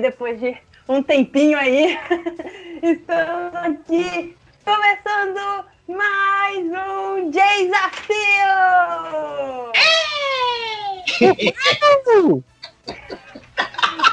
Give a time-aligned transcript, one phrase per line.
[0.00, 0.56] aí, depois de
[0.88, 1.98] um tempinho aí.
[2.82, 4.34] Estamos aqui
[4.64, 8.16] começando mais um desafio!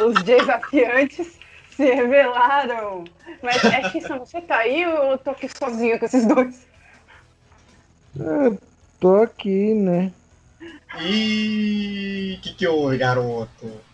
[0.05, 1.39] Os desafiantes
[1.71, 3.05] se revelaram.
[3.41, 6.67] Mas é que você tá aí ou eu tô aqui sozinho com esses dois?
[8.15, 8.59] Eu
[8.99, 10.11] tô aqui, né?
[10.99, 13.86] Ih, que que houve, garoto?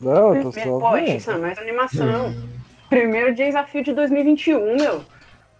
[0.00, 2.34] Não, eu tô só Pô, isso é mais animação.
[2.88, 5.04] Primeiro desafio de 2021, meu.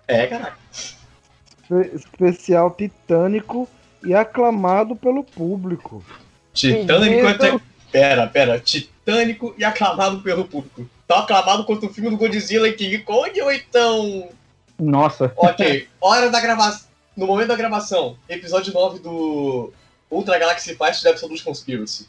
[0.09, 0.59] É, caraca.
[0.73, 3.69] Espe- Especial titânico
[4.05, 6.03] e aclamado pelo público.
[6.53, 7.59] Titânico até.
[7.93, 8.59] Pera, pera.
[8.59, 10.89] Titânico e aclamado pelo público.
[11.07, 14.29] Tá aclamado quanto o filme do Godzilla e King Kong ou então.
[14.79, 15.33] Nossa.
[15.37, 16.89] Ok, hora da gravação.
[17.17, 19.73] No momento da gravação, episódio 9 do
[20.11, 22.07] Ultra Galaxy Fight da Absolute Conspiracy.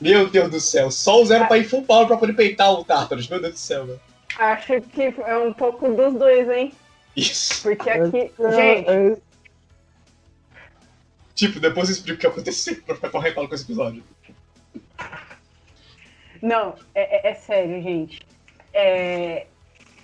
[0.00, 2.84] Meu Deus do céu, só o zero pra ir full power pra poder peitar o
[2.84, 3.28] Tartarus.
[3.28, 3.98] Meu Deus do céu, meu.
[4.38, 6.72] Acho que é um pouco dos dois, hein?
[7.16, 7.62] Isso.
[7.62, 9.16] Porque aqui, É, gente, é,
[11.34, 14.02] Tipo, depois eu explico o que aconteceu pra ficar corretado com esse episódio.
[16.42, 18.20] não, é, é- é sério, gente.
[18.72, 19.46] É,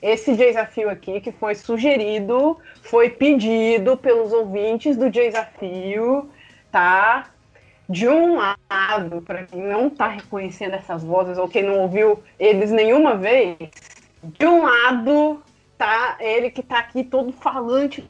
[0.00, 6.30] esse desafio aqui que foi sugerido, foi pedido pelos ouvintes do desafio,
[6.70, 7.30] tá?
[7.92, 12.70] De um lado, para quem não tá reconhecendo essas vozes ou quem não ouviu eles
[12.70, 13.58] nenhuma vez,
[14.22, 15.42] de um lado
[15.76, 18.02] tá ele que tá aqui todo falante,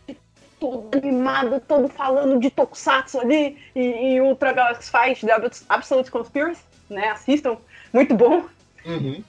[0.61, 6.63] todo animado, todo falando de Tokusatsu ali e, e Ultra Galaxy Fight da Absolute Conspiracy,
[6.89, 7.09] né?
[7.09, 7.57] Assistam,
[7.93, 8.45] muito bom.
[8.87, 9.25] Uhum.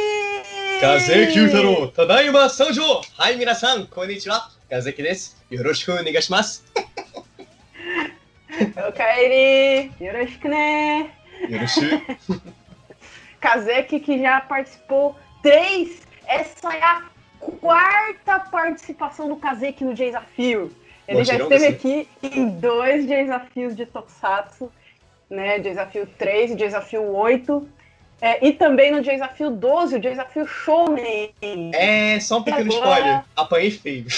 [0.80, 3.00] Kazeki Utaro, Tadaima Sanjo!
[3.18, 4.52] Hai minasan, konnichiwa!
[4.70, 5.33] Kazeki desu.
[5.50, 5.92] Yoroshiku
[8.48, 8.89] onegaishimasu.
[8.89, 11.11] O Kairi, yoroshiku ne.
[11.48, 12.41] Yoroshiku.
[13.41, 17.03] Kazeki que já participou três, essa é a
[17.61, 20.73] quarta participação do Kazeki no desafio.
[21.07, 24.70] Ele Bom, já esteve aqui em dois desafios de Tokusatsu,
[25.30, 25.59] né?
[25.59, 27.69] Desafio 3 e desafio 8.
[28.20, 31.33] É, e também no desafio 12, o desafio Shounen.
[31.73, 32.91] É, só um pequeno agora?
[32.91, 33.25] spoiler.
[33.36, 34.07] Apanhei feio.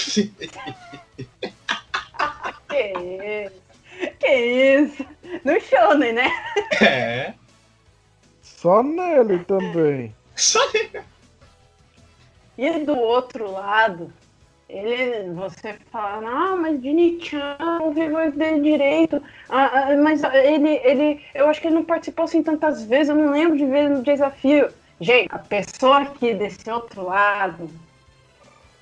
[2.69, 2.93] Que
[3.45, 3.61] isso?
[4.19, 5.05] Que isso?
[5.43, 6.31] No Shonen, né?
[6.81, 7.33] É.
[8.41, 10.15] só nele também.
[10.35, 10.59] Só
[12.57, 14.11] E do outro lado,
[14.69, 19.21] ele, você fala, não, mas Dini-chan, não vi voz dele direito.
[19.49, 23.15] Ah, ah, mas ele, ele, eu acho que ele não participou assim tantas vezes, eu
[23.15, 24.69] não lembro de ver no desafio.
[24.99, 27.69] Gente, a pessoa aqui desse outro lado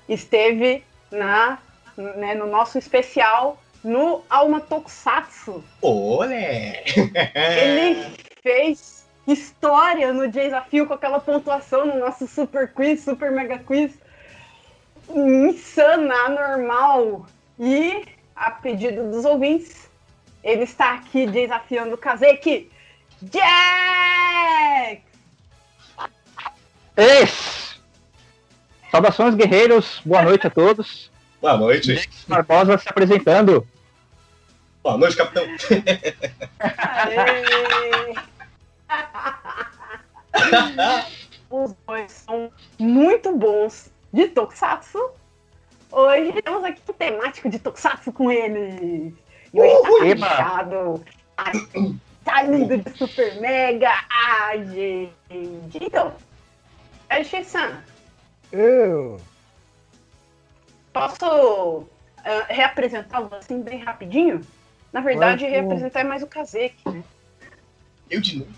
[0.07, 1.57] esteve na,
[1.97, 5.63] né, no nosso especial no Alma Tokusatsu.
[5.81, 6.83] Olé!
[7.35, 13.97] Ele fez história no desafio com aquela pontuação no nosso super quiz, super mega quiz.
[15.09, 17.25] Insana, anormal.
[17.59, 18.03] E,
[18.35, 19.89] a pedido dos ouvintes,
[20.43, 22.71] ele está aqui desafiando o Kazeki.
[23.21, 25.03] Jack!
[26.95, 27.79] Eis!
[28.91, 30.01] Saudações, guerreiros.
[30.05, 31.08] Boa noite a todos.
[31.41, 32.09] Boa noite.
[32.27, 33.65] Barbosa se apresentando.
[34.83, 35.45] Boa noite, capitão.
[41.49, 45.11] Os dois são muito bons de Tokusatsu.
[45.91, 49.13] Hoje temos aqui um temático de Tokusatsu com eles.
[49.53, 50.29] E hoje tá Eba!
[50.29, 51.03] fechado.
[51.35, 51.51] Tá,
[52.25, 53.91] tá lindo de Super Mega.
[54.09, 55.79] Ai, gente.
[55.81, 56.13] Então,
[57.09, 57.81] Ashi-san,
[58.51, 59.19] Eu.
[60.93, 61.85] Posso
[62.17, 64.41] ah, reapresentá-lo assim bem rapidinho?
[64.91, 67.03] Na verdade, reapresentar é mais o Kazeki, né?
[68.09, 68.51] Eu de novo.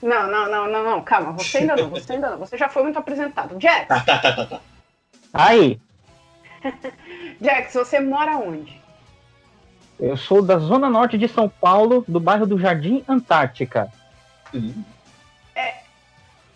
[0.00, 2.82] Não, não, não, não, não, calma, você ainda não, você ainda não, você já foi
[2.82, 3.58] muito apresentado.
[3.60, 4.60] Jax, Tá, tá, tá, tá, tá.
[5.32, 5.80] Aí,
[7.40, 8.82] Jax, você mora onde?
[9.98, 13.90] eu sou da zona norte de São Paulo, do bairro do Jardim Antártica.
[14.52, 14.84] Hum.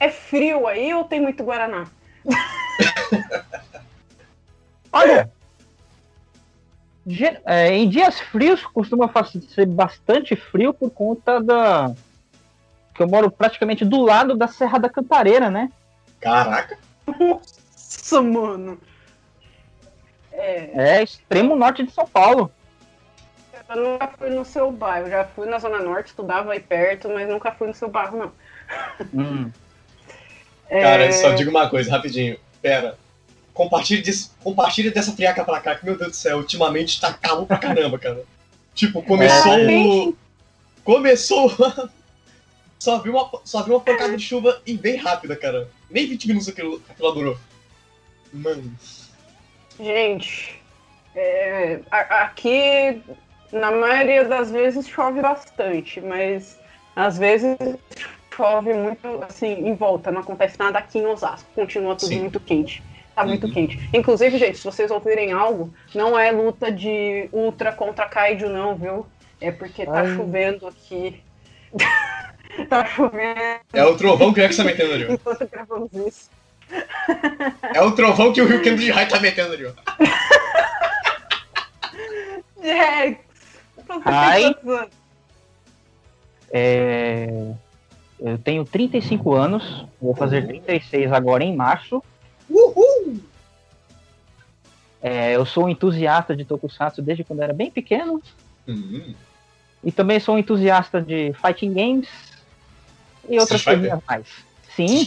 [0.00, 1.87] É frio aí ou tem muito Guaraná?
[4.93, 5.31] Olha,
[7.06, 9.11] ge- é, em dias frios costuma
[9.55, 11.93] ser bastante frio por conta da.
[12.94, 15.70] que eu moro praticamente do lado da Serra da Cantareira, né?
[16.20, 16.79] Caraca.
[17.06, 18.79] Nossa, mano.
[20.32, 22.50] É, É extremo norte de São Paulo.
[23.69, 27.29] eu nunca fui no seu bairro, já fui na Zona Norte, estudava aí perto, mas
[27.29, 28.32] nunca fui no seu bairro, não.
[29.14, 29.50] Hum.
[30.70, 32.38] É, Cara, só digo uma coisa, rapidinho.
[32.61, 32.99] Pera.
[33.58, 37.44] Compartilhe, desse, compartilhe dessa friaca pra cá, que, meu Deus do céu, ultimamente tá calmo
[37.44, 38.22] pra caramba, cara.
[38.72, 40.12] Tipo, começou É.
[40.84, 41.50] Começou.
[42.78, 45.69] Só vi, uma, só vi uma pancada de chuva e bem rápida, cara.
[45.90, 47.37] Nem 20 minutos aquilo, aquilo durou.
[48.32, 48.72] Mano.
[49.81, 50.62] Gente,
[51.16, 53.02] é, a- aqui
[53.50, 56.56] na maioria das vezes chove bastante, mas
[56.94, 57.56] às vezes
[58.37, 62.20] chove muito assim em volta, não acontece nada aqui em Osasco, continua tudo Sim.
[62.20, 62.81] muito quente.
[63.19, 63.53] Tá muito Uhum.
[63.53, 63.91] quente.
[63.93, 69.05] Inclusive, gente, se vocês ouvirem algo, não é luta de ultra contra Kaiju, não, viu?
[69.41, 70.15] É porque tá Ai.
[70.15, 71.20] chovendo aqui.
[72.69, 76.31] tá chovendo É o trovão que o Rex tá metendo ali, enquanto gravamos isso.
[77.75, 79.65] É o trovão que o Rio Kendo de Rai tá metendo ali!
[82.55, 84.55] Você Ai.
[86.53, 87.26] É,
[88.20, 92.00] Eu tenho 35 anos, vou fazer 36 agora em março.
[92.49, 93.21] Uhul!
[95.00, 98.21] É, eu sou um entusiasta de Tokusatsu desde quando era bem pequeno.
[98.67, 99.15] Hum,
[99.85, 102.09] E também sou um entusiasta de fighting games
[103.29, 104.27] e outras coisinhas mais.
[104.75, 105.06] Sim?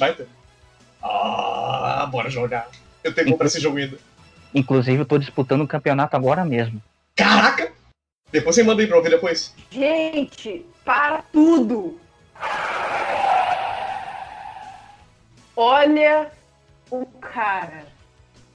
[1.02, 2.70] Ah, bora jogar.
[3.04, 3.98] Eu tenho que comprar esse jogo ainda.
[4.54, 6.82] inclusive eu tô disputando um campeonato agora mesmo.
[7.16, 7.72] Caraca!
[8.32, 9.54] Depois você manda aí pra eu ver depois.
[9.70, 12.00] Gente, para tudo!
[15.56, 16.32] Olha
[16.92, 17.86] o cara.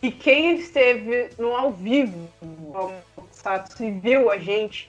[0.03, 2.93] E quem esteve no ao vivo do
[3.33, 4.89] Satsu e viu a gente,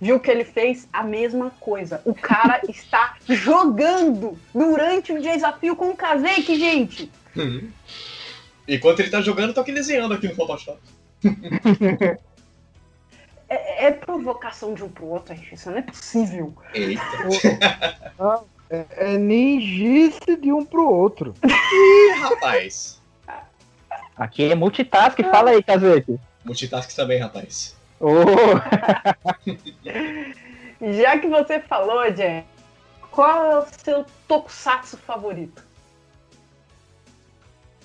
[0.00, 2.00] viu que ele fez a mesma coisa.
[2.04, 7.12] O cara está jogando durante o desafio com o Kazek, gente!
[7.36, 7.70] Hum.
[8.66, 10.80] Enquanto ele tá jogando, eu tô aqui desenhando aqui no Photoshop.
[13.48, 15.54] É, é provocação de um pro outro, gente.
[15.54, 16.52] Isso não é possível.
[16.74, 17.00] Eita.
[18.68, 21.34] É, é ninjice de um pro outro.
[21.44, 23.00] Ih, rapaz.
[24.16, 26.18] Aqui é multitask, fala aí, Kazeki.
[26.44, 27.76] Multitask também, rapaz.
[28.00, 28.10] Ô,
[31.00, 32.46] Já que você falou, Jack,
[33.10, 35.64] qual é o seu tokusatsu favorito?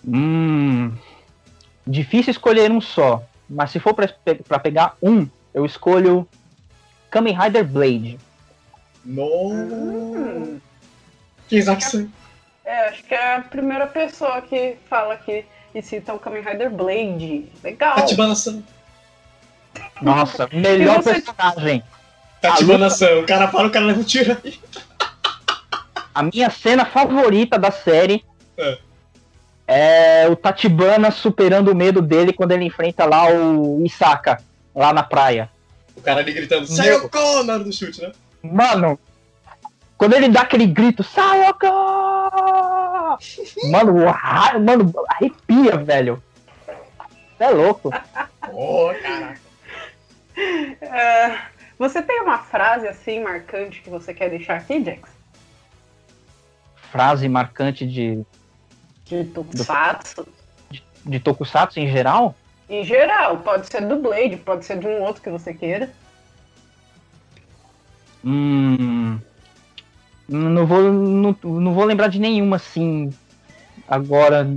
[0.05, 0.93] hum,
[1.85, 6.27] difícil escolher um só, mas se for pra pegar um, eu escolho
[7.09, 8.19] Kamen Rider Blade.
[9.05, 9.51] No.
[9.51, 10.59] Hum.
[11.51, 11.57] Que
[11.97, 12.09] aí?
[12.63, 15.43] É, acho que é a primeira pessoa que fala aqui
[15.75, 17.45] e cita o Kamen Rider Blade.
[17.61, 17.95] Legal.
[17.95, 18.63] Tatibana-san.
[20.01, 21.83] Nossa, melhor você- personagem.
[22.39, 23.19] Tatibana-san.
[23.19, 24.57] O cara para, o cara leva um tiro aí.
[26.15, 28.23] A minha cena favorita da série
[28.57, 28.77] É.
[29.67, 34.41] é o Tatibana superando o medo dele quando ele enfrenta lá o Isaka,
[34.73, 35.49] lá na praia.
[35.97, 37.43] O cara ali gritando, Sayoko!
[37.43, 38.13] Na hora do chute, né?
[38.41, 38.97] Mano,
[40.01, 41.67] quando ele dá aquele grito, Sayoko!
[43.69, 43.93] Mano,
[44.65, 46.23] mano, arrepia, velho.
[47.37, 47.91] Você é louco.
[48.53, 49.39] Oh, caraca.
[50.35, 51.37] É,
[51.77, 55.07] você tem uma frase assim marcante que você quer deixar aqui, Jax?
[56.91, 58.25] Frase marcante de,
[59.05, 60.27] De tokusatsu?
[61.05, 62.35] de Tokusatsu em geral?
[62.67, 65.91] Em geral, pode ser do Blade, pode ser de um outro que você queira.
[68.25, 69.19] Hum,
[70.31, 73.13] não vou, não, não vou lembrar de nenhuma assim
[73.87, 74.47] agora,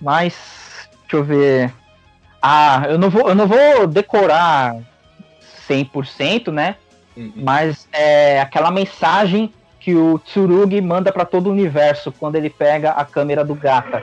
[0.00, 1.74] mas deixa eu ver.
[2.40, 4.76] Ah, eu não vou, eu não vou decorar
[5.68, 6.76] 100%, né?
[7.16, 7.32] Uhum.
[7.36, 12.92] Mas é aquela mensagem que o Tsurugi manda pra todo o universo quando ele pega
[12.92, 14.00] a câmera do Gata.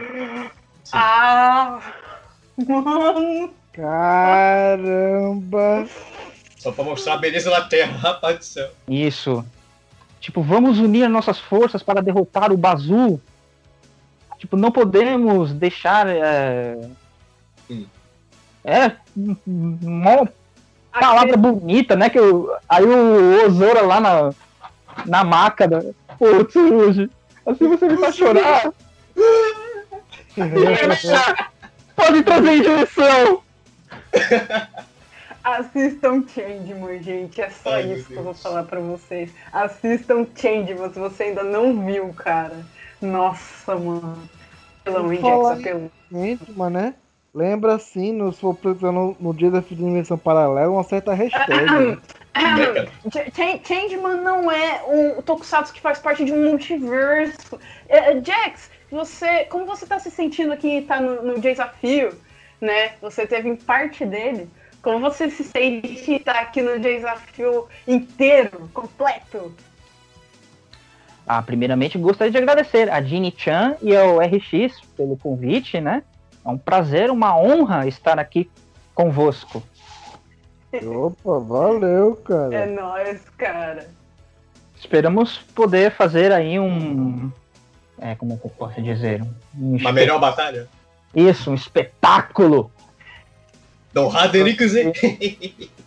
[0.84, 0.92] Sim.
[0.94, 1.80] Ah,
[2.68, 3.54] mano.
[3.74, 5.88] Caramba!
[6.58, 8.70] Só pra mostrar a beleza da Terra, rapaz do céu.
[8.88, 9.46] Isso.
[10.22, 13.20] Tipo, vamos unir nossas forças para derrotar o Bazu.
[14.38, 16.08] Tipo, não podemos deixar.
[16.08, 16.78] É,
[18.64, 18.92] é
[19.48, 20.30] uma
[20.92, 22.08] palavra bonita, né?
[22.08, 24.32] Que o, aí o Ozora lá na,
[25.08, 25.82] na maca da.
[26.20, 27.10] Pô, Tsurugi,
[27.44, 28.72] assim você me faz chorar.
[31.96, 33.42] Pode trazer injeção.
[35.44, 37.42] Assistam Changeman, gente.
[37.42, 39.32] É só Ai, isso que eu vou falar pra vocês.
[39.52, 42.66] Assistam Changeman se você ainda não viu, cara.
[43.02, 44.30] Nossa, mano.
[44.84, 45.92] Pelo falar apelo.
[46.12, 46.94] Gente, mas né?
[47.34, 51.66] Lembra assim, no, se for precisar no, no dia da dimensão paralela, uma certa hashtag.
[51.66, 51.98] né?
[53.10, 57.58] Ch- Changeman não é um Tokusatsu que faz parte de um multiverso.
[57.88, 62.14] É, é, Jax, você, como você tá se sentindo aqui, tá no, no desafio,
[62.60, 62.94] né?
[63.02, 64.50] Você teve parte dele.
[64.82, 69.54] Como você se sente tá aqui no desafio inteiro, completo?
[71.28, 76.04] Ah, primeiramente gostaria de agradecer a Ginny Chan e ao RX pelo convite, né?
[76.44, 78.50] É um prazer, uma honra estar aqui
[78.96, 79.62] convosco.
[80.74, 82.66] Opa, valeu, É cara.
[82.68, 83.88] nóis, cara.
[84.76, 87.32] esperamos poder fazer aí um.
[88.00, 89.22] É, como é eu posso dizer?
[89.56, 90.68] Um Uma melhor batalha?
[91.14, 92.72] Isso, um espetáculo!
[93.94, 94.94] Do Haderico Z.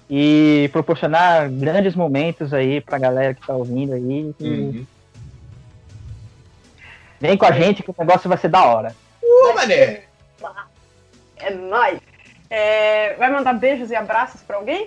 [0.08, 4.34] E proporcionar grandes momentos aí pra galera que tá ouvindo aí.
[4.38, 4.86] Uhum.
[7.20, 8.94] Vem com a gente que o negócio vai ser da hora.
[9.22, 10.02] Uh, mané.
[11.36, 11.98] É nóis.
[12.50, 14.86] É, vai mandar beijos e abraços pra alguém?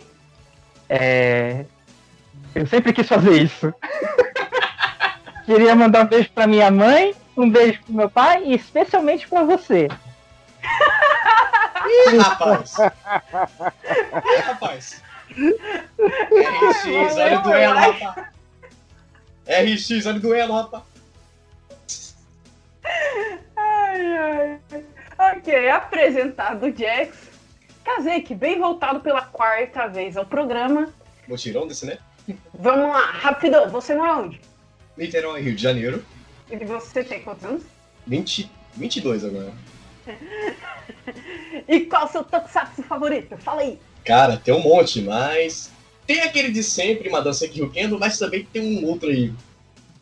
[0.87, 1.65] É...
[2.53, 3.73] Eu sempre quis fazer isso.
[5.45, 9.43] Queria mandar um beijo pra minha mãe, um beijo pro meu pai e especialmente pra
[9.43, 9.87] você.
[11.87, 12.75] Ih, rapaz.
[12.77, 15.03] Ih, rapaz.
[15.29, 18.27] RX, olha o duelo, rapaz.
[19.47, 20.83] RX, olha o duelo, rapaz.
[23.55, 24.59] Ai, ai.
[25.37, 27.27] Ok, apresentado o Jax.
[27.83, 30.93] Kazek, bem voltado pela quarta vez ao programa.
[31.27, 31.97] Mutirão desse, né?
[32.53, 33.69] Vamos lá, rapidão.
[33.69, 34.41] Você mora onde?
[34.97, 36.03] Niterói, Rio de Janeiro.
[36.49, 37.63] E você tem quantos anos?
[38.05, 39.53] 20, 22 agora.
[41.67, 43.37] E qual seu tokusatsu favorito?
[43.37, 43.79] Fala aí.
[44.05, 45.71] Cara, tem um monte, mas.
[46.05, 49.33] Tem aquele de sempre, Madança Ryukendo, mas também tem um outro aí.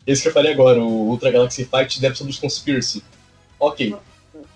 [0.06, 3.02] Esse que eu falei agora, o Ultra Galaxy Fight The Absolute Conspiracy.
[3.58, 3.96] Ok.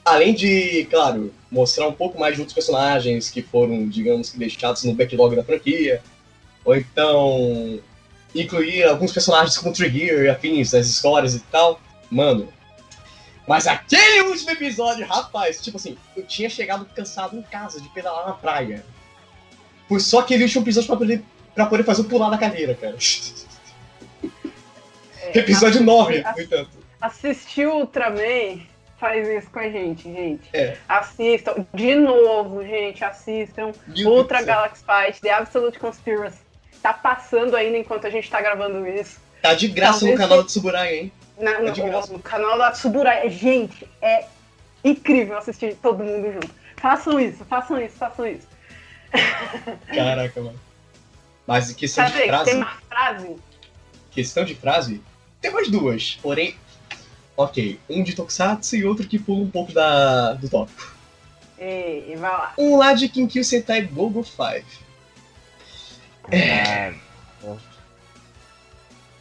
[0.05, 4.85] Além de, claro, mostrar um pouco mais de outros personagens que foram, digamos que, deixados
[4.85, 6.01] no backlog da franquia.
[6.65, 7.81] Ou então.
[8.33, 11.81] incluir alguns personagens como Trigger e afins das histórias e tal.
[12.09, 12.49] Mano.
[13.51, 18.25] Mas aquele último episódio, rapaz, tipo assim, eu tinha chegado cansado em casa de pedalar
[18.29, 18.85] na praia.
[19.89, 22.97] Foi só aquele último episódio pra poder, pra poder fazer o pular da cadeira, cara.
[25.23, 26.71] É, Episódio assisti- 9, ass- no entanto.
[27.01, 28.61] Assistir o Ultraman
[28.99, 30.49] faz isso com a gente, gente.
[30.53, 30.77] É.
[30.89, 31.67] Assistam.
[31.75, 33.73] De novo, gente, assistam.
[33.89, 34.47] Meu Ultra Deus.
[34.47, 36.39] Galaxy Fight, The Absolute Conspiracy.
[36.83, 39.21] Tá passando ainda enquanto a gente tá gravando isso.
[39.43, 41.13] Tá de graça Talvez no canal do Tsuburai, hein?
[41.41, 43.29] Na- É de no, canal da Suburai.
[43.31, 44.27] Gente, é
[44.85, 46.51] incrível assistir todo mundo junto.
[46.77, 48.47] Façam isso, façam isso, façam isso.
[49.95, 50.61] Caraca, mano.
[51.47, 53.37] Mas em questão de Sabe, frase, tem uma frase.
[54.11, 55.03] questão de frase,
[55.41, 56.19] tem mais duas.
[56.23, 56.57] Porém,
[57.37, 60.95] ok, um de Tokusatsu e outro que pula um pouco da, do tópico.
[61.59, 62.55] E, e vai lá.
[62.57, 64.65] Um lá de Kinkyu Sentai Gogo 5.
[66.31, 66.95] É.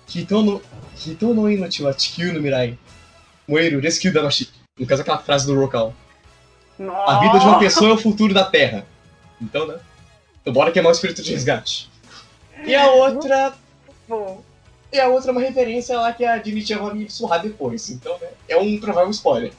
[0.08, 0.60] Hitono,
[0.96, 2.78] Hito no inochi wa chikyu no mirai.
[3.48, 4.48] Moeru rescue damashi.
[4.78, 5.94] No caso, aquela frase do Rokal.
[6.78, 8.84] Nossa, A vida de uma pessoa é o futuro da Terra.
[9.40, 9.78] Então, né?
[10.40, 11.90] Então bora queimar o espírito de resgate.
[12.64, 13.54] E a outra.
[14.08, 14.38] Pô,
[14.92, 17.90] E a outra é uma referência lá que a Dinichia vai me surrar depois.
[17.90, 18.28] Então, né?
[18.48, 19.52] É um provável spoiler.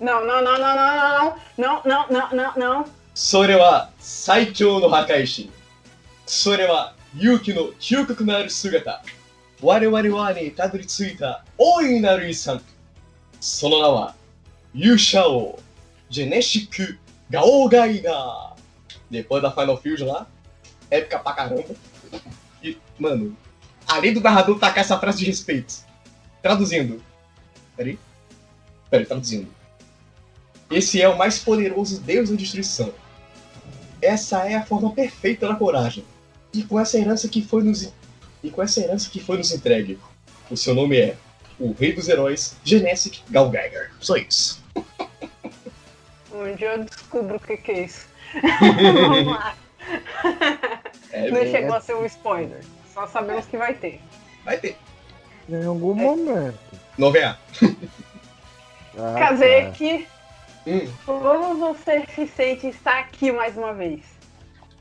[0.00, 2.84] Não, não, não, não, não, não, não, não, não, não, não.
[3.16, 5.48] それは最強の破壊神。
[6.26, 9.02] それは勇気の究極なる姿。
[9.62, 12.60] 我々はにたどり着いた大いなる遺産。
[13.40, 14.14] その名は
[14.74, 15.58] 勇者王
[16.10, 16.98] ジェネシック
[17.30, 18.54] ガオガイガー。
[19.10, 20.26] Depois da Final Fusion lá,
[20.90, 21.74] épica pra caramba.
[22.62, 23.36] E, mano,
[23.86, 25.84] além do narrador tacar essa frase de respeito.
[26.42, 27.02] Traduzindo.
[27.76, 27.98] Peraí.
[28.90, 29.48] Peraí, traduzindo.
[30.70, 32.92] Esse é o mais poderoso deus da destruição.
[34.00, 36.04] Essa é a forma perfeita da coragem.
[36.52, 37.92] E com essa herança que foi nos
[38.43, 39.99] e com essa herança que foi nos entregue,
[40.49, 41.15] o seu nome é
[41.59, 43.91] o Rei dos Heróis, Genesic Galgeiger.
[43.99, 44.63] Só isso.
[46.31, 48.07] Um dia eu descubro o que, que é isso.
[48.61, 49.55] Vamos lá.
[51.11, 51.51] É, Não É.
[51.51, 52.63] chegou a ser um spoiler.
[52.93, 53.99] Só sabemos que vai ter.
[54.45, 54.77] vai ter.
[55.49, 56.57] Em algum momento.
[56.97, 57.23] Não vem.
[57.23, 57.37] Ah,
[58.95, 59.13] tá.
[59.19, 60.07] Kazek,
[60.67, 60.87] Hum.
[61.05, 64.01] como você se sente estar aqui mais uma vez?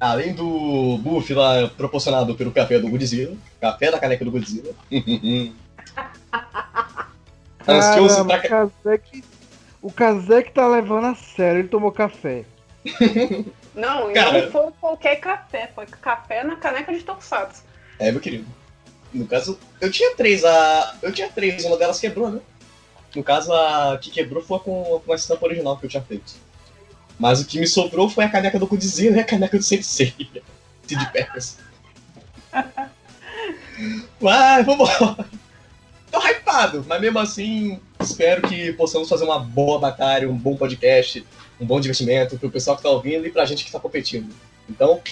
[0.00, 4.72] Além do buff lá proporcionado pelo café do Godzilla, café da caneca do Godzilla.
[7.66, 8.64] Ansioso Caramba, pra.
[8.64, 9.24] o Kazek,
[9.82, 12.44] o Kazek tá levando a sério, ele tomou café.
[13.74, 14.42] Não, Cara.
[14.42, 17.62] não foi qualquer café, foi café na caneca de Tokusatsu.
[17.96, 18.44] É, meu querido.
[19.14, 20.96] No caso, eu tinha três, a.
[21.00, 22.40] Eu tinha três, uma delas quebrou, né?
[23.14, 26.34] No caso, a que quebrou foi com, com a estampa original que eu tinha feito.
[27.18, 30.14] Mas o que me sobrou foi a caneca do Godzilla e a caneca do Sensei.
[30.86, 31.58] de pernas.
[34.20, 35.26] Vai, vambora.
[36.10, 41.24] Tô hypado, mas mesmo assim, espero que possamos fazer uma boa batalha, um bom podcast,
[41.60, 44.34] um bom divertimento pro pessoal que tá ouvindo e pra gente que tá competindo.
[44.68, 45.02] Então,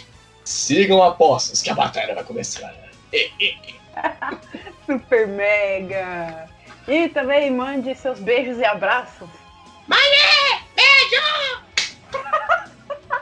[0.45, 2.75] sigam apostas que a batalha vai começar.
[4.87, 6.49] Super mega.
[6.89, 9.29] E também mande seus beijos e abraços.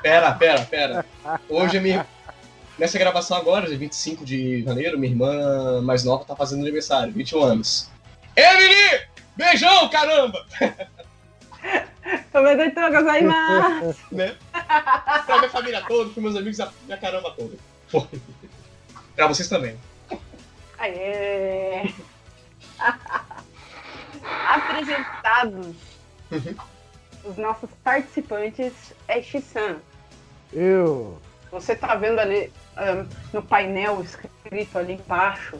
[0.02, 1.04] Pera, pera, pera.
[1.48, 2.06] Hoje é minha.
[2.78, 7.42] nessa gravação agora, dia 25 de janeiro, minha irmã mais nova tá fazendo aniversário, 21
[7.42, 7.90] anos.
[8.36, 9.02] Emily!
[9.36, 10.44] Beijão, caramba!
[12.34, 13.96] Omedetou gozaimasu!
[14.12, 14.34] né?
[15.24, 17.56] Pra minha família toda, pros meus amigos, a minha caramba toda.
[17.88, 18.06] Foi.
[19.16, 19.78] Pra vocês também.
[20.78, 21.90] Aê!
[24.48, 25.76] Apresentados
[26.30, 26.54] Uhum.
[27.24, 28.72] Os nossos participantes
[29.08, 29.76] é Shisan.
[30.52, 31.18] Eu.
[31.50, 35.56] Você tá vendo ali ahn, no painel escrito ali embaixo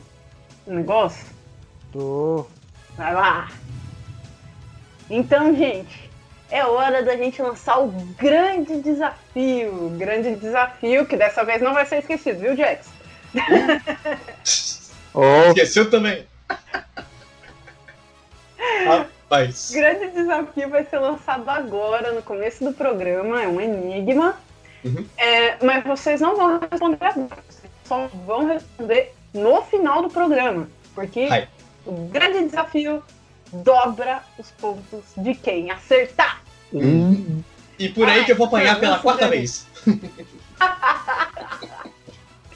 [0.67, 1.27] o negócio?
[1.93, 2.47] Tô.
[2.97, 3.51] Vai lá!
[5.11, 6.11] Então, gente,
[6.51, 9.87] é hora da gente lançar o grande desafio.
[9.87, 12.89] O grande desafio que dessa vez não vai ser esquecido, viu, Jax?
[15.17, 16.27] Oh, Esqueceu também.
[19.35, 19.71] Rapaz.
[19.71, 24.37] O grande desafio vai ser lançado agora, no começo do programa, é um enigma.
[24.85, 25.07] Uhum.
[25.17, 30.69] É, mas vocês não vão responder agora, vocês só vão responder no final do programa.
[30.95, 31.49] Porque Ai.
[31.85, 33.03] o grande desafio
[33.53, 36.43] dobra os pontos de quem acertar.
[36.73, 37.43] hum,
[37.79, 39.67] E por aí que eu vou apanhar pela quarta vez.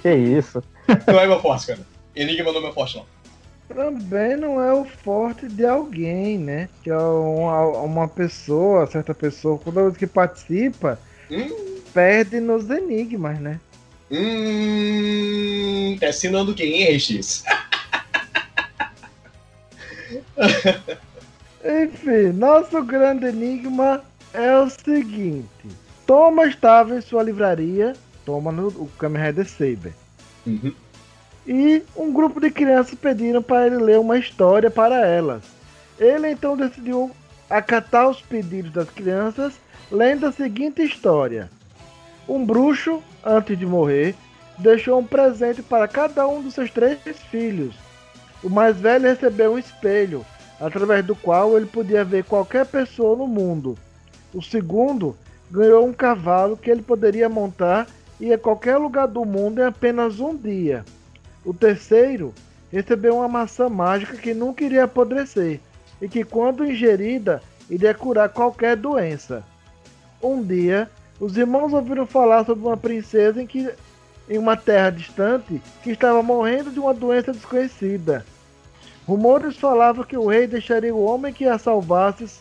[0.01, 0.63] que isso.
[1.07, 1.81] Não é meu forte, cara.
[2.15, 3.07] Enigma não é meu forte, não.
[3.69, 6.69] Também não é o forte de alguém, né?
[6.83, 10.99] Que é uma, uma pessoa, certa pessoa, toda vez que participa,
[11.31, 13.61] Hum, perde nos enigmas, né?
[14.11, 17.45] hum, tá ensinando quem, hein, RX?
[21.65, 25.47] Enfim, nosso grande enigma é o seguinte:
[26.07, 27.95] Toma estava em sua livraria,
[28.25, 29.93] Toma no o Kamen Rider Saber,
[30.47, 30.73] Uhum.
[31.49, 35.43] E um grupo de crianças pediram para ele ler uma história para elas.
[35.99, 37.11] Ele então decidiu
[37.49, 39.55] acatar os pedidos das crianças,
[39.91, 41.49] lendo a seguinte história:
[42.29, 44.15] Um bruxo, antes de morrer,
[44.59, 46.99] deixou um presente para cada um dos seus três
[47.31, 47.75] filhos.
[48.45, 50.27] O mais velho recebeu um espelho,
[50.61, 53.75] através do qual ele podia ver qualquer pessoa no mundo.
[54.35, 55.17] O segundo
[55.51, 57.87] ganhou um cavalo que ele poderia montar
[58.21, 60.85] e ir a qualquer lugar do mundo em apenas um dia.
[61.49, 62.35] O terceiro
[62.71, 65.61] recebeu uma maçã mágica que nunca iria apodrecer
[65.99, 69.43] e que, quando ingerida, iria curar qualquer doença.
[70.23, 73.67] Um dia, os irmãos ouviram falar sobre uma princesa em que
[74.29, 78.27] em uma terra distante que estava morrendo de uma doença desconhecida.
[79.07, 82.41] Rumores falavam que o rei deixaria o homem que a salvasse,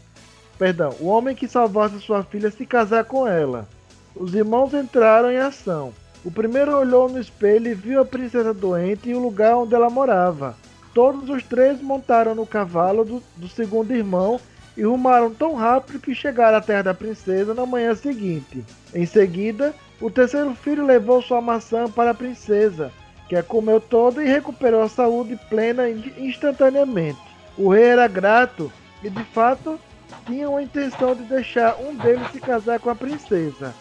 [0.60, 3.70] perdão, o homem que salvasse sua filha se casar com ela.
[4.13, 5.93] Os irmãos entraram em ação.
[6.28, 9.90] O primeiro olhou no espelho e viu a princesa doente e o lugar onde ela
[9.90, 10.58] morava.
[10.94, 14.38] Todos os três montaram no cavalo do, do segundo irmão
[14.76, 18.62] e rumaram tão rápido que chegaram à terra da princesa na manhã seguinte.
[18.94, 22.92] Em seguida, o terceiro filho levou sua maçã para a princesa,
[23.30, 27.22] que a comeu toda e recuperou a saúde plena in- instantaneamente.
[27.58, 28.70] O rei era grato
[29.02, 29.80] e, de fato,
[30.26, 33.74] tinha a intenção de deixar um deles se casar com a princesa,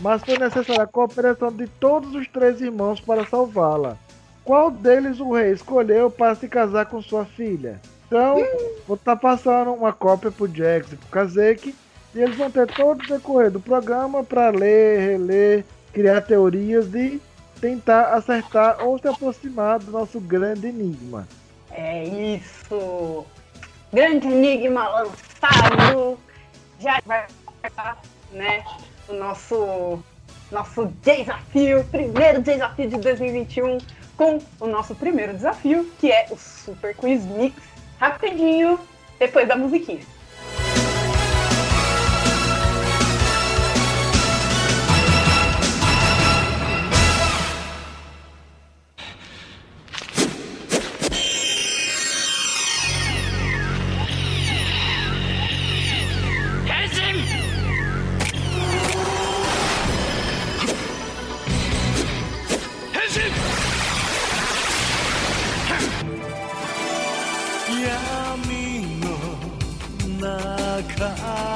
[0.00, 3.96] mas foi necessária a cooperação de todos os três irmãos para salvá-la.
[4.44, 7.80] Qual deles o rei escolheu para se casar com sua filha?
[8.06, 8.36] Então,
[8.86, 11.74] vou estar passando uma cópia pro Jax e pro Kazeki,
[12.14, 17.20] e eles vão ter todo o decorrer do programa para ler, reler, criar teorias e
[17.60, 21.26] tentar acertar ou se aproximar do nosso grande enigma.
[21.70, 23.24] É isso!
[23.92, 26.18] Grande enigma lançado!
[26.78, 27.26] Já vai
[28.32, 28.64] né?
[29.18, 30.02] Nosso,
[30.50, 33.78] nosso desafio, primeiro desafio de 2021,
[34.16, 37.56] com o nosso primeiro desafio, que é o Super Quiz Mix.
[37.98, 38.78] Rapidinho,
[39.18, 40.00] depois da musiquinha.
[70.96, 71.53] 中見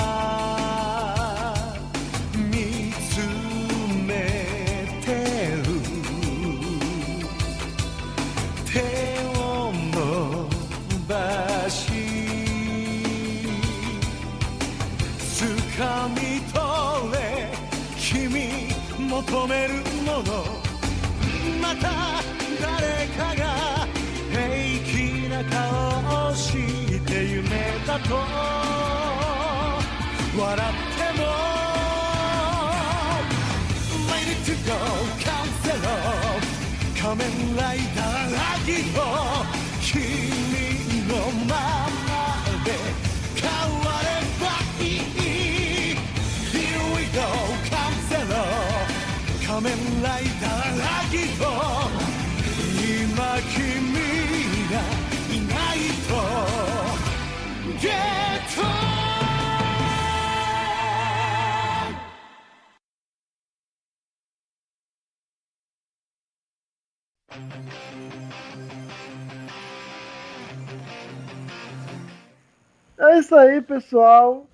[73.29, 74.47] isso aí, pessoal.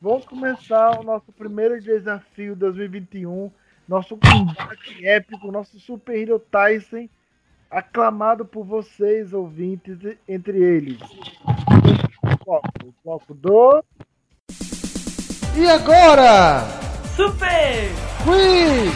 [0.00, 3.50] Vamos começar o nosso primeiro desafio 2021.
[3.88, 7.08] Nosso combate épico, nosso Super Hero Tyson,
[7.68, 11.00] aclamado por vocês, ouvintes, entre eles.
[11.02, 13.84] O foco, o foco do.
[15.56, 16.60] E agora?
[17.16, 17.90] Super!
[18.22, 18.94] Quiz!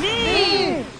[0.00, 0.99] Me!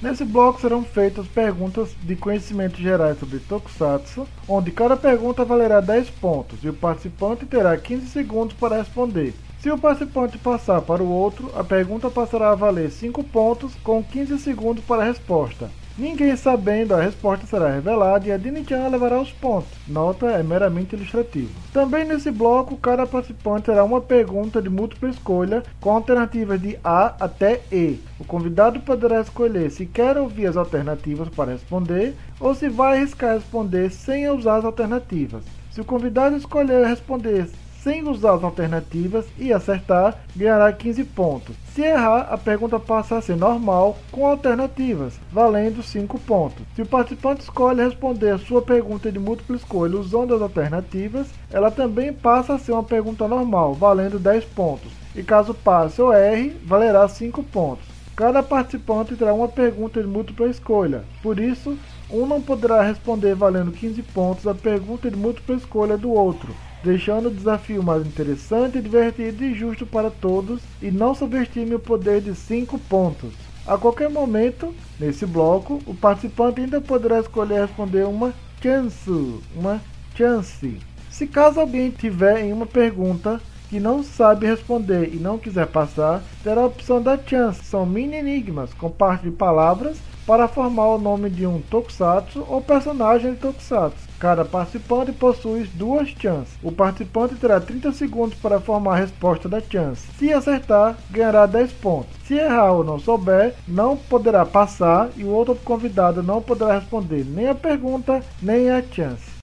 [0.00, 6.08] Nesse bloco serão feitas perguntas de conhecimentos gerais sobre Tokusatsu, onde cada pergunta valerá 10
[6.10, 9.34] pontos e o participante terá 15 segundos para responder.
[9.60, 14.00] Se o participante passar para o outro, a pergunta passará a valer 5 pontos com
[14.00, 15.68] 15 segundos para a resposta.
[15.98, 19.68] Ninguém sabendo a resposta será revelada e a Dini-chan levará os pontos.
[19.88, 21.50] Nota é meramente ilustrativo.
[21.72, 27.16] Também nesse bloco, cada participante terá uma pergunta de múltipla escolha com alternativas de A
[27.18, 27.98] até E.
[28.16, 33.34] O convidado poderá escolher se quer ouvir as alternativas para responder ou se vai arriscar
[33.34, 35.42] responder sem usar as alternativas.
[35.72, 37.48] Se o convidado escolher responder
[37.88, 41.56] sem usar as alternativas e acertar, ganhará 15 pontos.
[41.74, 46.66] Se errar, a pergunta passa a ser normal com alternativas, valendo 5 pontos.
[46.76, 51.70] Se o participante escolhe responder a sua pergunta de múltipla escolha usando as alternativas, ela
[51.70, 54.92] também passa a ser uma pergunta normal, valendo 10 pontos.
[55.16, 57.86] E caso passe ou erre, valerá 5 pontos.
[58.14, 61.78] Cada participante terá uma pergunta de múltipla escolha, por isso,
[62.10, 67.26] um não poderá responder valendo 15 pontos a pergunta de múltipla escolha do outro deixando
[67.26, 72.34] o desafio mais interessante, divertido e justo para todos, e não subestime o poder de
[72.34, 73.32] 5 pontos.
[73.66, 79.80] A qualquer momento, nesse bloco, o participante ainda poderá escolher responder uma chance, uma
[80.16, 80.78] chance.
[81.10, 86.22] Se caso alguém tiver em uma pergunta que não sabe responder e não quiser passar,
[86.42, 87.62] terá a opção da chance.
[87.64, 92.60] São mini enigmas com parte de palavras para formar o nome de um tokusatsu ou
[92.60, 94.06] personagem de tokusatsu.
[94.20, 96.54] Cada participante possui duas chances.
[96.62, 100.06] O participante terá 30 segundos para formar a resposta da chance.
[100.18, 102.14] Se acertar, ganhará 10 pontos.
[102.26, 107.24] Se errar ou não souber, não poderá passar e o outro convidado não poderá responder
[107.24, 109.38] nem a pergunta nem a chance.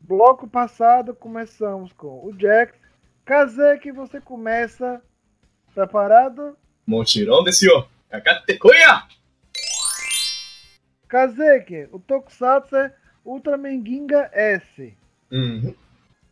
[0.00, 2.72] Bloco passado começamos com o Jax.
[3.26, 5.02] Kazek, você começa.
[5.74, 6.56] Preparado?
[6.86, 7.86] Montirão desse ó.
[8.10, 9.04] Kakatekoya!
[11.08, 14.94] Kazeke, o Tokusatsu é Ultraman Ginga S.
[15.30, 15.74] Uhum.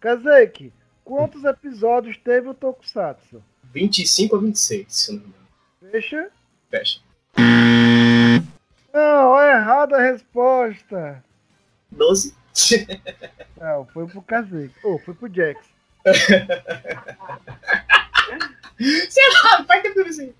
[0.00, 0.72] Kazeke,
[1.04, 3.42] quantos episódios teve o Tokusatsu?
[3.72, 5.48] 25 a 26, se não me engano.
[5.90, 6.30] Fecha?
[6.70, 7.00] Fecha.
[8.92, 11.24] Não, é errada a resposta.
[11.90, 12.34] 12?
[13.60, 14.74] Não, foi pro Kazeke.
[14.82, 15.60] Ou oh, foi pro Jax.
[18.80, 20.32] Sei lá, faz tempo assim.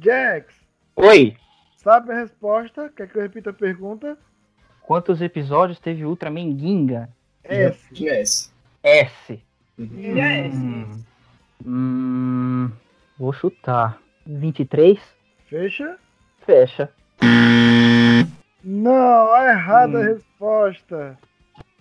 [0.00, 0.54] Jax,
[0.96, 1.36] Oi!
[1.76, 2.90] sabe a resposta?
[2.96, 4.16] Quer que eu repita a pergunta?
[4.82, 7.08] Quantos episódios teve Ultraman Ginga?
[7.44, 7.78] S.
[8.04, 8.50] Esse.
[8.82, 9.42] S.
[9.78, 10.18] Uhum.
[10.18, 11.04] É, Hum,
[11.66, 12.70] hum,
[13.18, 13.98] vou chutar.
[14.26, 14.98] 23?
[15.48, 15.98] Fecha?
[16.46, 16.90] Fecha.
[18.64, 20.04] Não, é errada a Hum.
[20.14, 21.18] resposta.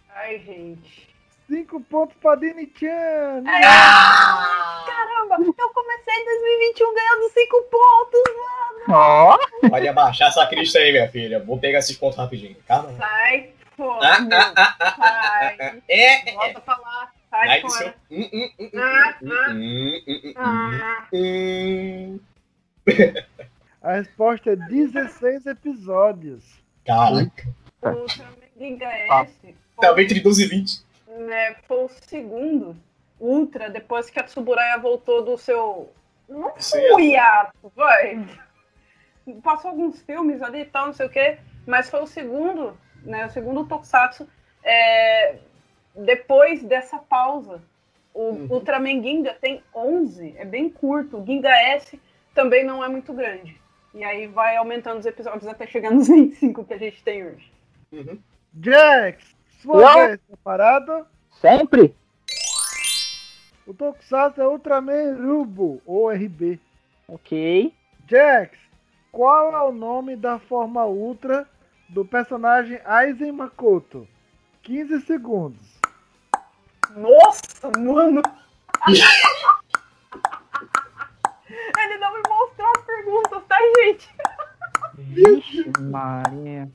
[0.09, 1.09] Ai, gente.
[1.51, 3.43] Cinco pontos pra Dini-chan.
[3.43, 8.97] Caramba, eu comecei em 2021 ganhando 5 pontos, mano.
[8.97, 9.37] Ó!
[9.69, 11.43] Pode abaixar essa crista aí, minha filha.
[11.43, 12.55] Vou pegar esses pontos rapidinho.
[12.65, 12.93] Calma.
[12.97, 14.37] Sai Ah, fora, meu.
[14.39, 15.57] ah, ah, ah, Sai.
[15.59, 16.33] ah, É, é.
[16.35, 17.11] Volta pra lá.
[17.29, 17.95] Sai fora.
[18.77, 19.53] Ah, ah.
[20.37, 22.19] Ah, hum.
[23.83, 26.43] A resposta é 16 episódios.
[26.85, 27.47] Caraca.
[27.81, 29.23] o Ultraman Giga Ah.
[29.23, 30.90] S Tava entre 12 e 20.
[31.19, 32.75] Né, foi o segundo
[33.19, 35.91] Ultra depois que a Tsuburaya voltou do seu.
[36.27, 38.25] Não foi hiato, vai.
[39.43, 43.27] Passou alguns filmes ali e tal, não sei o quê, mas foi o segundo, né?
[43.27, 44.27] O segundo Tokusatsu
[44.63, 45.37] é,
[45.95, 47.61] depois dessa pausa.
[48.13, 48.47] O Uhum.
[48.51, 51.17] Ultraman Ginga tem 11, é bem curto.
[51.17, 52.01] O Ginga S
[52.33, 53.61] também não é muito grande.
[53.93, 57.51] E aí vai aumentando os episódios até chegar nos 25 que a gente tem hoje.
[57.91, 58.19] Uhum.
[58.61, 60.07] Jax, sua Não.
[60.07, 61.05] vez, preparado?
[61.39, 61.95] Sempre?
[63.65, 66.59] O Tokusatsu é Ultraman Rubo, ou RB.
[67.07, 67.73] Ok.
[68.07, 68.57] Jax,
[69.11, 71.47] qual é o nome da forma Ultra
[71.89, 74.07] do personagem Aizen Makoto?
[74.63, 75.79] 15 segundos.
[76.95, 78.21] Nossa, mano!
[81.77, 84.15] Ele não me mostrou as perguntas, tá, gente?
[84.97, 86.69] Vixe, Maria.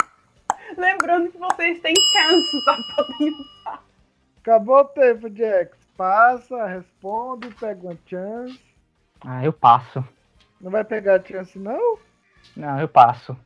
[0.77, 2.77] Lembrando que vocês têm chance, tá?
[2.97, 3.35] Podem
[4.41, 5.77] Acabou o tempo, Jax.
[5.97, 8.61] Passa, responde, pega uma chance.
[9.23, 10.05] Ah, eu passo.
[10.61, 11.99] Não vai pegar a chance, não?
[12.57, 13.37] Não, eu passo.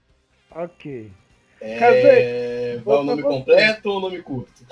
[0.51, 1.13] Ok.
[1.61, 2.79] É...
[2.79, 4.67] Vai o nome Você- completo ou nome curto?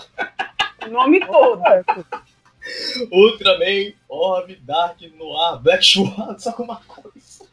[0.90, 1.62] Nome todo.
[3.12, 7.46] Ultraman, Orb, Dark, Noir, Black Swan, só com uma coisa.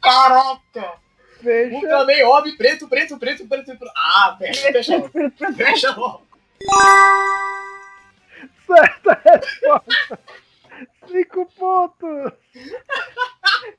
[0.00, 0.98] Caraca!
[1.42, 1.74] Fecha.
[1.76, 3.92] Ultraman, Orb, preto, preto, preto, preto, preto.
[3.96, 5.10] Ah, fecha, fecha logo.
[5.56, 6.26] Fecha logo.
[8.66, 10.18] Certa resposta.
[11.06, 12.32] Cinco pontos.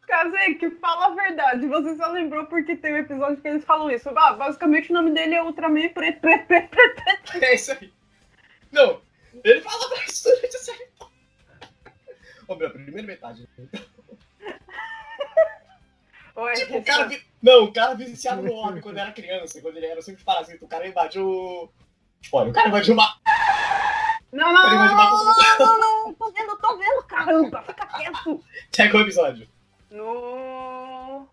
[0.07, 1.67] Kazek, fala a verdade.
[1.67, 4.09] Você só lembrou porque tem um episódio que eles falam isso.
[4.15, 7.03] Ah, basicamente o nome dele é Ultraman preto, preto, preto, preto.
[7.03, 7.43] preto.
[7.43, 7.93] É isso aí.
[8.71, 9.01] Não,
[9.43, 10.89] ele fala pra isso durante a série.
[12.47, 13.47] Ô, meu, primeira metade.
[16.41, 17.06] Oi, Tipo, o cara.
[17.08, 20.63] vi- Não, o cara viciado no Orb quando era criança, quando ele era sempre parasita.
[20.63, 21.71] O cara invadiu.
[22.21, 23.15] Spoiler, o cara invadiu uma.
[24.32, 28.43] Não, não, não, não, não, não, não, tô vendo, tô vendo, caramba, fica quieto.
[28.71, 29.47] Até qual episódio?
[29.89, 31.28] No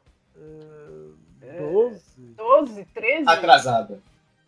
[1.58, 2.34] Doze.
[2.36, 3.28] 12, 13?
[3.28, 4.00] Atrasada.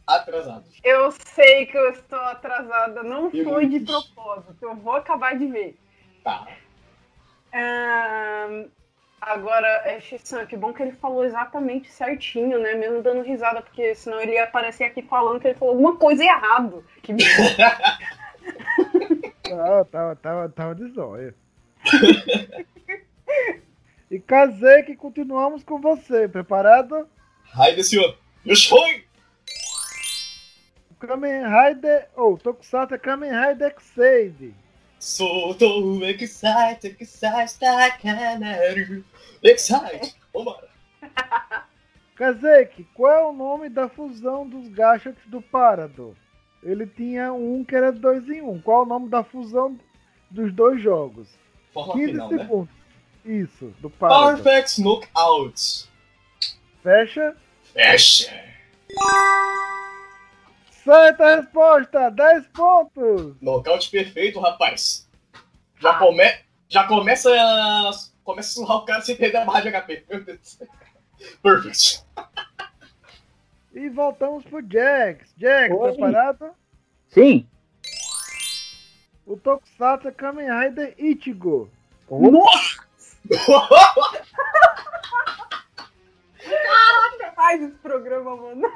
[0.07, 0.65] Atrasada.
[0.83, 5.47] Eu sei que eu estou atrasada, não E foi de propósito, eu vou acabar de
[5.47, 5.79] ver.
[6.25, 6.47] Tá.
[7.53, 8.69] Ahn,
[9.21, 12.75] agora, é, Shisan, que bom que ele falou exatamente certinho, né?
[12.75, 16.25] Mesmo dando risada, porque senão ele ia aparecer aqui falando que ele falou alguma coisa
[16.25, 16.85] errado.
[17.03, 17.13] Que
[19.51, 21.35] Não, tava, tava, tava de zóio.
[24.11, 26.29] e casei que continuamos com você.
[26.29, 27.09] Preparado?
[27.45, 28.15] Raio desse ano.
[28.47, 29.05] Yoshoi!
[31.01, 32.09] Kamen Rider.
[32.17, 33.75] Ou Tokusatsu é Kamen Rider
[35.09, 35.45] X-Save.
[35.49, 39.05] Soto excited, excited, canaru.
[39.43, 40.15] Excite!
[40.33, 40.69] Vambora.
[42.17, 46.15] Kazek, qual é o nome da fusão dos gadgets do Parador?
[46.63, 48.61] Ele tinha um que era dois em um.
[48.61, 49.79] Qual é o nome da fusão
[50.29, 51.29] dos dois jogos?
[51.73, 52.39] Forma 15 final, né?
[52.39, 52.75] segundos.
[53.25, 54.43] Isso, do Parador.
[54.43, 55.89] Perfect Knockout.
[56.83, 57.37] Fecha.
[57.73, 58.49] Fecha.
[60.89, 63.37] Certa resposta, 10 pontos.
[63.43, 65.07] Nocaute perfeito, rapaz.
[65.79, 66.25] Já, come...
[66.67, 67.91] Já começa a...
[68.25, 70.07] Começa a surrar o cara sem perder a barra de HP.
[70.09, 70.59] Meu Deus.
[71.43, 72.07] Perfect.
[73.75, 75.31] E voltamos pro Jax.
[75.37, 75.93] Jax, Oi.
[75.93, 76.53] preparado?
[77.09, 77.47] Sim.
[79.27, 81.71] O Tokusatsu é Kamen Rider Ichigo.
[82.11, 82.83] Nossa!
[87.37, 88.73] Faz esse programa, mano.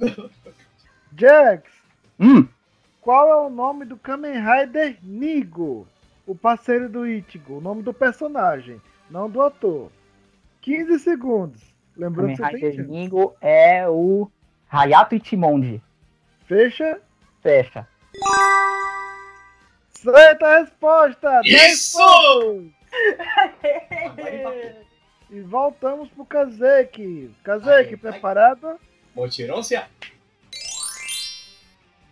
[1.16, 1.62] Jax,
[2.18, 2.46] Hum.
[3.00, 5.86] qual é o nome do Kamen Rider Nigo?
[6.26, 7.58] O parceiro do Ichigo.
[7.58, 9.90] O nome do personagem, não do ator.
[10.60, 11.60] 15 segundos.
[11.96, 12.88] Lembrando Kamen que você tem Rider.
[12.88, 14.30] Ningo é o
[14.70, 15.82] Hayato Ichimonji.
[16.46, 17.00] Fecha.
[17.42, 17.86] Fecha.
[19.90, 21.40] Certa resposta!
[21.42, 22.64] 10 Isso!
[25.32, 27.30] E voltamos pro Kazeki.
[27.44, 28.80] Kazeki, Aí, preparado?
[29.14, 29.80] Motirão se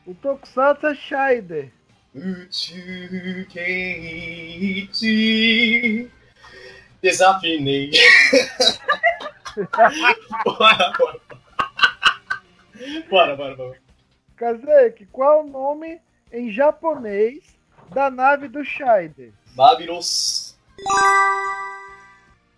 [0.09, 1.71] O Tokusatsu é Shider.
[2.15, 4.91] Uchu Keiichi
[7.03, 7.91] Desafinei.
[10.47, 11.21] bora, bora.
[13.11, 13.79] Bora, bora, bora.
[14.35, 16.01] Kazeki, qual é o nome
[16.33, 17.45] em japonês
[17.91, 19.35] da nave do Shider?
[19.55, 20.57] Babiros.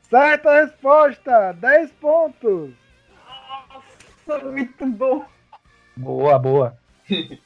[0.09, 1.53] Certa resposta!
[1.55, 2.71] 10 pontos!
[4.25, 5.27] Nossa, muito bom.
[5.97, 6.80] Boa, boa.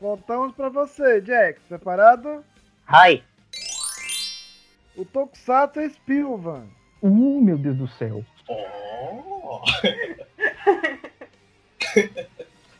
[0.00, 1.60] Voltamos pra você, Jax.
[1.68, 2.44] Preparado?
[2.86, 3.22] Hai.
[4.96, 6.66] O Tokusatsu é Spilvan.
[7.02, 8.24] Uh, meu Deus do céu.
[8.48, 9.60] Oh.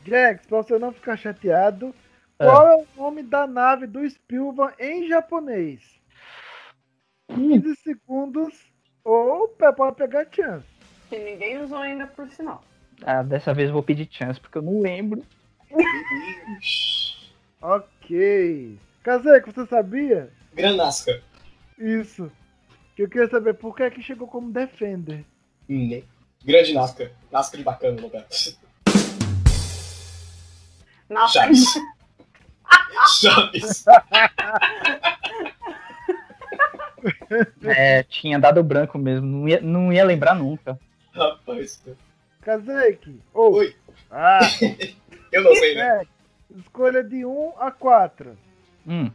[0.04, 1.94] Jax, pra você não ficar chateado,
[2.38, 2.44] É.
[2.44, 5.98] qual é o nome da nave do Spilvan em japonês?
[7.28, 8.54] 15 segundos
[9.04, 10.66] ou pode pegar chance.
[11.08, 12.62] Que ninguém usou ainda por sinal.
[13.02, 15.22] Ah, dessa vez eu vou pedir chance, porque eu não lembro.
[17.60, 18.78] Ok.
[19.02, 20.32] Kazek, você sabia?
[20.54, 21.22] Granasca.
[21.78, 22.30] Isso.
[22.94, 25.24] Que eu queria saber por que é que chegou como Defender.
[25.68, 26.02] Né?
[26.44, 27.12] Grande Nasca.
[27.30, 28.26] Nasca de bacana no lugar.
[31.08, 31.64] Nossa, Chaves.
[33.20, 33.84] Chaves.
[37.62, 40.78] É, tinha dado branco mesmo, não ia, não ia lembrar nunca.
[41.12, 41.82] Rapaz,
[42.40, 43.20] Kazeki.
[43.32, 43.54] Ou.
[43.54, 43.76] Oi.
[44.10, 44.40] Ah,
[45.32, 46.02] eu não sei, né?
[46.02, 46.06] é.
[46.58, 48.36] Escolha de 1 a 4.
[48.86, 49.10] Hum,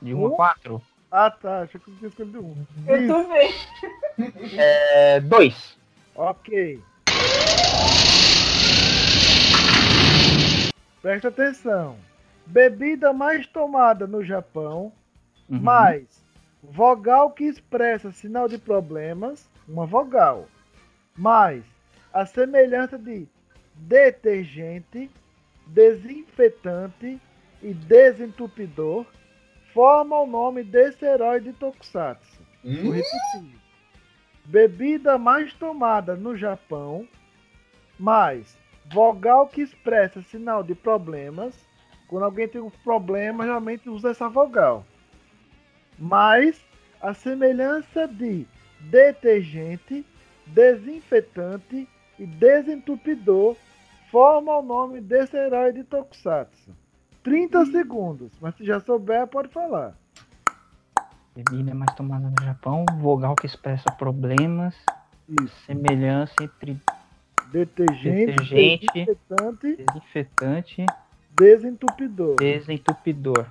[0.00, 0.26] de 1 Um?
[0.26, 0.82] a 4.
[1.10, 1.60] Ah, tá.
[1.62, 2.66] Achei que eu tinha escolhido 1.
[2.86, 3.76] Eu tô vendo.
[4.58, 5.78] É, 2.
[6.14, 6.80] Ok.
[11.02, 11.96] Presta atenção.
[12.46, 14.92] Bebida mais tomada no Japão,
[15.48, 15.60] Uhum.
[15.60, 16.24] mais
[16.62, 20.48] vogal que expressa sinal de problemas, uma vogal,
[21.16, 21.62] mais
[22.12, 23.26] a semelhança de
[23.74, 25.08] detergente,
[25.66, 27.20] desinfetante
[27.62, 29.04] e desentupidor,
[29.72, 32.40] forma o nome desse herói de Tokusatsu.
[32.64, 33.02] Hum.
[34.44, 37.06] Bebida mais tomada no Japão,
[37.98, 38.56] mais
[38.92, 41.54] vogal que expressa sinal de problemas.
[42.08, 44.86] Quando alguém tem um problema, geralmente usa essa vogal.
[45.98, 46.60] Mais
[47.00, 48.46] a semelhança de
[48.80, 50.06] detergente,
[50.46, 53.56] desinfetante e desentupidor
[54.16, 56.74] forma o nome desse herói de Tokusatsu.
[57.22, 59.94] 30 segundos, mas se já souber, pode falar.
[61.34, 64.74] Bebida mais tomada no Japão, vogal que expressa problemas,
[65.28, 65.54] Isso.
[65.66, 66.80] semelhança entre
[67.52, 68.86] Detergente, Detergente.
[68.94, 70.86] desinfetante, desinfetante
[71.36, 72.36] desentupidor.
[72.36, 73.46] desentupidor.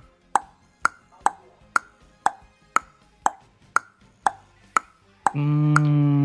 [5.32, 6.15] Hum...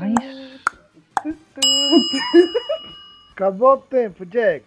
[0.00, 0.60] Rapaz,
[3.32, 4.64] Acabou o tempo, Jax.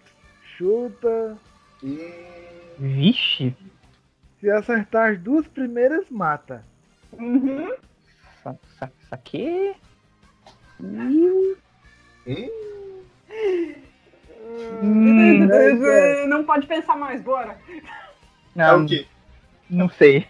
[0.56, 1.36] Chuta.
[2.78, 3.54] vixe,
[4.40, 6.64] Se acertar as duas primeiras, mata.
[7.12, 7.72] Uhum.
[8.42, 9.74] sa- sa- saquei.
[10.80, 11.54] hum,
[14.82, 17.58] Hum, é, Não pode pensar mais, bora.
[17.68, 17.80] é
[18.54, 19.06] Não, o quê?
[19.68, 20.26] não sei.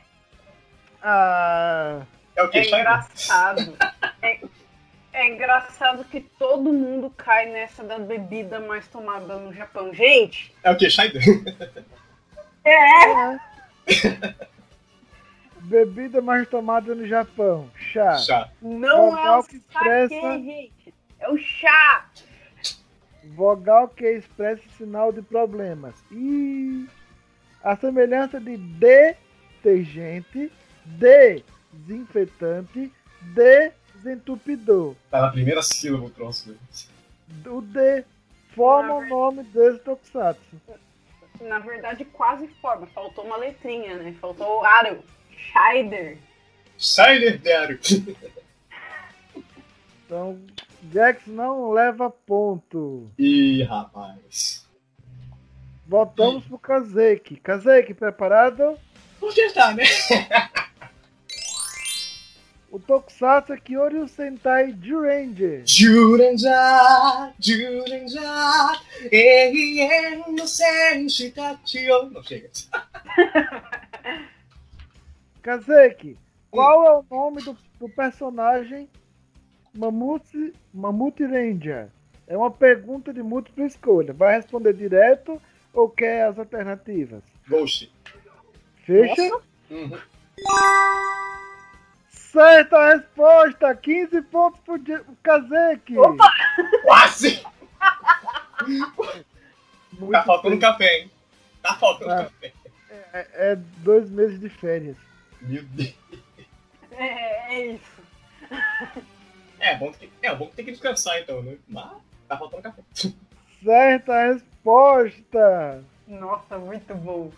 [1.02, 2.02] Ah,
[2.36, 2.58] É o quê?
[2.58, 3.76] É engraçado.
[4.22, 4.38] É,
[5.12, 9.92] é engraçado que todo mundo cai nessa da bebida mais tomada no Japão.
[9.92, 10.88] Gente, É o quê?
[10.90, 11.12] Shine?
[12.64, 13.38] é.
[15.62, 17.70] bebida mais tomada no Japão.
[17.76, 18.16] Chá.
[18.18, 18.48] Chá.
[18.62, 20.94] Não é Vogal o que saque, expressa- gente.
[21.18, 22.06] É o chá.
[23.34, 25.94] Vogal que expressa sinal de problemas.
[26.10, 26.86] E
[27.62, 30.50] a semelhança de detergente,
[31.72, 32.90] desinfetante,
[34.02, 34.94] desentupidor.
[35.10, 36.56] Tá na primeira sílaba o troço.
[37.46, 38.04] O D
[38.54, 40.60] forma o nome desse Tokusatsu.
[41.40, 42.86] Na verdade, quase forma.
[42.88, 44.14] Faltou uma letrinha, né?
[44.20, 45.02] Faltou o aro.
[45.30, 46.18] Scheider.
[46.78, 47.78] Shiner Daru.
[50.06, 50.40] Então,
[50.92, 53.12] Jax não leva ponto.
[53.16, 54.66] Ih, rapaz.
[55.86, 57.36] Voltamos pro Kazeki.
[57.36, 58.76] Kazeki, preparado?
[59.20, 59.84] Por que tá, né?
[62.70, 65.62] O Tokusatsu Kyoryu Sentai Juranger.
[65.66, 68.80] Jurenja, Jurenja,
[69.10, 72.10] Eien no senshi tachi o...
[72.10, 72.48] Não chega.
[75.42, 76.16] Kazeki,
[76.48, 78.88] qual é o nome do, do personagem
[79.74, 81.88] Mamute, Mamute Ranger?
[82.28, 84.12] É uma pergunta de múltipla escolha.
[84.12, 85.42] Vai responder direto
[85.74, 87.22] ou quer as alternativas?
[87.48, 87.92] Ghost.
[88.84, 89.40] Fecha?
[89.68, 89.98] Uhum.
[92.32, 93.74] Certa resposta!
[93.74, 94.78] 15 pontos pro
[95.22, 95.98] Kazeki!
[95.98, 96.32] Opa!
[96.82, 97.44] Quase!
[99.92, 100.60] Muito Tá faltando bem.
[100.60, 101.10] café, hein?
[101.62, 102.24] Tá faltando Ah.
[102.24, 102.52] café.
[103.12, 104.96] É, é dois meses de férias.
[105.42, 105.94] Meu Deus.
[106.92, 108.00] É, é isso.
[109.58, 111.56] É bom que, é bom que tem que descansar então, né?
[111.68, 111.90] Mas
[112.28, 112.82] tá faltando café.
[113.62, 115.84] Certa resposta!
[116.06, 117.30] Nossa, muito bom.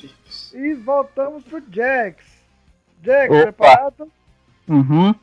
[0.00, 0.52] Deus.
[0.54, 2.24] E voltamos pro Jax.
[3.06, 3.42] Jax, Opa.
[3.42, 4.12] preparado?
[4.68, 5.14] Uhum.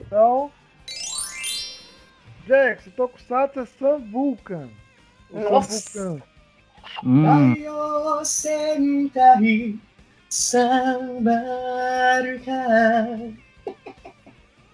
[0.00, 0.52] Então.
[2.46, 4.68] Jax, o Tokusatsu é Sun Vulcan.
[5.30, 6.10] O Nossa.
[6.10, 6.22] Vulcan.
[7.04, 7.54] Hum.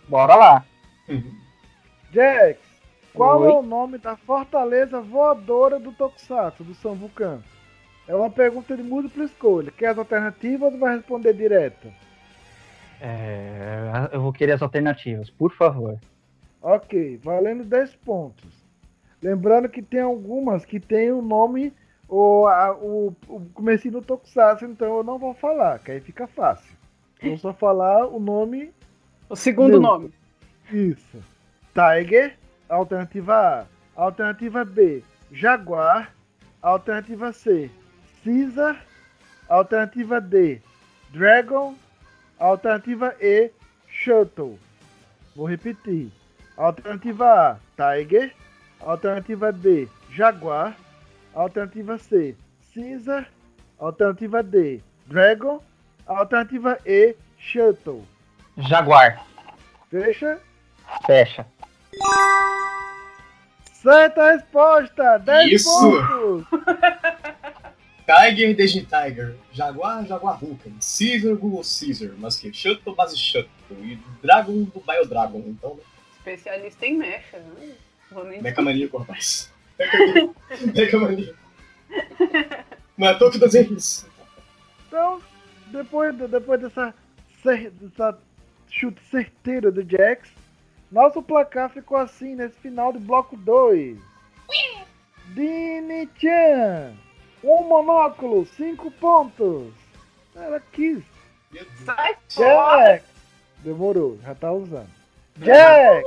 [0.09, 0.65] Bora lá.
[2.13, 2.59] Jax,
[3.15, 3.49] qual Oi.
[3.49, 7.41] é o nome da fortaleza voadora do Tokusatsu, do Sun Vulcan?
[8.07, 9.71] É uma pergunta de múltipla escolha.
[9.71, 11.91] Quer as alternativas ou vai responder direto?
[13.01, 15.99] É, eu vou querer as alternativas, por favor.
[16.63, 18.65] Ok, valendo 10 pontos.
[19.23, 21.73] Lembrando que tem algumas que tem o nome
[22.09, 26.27] ou a- o, o comecinho do Tokusatsu, então eu não vou falar, que aí fica
[26.27, 26.73] fácil.
[27.23, 28.71] Vou só falar o nome
[29.31, 29.81] O segundo Meu.
[29.81, 30.13] nome.
[30.71, 31.23] Isso.
[31.73, 32.37] Tiger,
[32.69, 33.35] alternativa
[33.97, 34.01] A.
[34.03, 36.15] Alternativa B, Jaguar.
[36.61, 37.71] Alternativa C,
[38.25, 38.85] Caesar.
[39.49, 40.61] Alternativa D,
[41.11, 41.75] Dragon.
[42.39, 43.51] Alternativa E,
[43.89, 44.59] Shuttle.
[45.35, 46.11] Vou repetir.
[46.57, 48.33] Alternativa A, Tiger.
[48.81, 50.77] Alternativa B, Jaguar.
[51.35, 52.37] Alternativa C,
[52.73, 53.27] Caesar.
[53.79, 55.61] Alternativa D, Dragon.
[56.07, 58.05] Alternativa E, Shuttle.
[58.57, 59.25] Jaguar.
[59.91, 60.41] Fecha.
[61.07, 61.47] Fecha.
[63.73, 65.19] Certa resposta!
[65.19, 65.69] 10 Isso.
[65.69, 66.47] pontos!
[68.07, 69.37] Tiger, Desde Tiger.
[69.53, 70.73] Jaguar, Jaguar Vulcan.
[70.81, 72.13] Caesar, Google Caesar.
[72.19, 72.53] Mas que?
[72.53, 73.51] Shuttle, base Shuttle.
[73.71, 75.43] E Dragon do Bio Dragon.
[75.47, 75.83] Então, né?
[76.19, 77.75] Especialista em mecha, né?
[78.11, 79.51] Vou nem rapaz.
[80.75, 81.39] Mecha maníaco.
[82.97, 83.39] Não é toa que
[83.75, 84.07] isso.
[84.87, 85.21] Então,
[85.67, 86.95] depois, depois dessa,
[87.45, 88.19] dessa
[88.71, 90.31] chute certeiro do Jax,
[90.91, 93.99] nosso placar ficou assim nesse final de bloco 2.
[95.35, 96.95] Dini Chan,
[97.45, 99.73] um monóculo, 5 pontos.
[100.35, 101.05] Ela quis.
[101.85, 103.03] Sai fora!
[103.59, 104.91] Demorou, já tá usando.
[105.41, 106.05] Jax,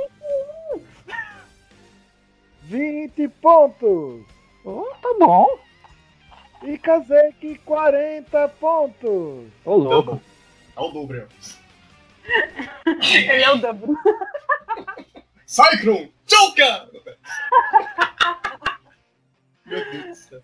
[2.62, 4.26] 20 pontos.
[4.64, 5.58] Oh, tá bom.
[6.62, 9.46] E Kazek, 40 pontos.
[9.64, 10.10] Ô, louco.
[10.10, 10.20] Double.
[10.76, 11.28] É o dobro.
[12.86, 13.96] Ele é o W.
[15.46, 16.12] Cyclone!
[16.26, 16.88] Joker!
[19.64, 20.42] Meu Deus do céu.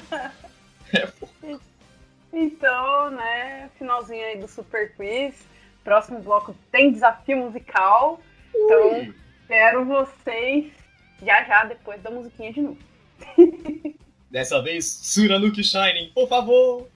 [0.94, 1.08] É.
[2.30, 5.34] Então, né, finalzinho aí do Super Quiz.
[5.82, 8.20] Próximo bloco tem desafio musical.
[8.54, 10.70] Então, espero vocês
[11.22, 12.78] já já depois da musiquinha de novo.
[14.30, 16.88] Dessa vez, Suranuki Shining, por favor!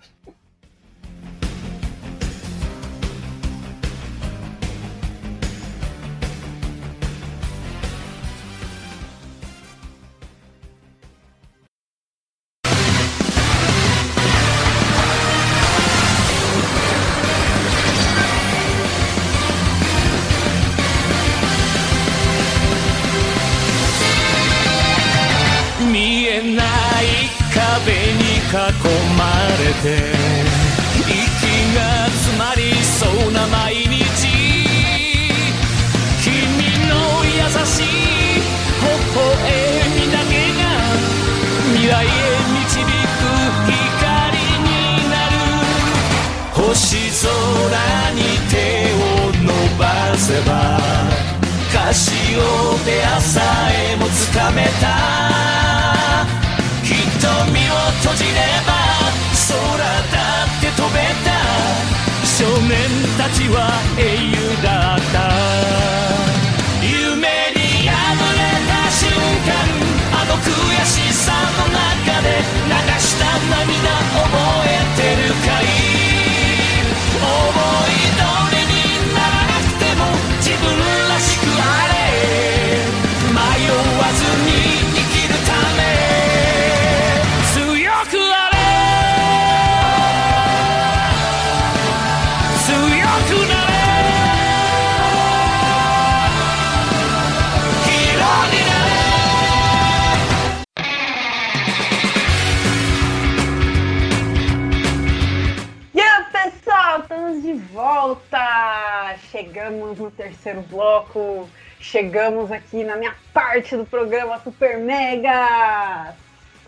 [113.57, 116.15] Parte do programa Super Mega!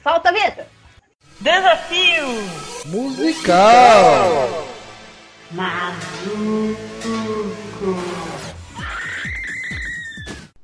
[0.03, 0.66] Solta a vinheta!
[1.39, 2.26] Desafio!
[2.86, 4.66] Musical.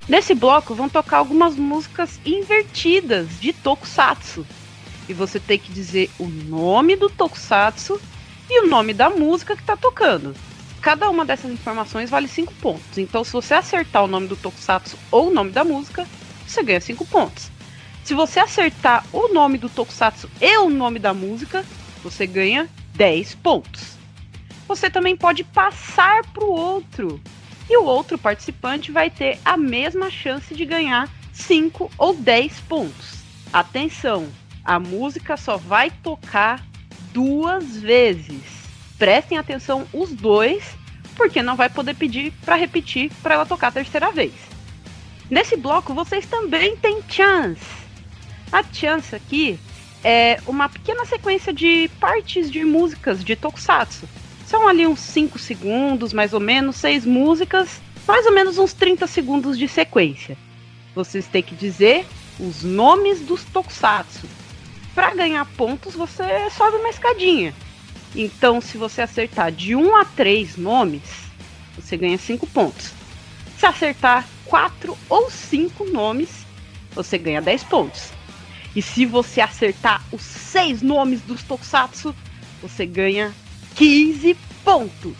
[0.08, 4.46] Nesse bloco vão tocar algumas músicas invertidas de Tokusatsu.
[5.06, 8.00] E você tem que dizer o nome do Tokusatsu
[8.48, 10.34] e o nome da música que tá tocando.
[10.85, 12.99] Cada uma dessas informações vale 5 pontos.
[12.99, 16.07] Então, se você acertar o nome do Tokusatsu ou o nome da música,
[16.47, 17.51] você ganha 5 pontos.
[18.05, 21.64] Se você acertar o nome do Tokusatsu e o nome da música,
[22.03, 23.97] você ganha 10 pontos.
[24.68, 27.18] Você também pode passar para o outro
[27.70, 33.22] e o outro participante vai ter a mesma chance de ganhar 5 ou 10 pontos.
[33.51, 34.28] Atenção,
[34.62, 36.62] a música só vai tocar
[37.11, 38.63] duas vezes.
[38.99, 40.64] Prestem atenção os dois,
[41.16, 44.32] porque não vai poder pedir para repetir para ela tocar a terceira vez.
[45.30, 47.64] Nesse bloco vocês também têm chance.
[48.53, 49.59] A chance aqui
[50.05, 54.09] é uma pequena sequência de partes de músicas de Tokusatsu.
[54.47, 59.07] São ali uns 5 segundos, mais ou menos, seis músicas, mais ou menos uns 30
[59.07, 60.36] segundos de sequência.
[60.95, 62.07] Vocês têm que dizer
[62.38, 64.28] os nomes dos Tokusatsu.
[64.95, 67.55] Para ganhar pontos, você sobe uma escadinha.
[68.14, 71.02] Então, se você acertar de 1 a 3 nomes,
[71.74, 72.92] você ganha 5 pontos.
[73.58, 76.46] Se acertar 4 ou 5 nomes,
[76.94, 78.12] você ganha 10 pontos.
[78.76, 82.14] E se você acertar os 6 nomes dos Tokusatsu,
[82.62, 83.34] você ganha
[83.74, 85.16] 15 pontos.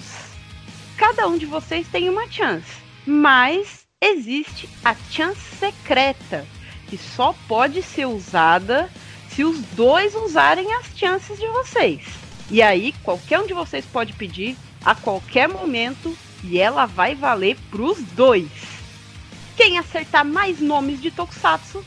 [0.97, 2.71] Cada um de vocês tem uma chance,
[3.05, 6.47] mas existe a chance secreta,
[6.89, 8.89] que só pode ser usada
[9.31, 12.24] se os dois usarem as chances de vocês.
[12.51, 17.57] E aí, qualquer um de vocês pode pedir a qualquer momento e ela vai valer
[17.71, 18.49] pros dois.
[19.57, 21.85] Quem acertar mais nomes de Tokusatsu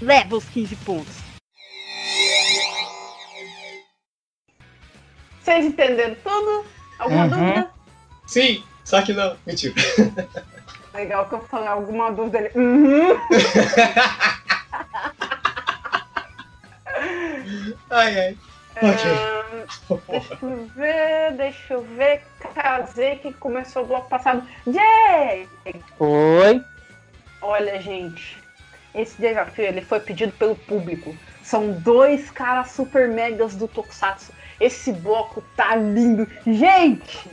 [0.00, 1.14] leva os 15 pontos.
[5.42, 6.64] Vocês entenderam tudo?
[6.98, 7.30] Alguma Uhum.
[7.30, 7.70] dúvida?
[8.26, 9.36] Sim, só que não.
[9.46, 9.74] Mentira.
[10.94, 12.50] Legal que eu falei alguma dúvida ali.
[12.54, 13.08] Uhum.
[17.90, 18.38] Ai, ai.
[18.82, 20.00] Ok.
[20.08, 22.22] Deixa eu ver, deixa eu ver.
[22.54, 24.46] Casei que começou o bloco passado.
[24.66, 25.48] Jay!
[25.98, 26.64] Oi.
[27.42, 28.38] Olha, gente,
[28.94, 31.14] esse desafio ele foi pedido pelo público.
[31.42, 34.32] São dois caras super megas do Tokusatsu.
[34.58, 36.26] Esse bloco tá lindo.
[36.46, 37.30] Gente,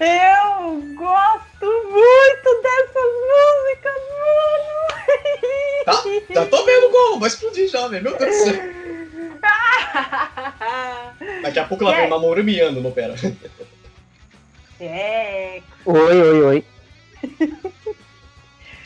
[0.00, 4.80] eu gosto muito dessas músicas, mano.
[5.84, 6.02] Tá,
[6.34, 8.04] já tô vendo como, vai explodir já, velho.
[8.04, 8.79] Meu Deus do céu.
[11.42, 12.08] Daqui a pouco ela vem é.
[12.08, 13.14] mamorumiando no pera.
[14.80, 15.60] É.
[15.84, 16.64] Oi, oi, oi.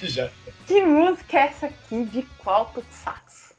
[0.03, 0.29] Já.
[0.67, 3.55] Que música é essa aqui de qual tu sax?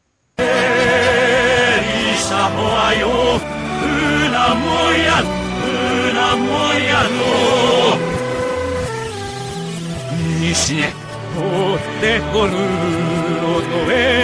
[10.40, 10.94] Nishine,
[11.38, 12.66] ote koru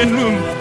[0.06, 0.61] no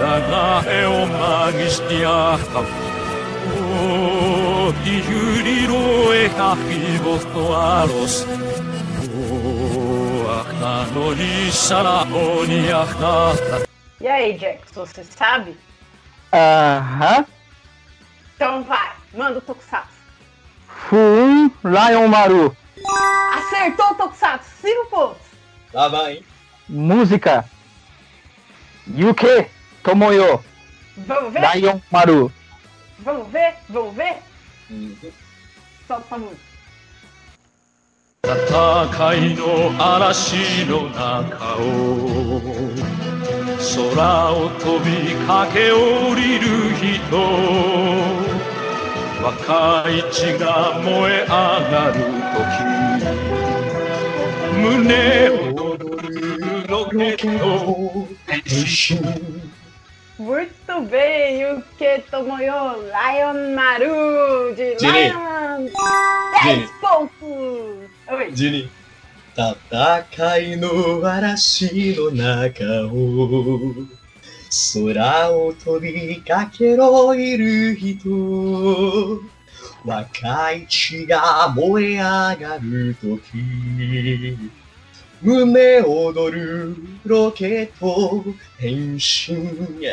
[0.00, 2.62] だが絵をまぎしてやったお
[4.82, 8.26] きゆりろえかひぼとあろす
[9.06, 9.08] お
[10.28, 13.66] あかのりさらおにやかた
[13.98, 15.56] E aí, Jax, você sabe?
[16.32, 17.24] Aham.
[18.36, 19.88] Então vai, manda o Tokusatsu.
[20.68, 22.54] Fum Lion Maru.
[23.34, 25.22] Acertou o Tokusatsu, 5 pontos.
[25.72, 26.24] Lá vai, hein?
[26.68, 27.46] Música.
[29.81, 30.43] Yuke Tomoyo.
[31.07, 31.41] Vamos ver?
[31.41, 32.31] Lion Maru.
[32.99, 33.55] Vamos ver?
[33.69, 34.17] Vamos ver?
[34.69, 34.95] Uhum.
[35.87, 36.51] Solta a música.
[38.23, 41.59] 戦いの嵐の中を
[43.57, 44.91] 空を飛び
[45.25, 46.45] 駆け下りる
[46.77, 47.17] 人
[49.23, 51.97] 若い血が燃え上がる
[52.37, 52.61] 時
[54.61, 54.85] 胸
[55.25, 57.41] 躍るロケット
[58.27, 59.50] 変身
[60.20, 65.10] Muito bem, Yuki Tomoyo, Lion Maru, de Dini.
[65.10, 65.70] Lion.
[66.42, 66.68] 10 Dini.
[66.80, 67.90] pontos.
[68.08, 68.32] Oi.
[68.34, 68.70] ジニ
[69.36, 73.74] 戦いの嵐の中を
[74.72, 79.20] 空を飛びかけろいる人
[79.84, 84.38] 若い血が燃え上がる時
[85.23, 88.23] 胸躍るロケット
[88.57, 89.87] 変身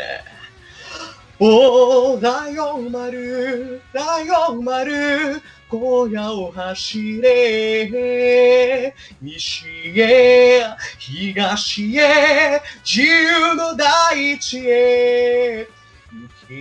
[1.38, 8.94] おーライオン丸ライオン丸荒野を走れ。
[9.20, 10.62] 西へ
[10.98, 15.68] 東へ自由の大地へ。
[16.10, 16.54] 行け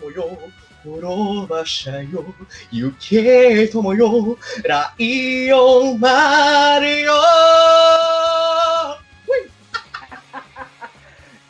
[0.00, 0.38] 友よ。
[0.83, 2.23] 滅ばしたよ
[2.71, 7.13] 行け友よライオン丸よ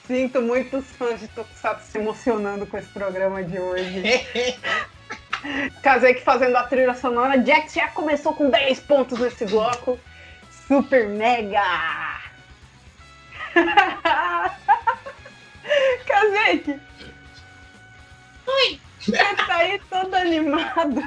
[0.07, 4.03] Sinto muitos fãs de Tokusatsu se emocionando com esse programa de hoje.
[5.81, 7.43] Kazek fazendo a trilha sonora.
[7.43, 9.99] Jax já começou com 10 pontos nesse bloco.
[10.67, 11.63] Super mega!
[16.05, 16.79] Kazek!
[18.45, 18.79] Oi!
[19.01, 21.03] Você tá aí todo animado.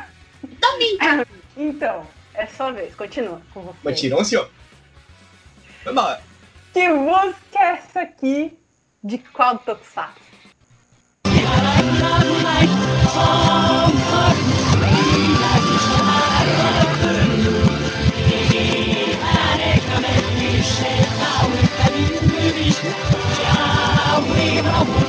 [0.59, 1.27] Tô vindo.
[1.55, 3.77] Então, é sua vez, continua com você.
[3.83, 4.49] Continua, senhor.
[5.85, 6.21] Vambora.
[6.73, 8.57] Que música é essa aqui?
[9.03, 10.23] De qual Tokusatsu?
[24.63, 25.02] Tchau,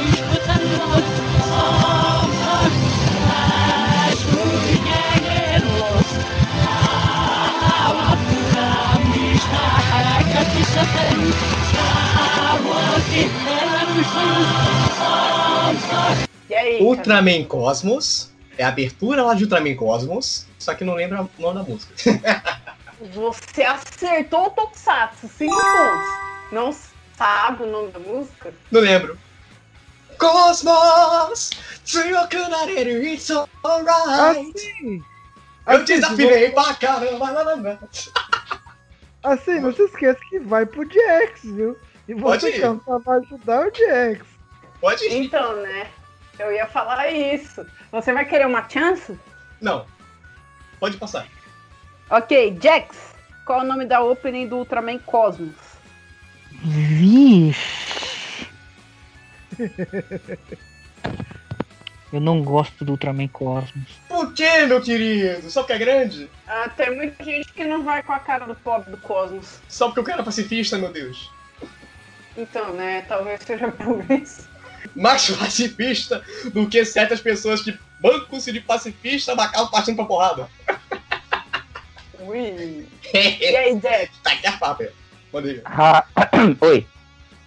[16.55, 16.81] E aí.
[16.81, 18.33] Ultraman Cosmos.
[18.57, 20.47] É a abertura lá de Ultraman Cosmos.
[20.57, 21.95] Só que não lembra o nome da música.
[23.13, 26.09] Você acertou o Tokusatsu, 5 pontos.
[26.53, 26.75] Não
[27.19, 28.55] sabe o nome da música?
[28.71, 29.19] Não lembro.
[30.17, 31.51] Cosmos!
[31.85, 34.55] Tsuyoku nareru, it's alright!
[34.55, 35.03] Assim,
[35.67, 37.81] Eu assim, desafinei pra caramba!
[39.25, 41.77] assim, não se esqueça que vai pro DX, viu?
[42.07, 42.61] E Pode você ir.
[42.61, 44.25] cantar vai ajudar o DX.
[44.81, 45.25] Pode ir?
[45.25, 45.89] Então, né?
[46.39, 47.65] Eu ia falar isso.
[47.93, 49.19] Você vai querer uma chance?
[49.61, 49.87] Não.
[50.81, 51.27] Pode passar.
[52.11, 53.15] Ok, Jax.
[53.45, 55.55] Qual é o nome da opening do Ultraman Cosmos?
[56.63, 58.49] Vixe.
[62.13, 64.01] Eu não gosto do Ultraman Cosmos.
[64.09, 65.51] Por que, meu querido?
[65.51, 66.31] Só porque é grande?
[66.47, 69.59] Ah, tem muita gente que não vai com a cara do pobre do Cosmos.
[69.69, 71.31] Só porque o cara é pacifista, meu Deus.
[72.37, 73.03] Então, né?
[73.09, 74.49] Talvez seja por isso.
[74.95, 76.23] Mais pacifista
[76.53, 80.49] do que certas pessoas que bancam-se de pacifista acabam partindo pra porrada.
[82.21, 82.87] Ui.
[83.15, 84.11] E aí, Jax?
[84.23, 84.85] tá aqui a papo.
[85.33, 85.63] Manda aí.
[85.65, 86.05] Ah,
[86.61, 86.87] Oi.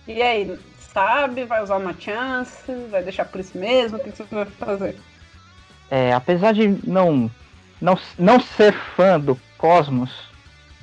[0.08, 0.58] E aí?
[0.94, 1.44] Sabe?
[1.44, 2.72] Vai usar uma chance?
[2.90, 3.98] Vai deixar por isso mesmo?
[3.98, 4.96] O que você vai fazer?
[5.90, 7.30] É, apesar de não,
[7.82, 10.12] não, não ser fã do Cosmos,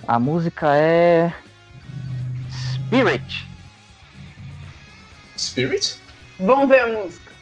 [0.06, 1.32] a música é.
[2.50, 3.46] Spirit.
[5.36, 6.03] Spirit?
[6.38, 7.32] Vamos ver a música.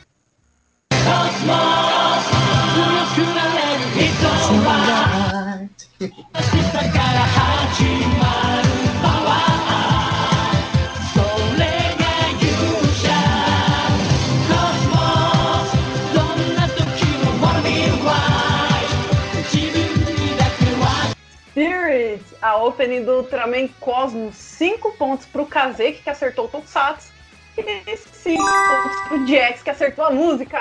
[21.50, 27.11] Spirit, a opening do Ultraman Cosmos, 5 pontos pro Kazek, que acertou o Tokusatsu,
[27.56, 30.58] 5 pontos pro Jax, que acertou a música.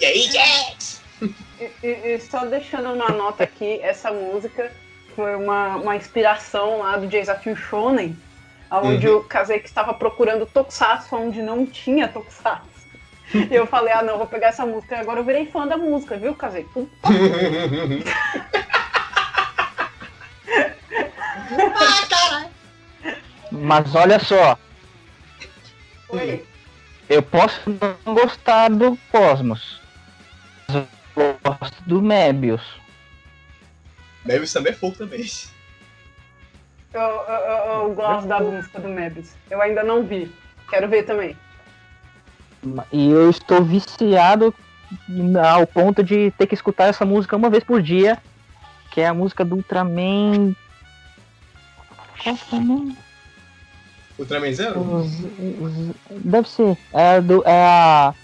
[0.00, 1.02] E aí, Jax?
[1.60, 4.70] E, e- e só deixando uma nota aqui, essa música
[5.14, 8.16] foi uma, uma inspiração lá do Desafio Shonen,
[8.70, 9.18] onde Uhum.
[9.18, 12.76] o Kazek estava procurando Tokusatsu onde não tinha Tokusatsu.
[13.34, 14.96] E eu falei, ah não, vou pegar essa música.
[14.96, 16.68] E agora eu virei fã da música, viu, Kazek?
[23.52, 24.58] Mas olha só,
[26.08, 26.44] Oi.
[27.08, 29.80] eu posso não gostar do Cosmos.
[30.68, 30.84] Mas
[31.16, 32.62] eu gosto do Mebius.
[34.24, 35.24] Mebius também é fogo também.
[36.92, 39.30] Eu, eu- eu- eu gosto da música do Mebius.
[39.50, 40.32] Eu ainda não vi.
[40.68, 41.36] Quero ver também.
[42.92, 44.52] E eu estou viciado
[45.48, 48.18] ao ponto de ter que escutar essa música uma vez por dia.
[48.90, 50.54] Que é a música do Ultraman.
[52.22, 52.36] Qual
[54.18, 55.06] Ultraman Zero?
[56.10, 56.76] Deve ser.
[56.92, 58.14] É, do, é a.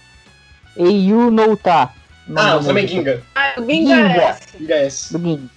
[0.75, 1.89] Eiyu Nouta.
[2.35, 3.21] Ah, o também Ginga.
[3.35, 4.21] Ah, o Ginga, Ginga.
[4.21, 4.57] S.
[4.57, 5.13] Ginga é S.
[5.13, 5.49] Do Ginga.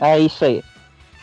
[0.00, 0.64] É isso aí.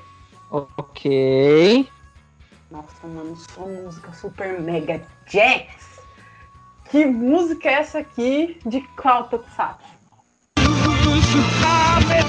[0.51, 1.87] Ok.
[2.71, 5.78] Nossa, mano, sua música super mega Jax.
[6.90, 10.00] Que música é essa aqui de qual Tokusatsu?
[11.30, 12.20] 掴め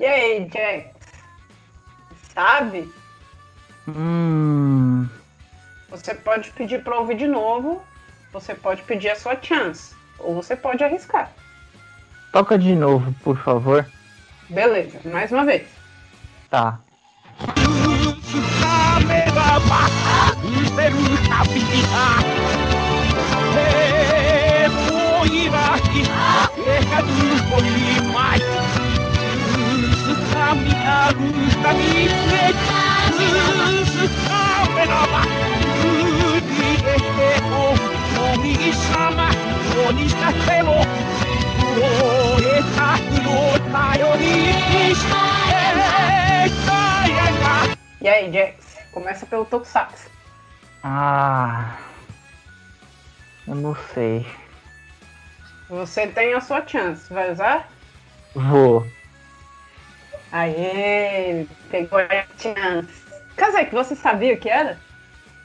[0.00, 0.90] E aí, Jax?
[2.34, 2.92] Sabe?
[3.88, 5.08] Hum.
[5.88, 7.82] Você pode pedir pra ouvir de novo.
[8.32, 9.94] Você pode pedir a sua chance.
[10.18, 11.30] Ou você pode arriscar.
[12.32, 13.86] Toca de novo, por favor.
[14.48, 15.66] Beleza, mais uma vez.
[16.50, 16.78] Tá.
[23.46, 23.85] 掴
[26.02, 28.42] que cerca dos polimais.
[30.32, 32.26] Caminha a luz da minha
[33.96, 35.22] me salve nova.
[36.86, 37.84] Este povo,
[38.34, 39.28] Oni Sama,
[39.88, 40.80] Oni Sakelo,
[41.76, 44.36] Ore Sakuro, Taiori,
[48.00, 50.08] E aí, Jax, começa pelo Tokusatsu.
[50.84, 51.76] Ah,
[53.48, 54.24] eu não sei.
[55.68, 57.12] Você tem a sua chance.
[57.12, 57.68] Vai usar?
[58.34, 58.86] Vou.
[60.32, 63.06] Aê, pegou a chance.
[63.36, 64.78] Kazek, você sabia o que era?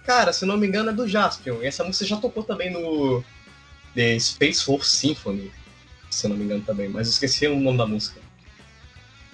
[0.06, 1.62] Cara, se não me engano é do Jaspion.
[1.62, 3.24] E essa música já tocou também no
[3.96, 5.52] The Space Force Symphony.
[6.10, 8.20] Se eu não me engano também, mas eu esqueci o nome da música.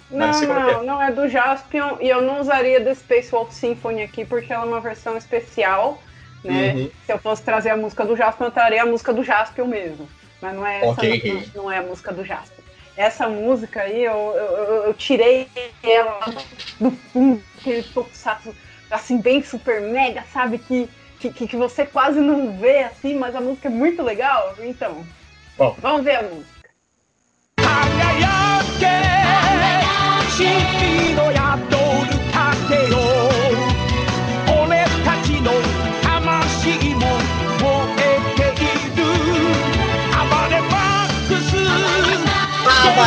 [0.09, 3.51] Não, é que não, não é do Jaspion e eu não usaria The Space Wolf
[3.51, 6.01] Symphony aqui porque ela é uma versão especial,
[6.43, 6.73] né?
[6.73, 6.91] Uhum.
[7.05, 10.07] Se eu fosse trazer a música do Jaspion, eu traria a música do Jaspion mesmo.
[10.40, 11.50] Mas não é essa, Ok.
[11.54, 12.62] não, não é a música do Jaspion.
[12.96, 15.48] Essa música aí, eu, eu, eu- eu tirei
[15.82, 16.18] ela
[16.78, 18.54] do fundo, aquele tokusatsu,
[18.90, 20.58] assim, bem super mega, sabe?
[20.58, 24.54] Que, que, que que você quase não vê, assim, mas a música é muito legal.
[24.58, 25.06] Então,
[25.56, 25.74] Bom.
[25.80, 26.52] vamos ver a música.
[27.56, 28.86] 輝け
[30.36, 32.94] 君の宿る盾よ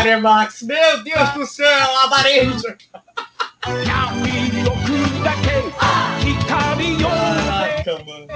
[0.01, 0.62] Glória, Max.
[0.62, 1.32] Meu Deus ah.
[1.32, 2.76] do céu, labarejo.
[6.98, 8.26] Caraca, mano.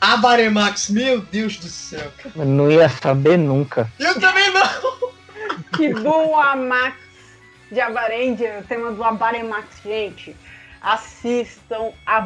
[0.00, 2.10] Abaremax, meu Deus do céu.
[2.34, 3.88] Eu não ia saber nunca.
[3.96, 5.06] Eu também não.
[5.76, 6.96] Que bom Max
[7.70, 10.34] de Abarendia, o tema do Abaremax, gente
[10.82, 12.20] assistam a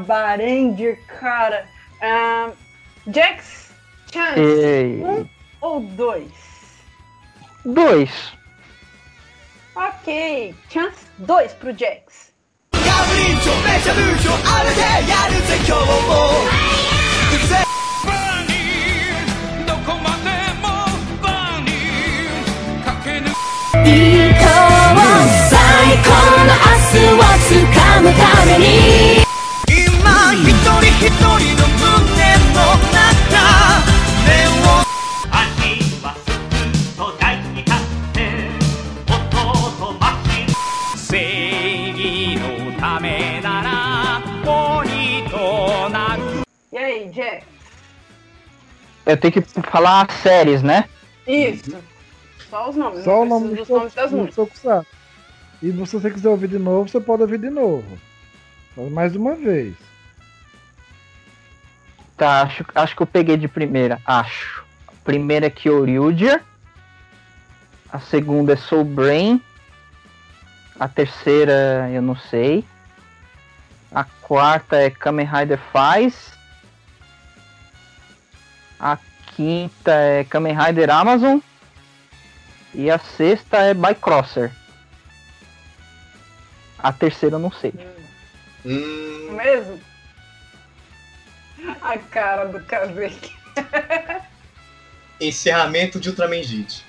[1.06, 1.66] cara.
[2.02, 3.72] Ah, uh, Jax
[4.10, 5.02] Chance, Ei.
[5.04, 5.28] um
[5.60, 6.32] ou dois?
[7.64, 8.10] Dois.
[9.76, 12.32] Ok, Chance dois pro Jax.
[12.72, 13.94] Capricho, mecha
[46.70, 47.10] e aí?
[49.06, 49.40] Eu tenho que
[49.70, 50.84] falar séries, né?
[51.26, 51.74] Isso.
[52.50, 54.86] Só os nomes, Só o não nome precisa dos dos nomes das músicas.
[55.62, 57.98] E se você quiser ouvir de novo, você pode ouvir de novo.
[58.76, 59.89] Faz Mais uma vez.
[62.20, 63.98] Tá, acho, acho que eu peguei de primeira.
[64.04, 64.62] Acho.
[64.86, 66.44] A primeira é Kyoryuger.
[67.90, 69.42] A segunda é Soul Brain.
[70.78, 72.62] A terceira eu não sei.
[73.90, 76.32] A quarta é Kamen Rider Faz.
[78.78, 78.98] A
[79.34, 81.38] quinta é Kamen Rider Amazon.
[82.74, 84.52] E a sexta é Bycrosser.
[86.78, 87.72] A terceira eu não sei.
[88.66, 89.89] Hum, Mesmo?
[91.80, 93.32] A cara do Kazek.
[95.20, 96.84] encerramento de Ultraman Jit.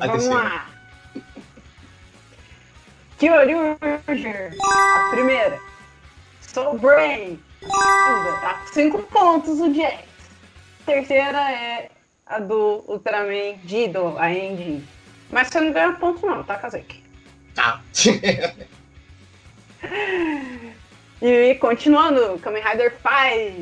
[0.00, 0.42] A Vamos terceira.
[0.42, 0.70] lá.
[3.18, 5.60] Kyoryuger, a primeira.
[6.40, 8.40] Soul Brain, a segunda.
[8.40, 10.04] Tá com cinco pontos o Jax.
[10.82, 11.90] A terceira é
[12.26, 14.86] a do Ultraman Dido, a Engine.
[15.30, 17.02] Mas você não ganha ponto não, tá, Kazek?
[17.54, 17.80] Tá.
[21.20, 23.54] E continuando, Kamen Rider faz.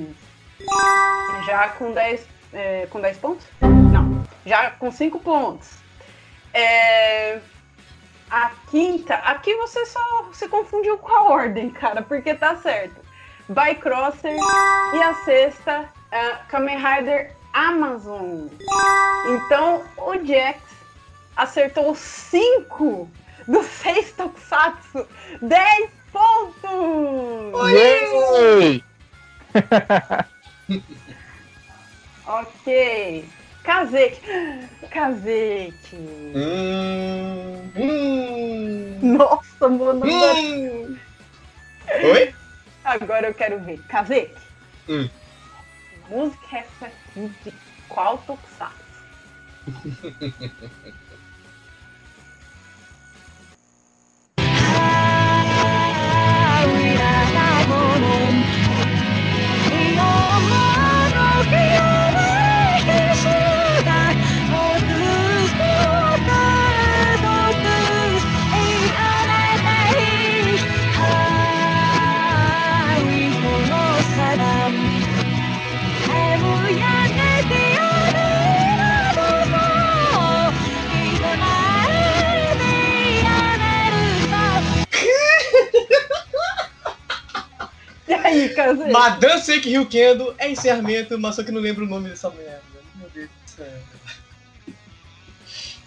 [1.46, 3.46] Já com 10, é, com 10 pontos?
[3.60, 5.70] Não, já com 5 pontos.
[6.52, 7.38] É,
[8.30, 10.00] a quinta, aqui você só
[10.32, 12.96] se confundiu com a ordem, cara, porque tá certo.
[13.48, 14.36] Bycrosser
[14.94, 18.48] e a sexta, é, Kamen Rider Amazon.
[19.28, 20.60] Então o Jax
[21.36, 23.08] acertou 5
[23.46, 25.06] dos 6 Tokusatsu.
[25.40, 27.72] 10 pontos!
[27.74, 28.82] Yay!
[32.26, 33.28] Ok.
[33.62, 34.22] Kazek.
[34.90, 35.74] Kazek.
[35.92, 40.06] hum, hum, Nossa, mano.
[40.06, 40.96] hum.
[42.02, 42.34] Oi?
[42.84, 43.78] Agora eu quero ver.
[43.88, 44.34] Kazek.
[44.88, 45.08] Hum.
[46.08, 47.52] Música é essa aqui de
[47.88, 48.74] qual Tokusatsu?
[60.36, 61.93] amor, oh,
[88.92, 92.62] Madame Seiki Ryukendo é encerramento, mas só que não lembro o nome dessa merda.
[92.96, 93.66] Meu Deus do céu.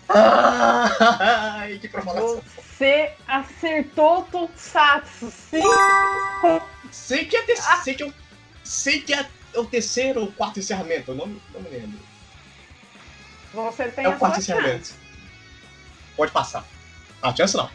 [0.10, 2.42] Ai, que provocação.
[2.56, 5.62] Você acertou Tokusatsu, sim?
[6.92, 7.56] Sei que é, te...
[7.84, 8.14] sei que é, o...
[8.64, 12.00] sei que é o terceiro ou quarto encerramento, eu não, não me lembro.
[13.54, 14.88] Você tem É a o quarto encerramento.
[14.88, 14.94] chance.
[16.16, 16.66] Pode passar.
[17.22, 17.70] Ah, chance não.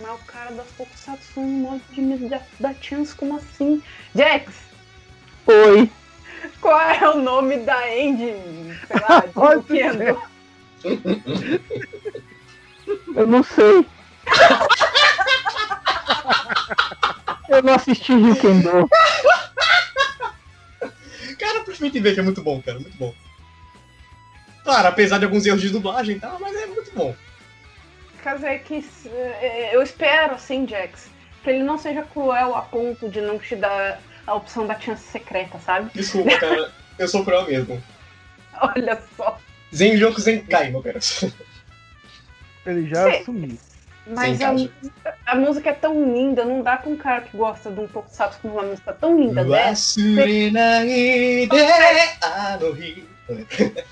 [0.00, 3.82] Mas o cara das Tokusatsu não morre de medo da, da chance, como assim?
[4.14, 4.54] Jax,
[5.46, 5.90] Oi.
[6.60, 8.78] qual é o nome da engine?
[8.86, 10.22] Sei lá, de Ai, Nintendo?
[13.14, 13.86] Eu não sei.
[17.48, 18.88] Eu não assisti Ryukendo.
[21.38, 23.14] Cara, Perfeito ver que é muito bom, cara, muito bom.
[24.64, 27.16] Claro, apesar de alguns erros de dublagem e tal, mas é muito bom.
[28.34, 31.10] Dizer que eh, eu espero, assim, Jax,
[31.42, 35.02] que ele não seja cruel a ponto de não te dar a opção da chance
[35.04, 35.90] secreta, sabe?
[35.94, 37.82] Desculpa, cara, eu sou cruel mesmo.
[38.60, 39.38] Olha só.
[39.74, 40.98] Zenjoku Zenkai, meu cara.
[42.66, 43.16] Ele já Sim.
[43.16, 43.58] assumiu.
[44.06, 44.54] Mas a,
[45.26, 48.38] a música é tão linda, não dá com um cara que gosta de um Tokusatsu
[48.40, 49.50] com uma música tão linda ano
[52.78, 53.06] hi.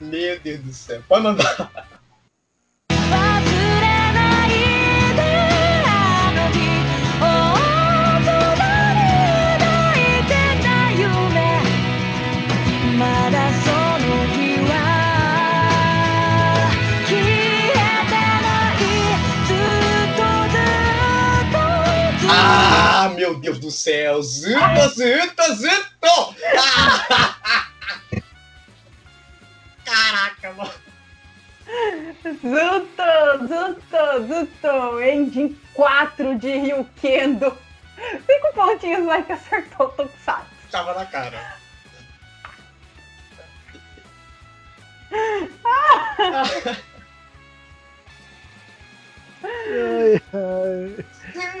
[0.00, 1.02] Meu Deus do céu.
[1.08, 1.70] Pode mandar.
[23.46, 24.20] Deus do céu.
[24.22, 26.36] Zuto, zuto, zuto.
[26.58, 27.68] Ah!
[29.84, 30.72] Caraca, mano.
[32.24, 33.04] Zuto,
[33.46, 37.56] Zuto, Zuto, Engine 4 de Ryukendo.
[38.26, 40.50] Cinco pontinhos mais que acertou o Tokusatsu.
[40.72, 41.56] Tava na cara.
[49.44, 51.04] Ai, ai.
[51.32, 51.60] Jack,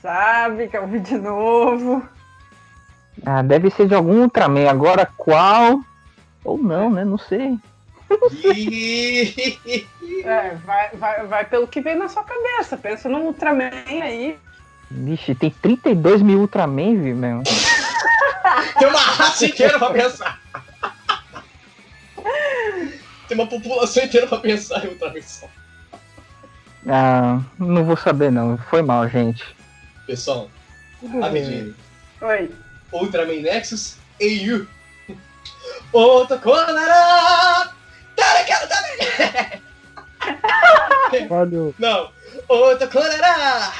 [0.00, 2.02] Sabe que eu vi de novo.
[3.24, 4.68] Ah, deve ser de algum Ultraman.
[4.68, 5.80] Agora qual?
[6.44, 7.04] Ou não, né?
[7.04, 7.58] Não sei.
[10.24, 12.76] É, vai, vai, vai pelo que vem na sua cabeça.
[12.76, 14.38] Pensa no Ultraman aí.
[14.90, 17.42] Vixe, tem 32 mil Ultraman, viu, meu?
[18.78, 20.40] Tem uma raça inteira pra pensar.
[23.26, 25.48] Tem uma população inteira pra pensar em outra missão.
[26.88, 28.58] Ah, não vou saber não.
[28.58, 29.44] Foi mal, gente.
[30.06, 30.50] Pessoal,
[31.20, 31.74] rapidinho.
[32.20, 32.50] Oi.
[32.92, 34.66] Ultraman Nexus EU.
[35.92, 37.72] Otokonara!
[38.16, 39.62] Tarekaro tame!
[41.28, 41.74] Falhou.
[41.78, 42.10] Não.
[42.48, 43.72] Otokonara!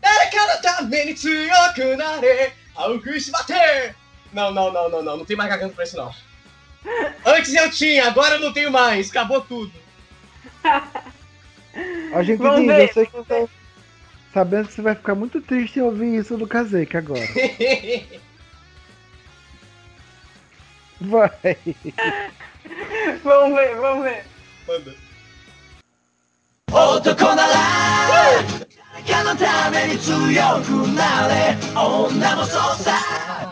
[0.00, 2.52] Tarekaro tame ni tsuyoku nare!
[2.76, 3.94] Aoku shimate!
[4.32, 5.16] Não, não, não, não, não.
[5.18, 6.14] Não tem mais garganta pra isso, não.
[7.26, 9.10] Antes eu tinha, agora eu não tenho mais.
[9.10, 9.72] Acabou tudo.
[12.13, 12.89] A gente Vamos diz, ver.
[12.89, 13.47] eu sei que você tá
[14.33, 17.21] sabendo que você vai ficar muito triste em ouvir isso do Kazek agora.
[21.01, 21.31] Vai.
[23.23, 24.23] Vamos ver, vamos ver.
[24.67, 24.93] Manda.
[26.73, 27.53] 男なら
[28.93, 30.15] 誰かのために強
[30.61, 33.51] くなれ女もそうさ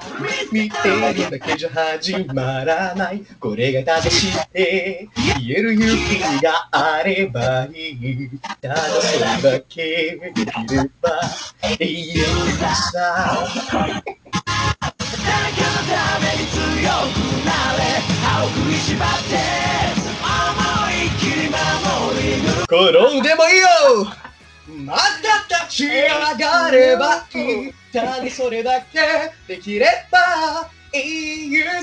[0.53, 4.41] 見てるだけじゃ始まらないこれが正しい。
[4.41, 5.09] って
[5.41, 11.21] 言える勇気があればいいただそれだけできれば
[11.81, 12.25] 永遠
[12.93, 16.61] さ誰かのために強
[17.13, 17.83] くなれ
[18.23, 19.35] 歯を食いしばって
[20.21, 20.29] 思
[20.93, 21.59] いっきり守
[22.23, 23.67] り抜く転んでもいいよ。
[24.85, 25.01] また
[25.67, 26.09] 立ち上
[26.39, 27.84] がればいい。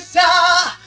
[0.01, 0.77] Sa.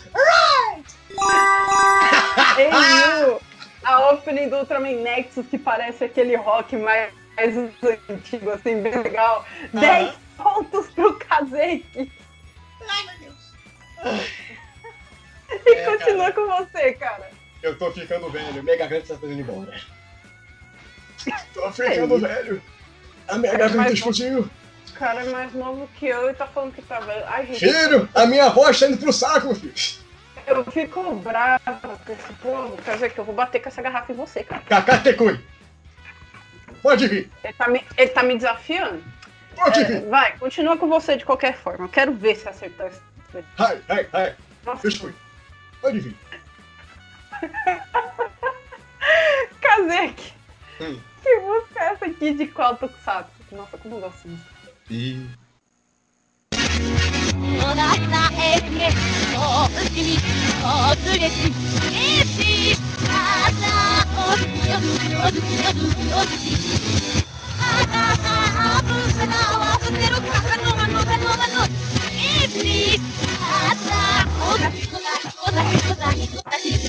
[2.58, 3.40] Ei, Yu,
[3.84, 7.56] a opening do Ultraman Nexus que parece aquele rock mais, mais
[8.08, 9.44] antigo, assim, bem legal.
[9.72, 12.12] 10 pontos pro Kazeki.
[12.88, 13.52] Ai, meu Deus.
[15.66, 17.30] E É, continua com você, cara.
[17.62, 19.80] Eu tô ficando velho, minha garganta tá indo embora.
[21.54, 22.62] Tô ficando velho.
[23.28, 24.50] A minha garganta Mas- explodiu.
[24.94, 27.24] O cara é mais novo que eu e tá falando que tá velho.
[27.26, 29.74] Ai, gente, a minha voz tá indo pro saco, filho.
[30.46, 31.60] eu fico brava
[32.06, 32.76] com esse povo.
[32.82, 34.62] Quer dizer que eu vou bater com essa garrafa em você, cara.
[34.62, 35.36] Kakate-kun.
[36.80, 39.02] Pode vir, Ele tá me, ele tá me desafiando?
[39.56, 40.08] pode É, vir.
[40.08, 41.86] vai, continua com você de qualquer forma.
[41.86, 43.00] Eu quero ver se acertar esse.
[43.58, 44.36] Ai, ai, ai.
[44.64, 45.14] Nossa, Eu.
[45.80, 46.16] Pode vir.
[49.60, 50.32] Kazeki!
[50.80, 51.00] Hum.
[51.22, 53.30] Que música é essa aqui de qual Tokusatsu?
[53.52, 54.53] Nossa, como eu gosto disso.
[54.90, 55.30] いい。
[57.62, 58.96] おなかへね
[59.34, 60.22] おうちに
[60.62, 64.92] おつれし嬉しい朝おじよる
[65.26, 66.60] おじよるおじ
[67.58, 70.16] あははあぶんさなわぶてる。
[70.22, 71.66] かかのまのかのまの
[72.10, 73.02] 嬉しい
[73.40, 76.80] 朝おなきこなきこなきこなきこなき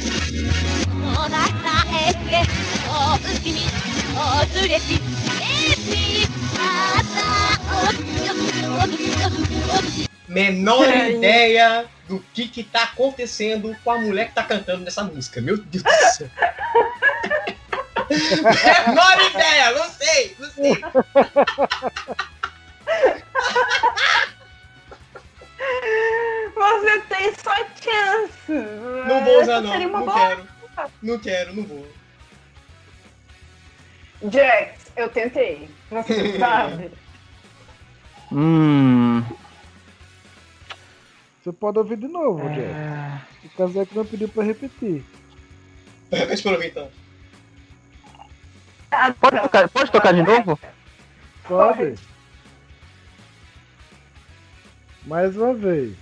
[1.01, 2.49] おなかへね
[2.85, 3.56] お しよ
[4.14, 4.78] お
[8.88, 15.02] しよおし Menor É, ideia do que que tá acontecendo com a mulher que tá cantando nessa
[15.02, 15.40] música.
[15.40, 16.28] Meu Deus do céu.
[18.08, 20.80] Menor ideia, não sei, não sei.
[26.54, 28.52] Você tem só chance!
[29.08, 30.18] Não vou usar não, Seria uma não boa.
[30.18, 30.48] quero.
[31.02, 31.86] Não quero, não vou.
[34.31, 35.69] Jax, eu tentei.
[35.89, 36.91] Você sabe.
[38.31, 39.23] Hum.
[41.43, 42.61] Você pode ouvir de novo, Jack.
[42.61, 45.03] é, O Kazek não pediu pra repetir.
[46.11, 46.89] Repete pra ouvir então.
[49.19, 50.59] Pode tocar, pode tocar de novo?
[51.47, 51.95] Pode?
[55.05, 55.95] Mais uma vez.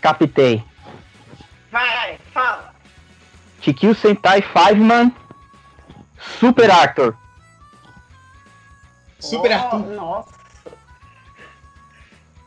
[0.00, 0.64] Captei.
[1.70, 2.72] Vai, fala.
[3.60, 5.12] Tikio Sentai Fiveman
[6.40, 7.16] Super Arthur.
[9.20, 9.78] Super Oh, Arthur.
[9.94, 10.38] Nossa.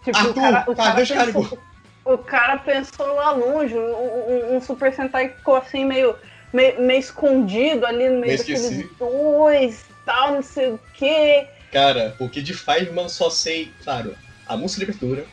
[0.03, 1.59] Tipo, Arthur, o cara, o tá, cara deixa o cara pensou,
[2.05, 6.15] o cara pensou lá longe, um, um- um Super Sentai que ficou assim meio,
[6.51, 11.47] meio, meio escondido ali no meio Meio daqueles dois, tal, não sei o quê.
[11.71, 14.15] Cara, porque de Fiveman só sei, claro,
[14.47, 15.25] a música de abertura,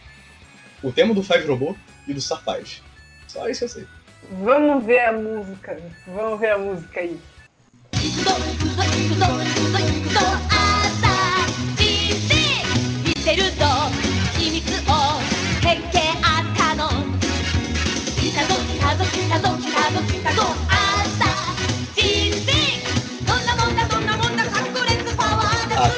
[0.83, 1.75] o tema do Five Robô
[2.07, 2.83] e do Safaz.
[3.27, 3.87] Só isso eu sei.
[4.31, 5.81] Vamos ver a música.
[6.07, 7.19] Vamos ver a música aí.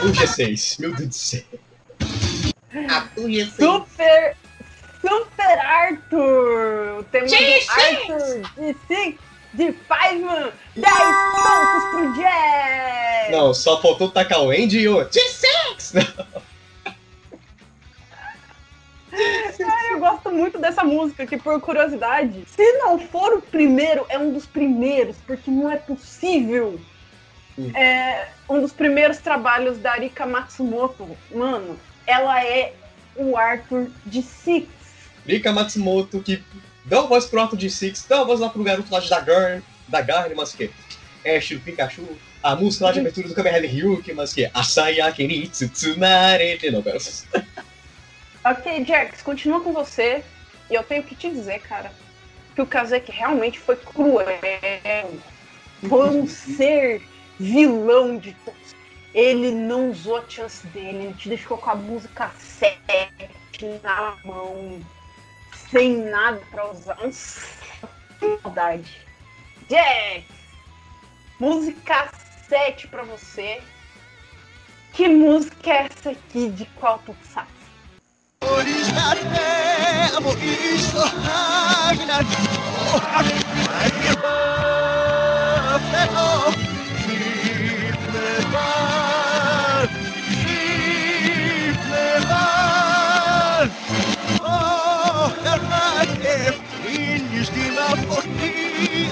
[0.01, 1.43] Atum G6, meu Deus do céu.
[3.57, 4.37] Super,
[5.01, 7.05] super Arthur!
[7.11, 7.69] Temos G6.
[7.71, 9.19] Arthur G6
[9.53, 10.53] de Fiveman!
[10.77, 13.33] 10 pontos pro Jack!
[13.33, 16.41] Não, só faltou tacar o Andy e o G6!
[19.11, 24.19] Cara, eu gosto muito dessa música, que por curiosidade, se não for o primeiro, é
[24.19, 26.81] um dos primeiros, porque não é possível.
[27.59, 27.71] Hum.
[27.77, 31.17] É um dos primeiros trabalhos da Arika Matsumoto.
[31.35, 32.73] Mano, ela é
[33.17, 34.69] o Arthur de Six.
[35.27, 36.43] Rika Matsumoto, que
[36.85, 39.63] deu a voz pro Arthur G6, deu a voz lá pro garoto lá de Dagar,
[39.89, 40.71] Dagar, mas que
[41.25, 42.07] é estilo Pikachu.
[42.43, 46.71] A música lá de abertura do Kamen Rider Ryuki, mas que Asaya Kenitsu Tsunarete.
[46.71, 46.99] Não, pera.
[48.43, 50.25] Ok, Jax, continua com você.
[50.71, 51.93] E eu tenho que te dizer, cara,
[52.55, 54.39] que o Kazek realmente foi cruel.
[55.87, 57.03] Foi um ser
[57.39, 58.75] vilão de todos.
[59.13, 62.79] Ele não usou a chance dele, ele te deixou com a música 7
[63.83, 64.81] na mão,
[65.71, 66.99] sem nada pra usar.
[68.21, 69.07] Maldade.
[69.69, 70.25] Jax,
[71.39, 72.11] música
[72.49, 73.63] 7 pra você.
[74.93, 76.99] Que música é essa aqui de qual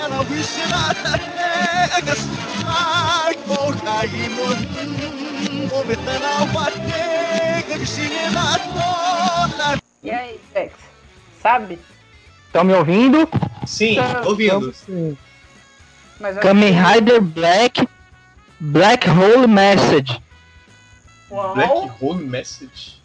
[0.00, 2.04] and I wish that I had
[2.66, 3.34] I
[10.02, 10.74] E aí, Tex?
[11.42, 11.78] Sabe?
[12.46, 13.28] Estão me ouvindo?
[13.66, 14.74] Sim, tô ouvindo.
[16.20, 17.88] Mas Kamen Rider Black
[18.60, 20.20] Black Hole Message.
[21.30, 21.54] Uau.
[21.54, 23.02] Black Hole Message?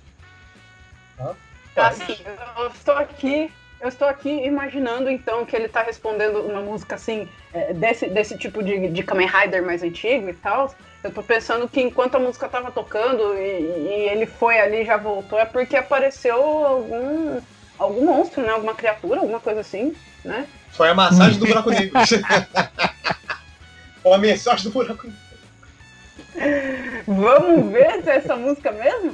[1.20, 2.18] Ah, assim,
[2.58, 3.52] eu estou aqui
[3.84, 8.38] eu estou aqui imaginando então que ele tá respondendo uma música assim, é, desse, desse
[8.38, 10.74] tipo de, de Kamen Rider mais antigo e tal.
[11.04, 14.86] Eu tô pensando que enquanto a música tava tocando e, e ele foi ali e
[14.86, 17.42] já voltou, é porque apareceu algum,
[17.78, 18.54] algum monstro, né?
[18.54, 20.48] Alguma criatura, alguma coisa assim, né?
[20.72, 21.92] Foi a massagem do buraco negro.
[24.02, 25.24] Ou a mensagem do buraco negro.
[27.06, 29.14] Vamos ver se é essa música mesmo?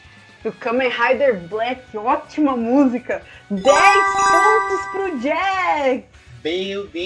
[0.43, 3.21] do Kamen Rider Black, ótima música!
[3.49, 6.05] 10 pontos pro Jack!
[6.43, 7.01] Meu Deus!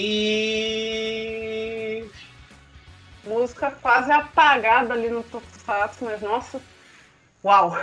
[3.24, 6.58] Música quase apagada ali no Tokusatsu, mas nossa,
[7.44, 7.78] uau!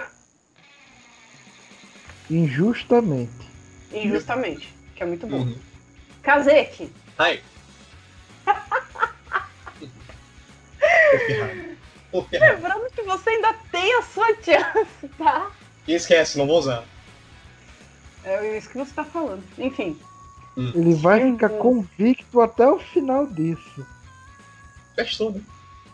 [2.30, 3.52] Injustamente.
[3.92, 5.42] Injustamente, que é muito bom.
[5.42, 5.58] Uhum.
[6.24, 7.42] Kazeki, Ai.
[12.32, 15.50] Lembrando que você ainda tem a sua chance, tá?
[15.88, 16.84] E esquece, não vou usar.
[18.24, 19.44] É isso que você tá falando.
[19.58, 20.00] Enfim,
[20.56, 21.62] Ele vai Meu ficar Deus.
[21.62, 23.86] convicto até o final disso.
[24.96, 25.32] Festou,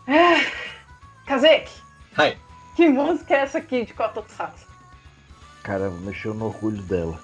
[0.06, 0.46] né?
[1.26, 1.72] Kazeki,
[2.16, 2.36] Ai.
[2.76, 4.66] que música é essa aqui de qual Tokusatsu?
[5.62, 7.18] Caramba, mexeu no orgulho dela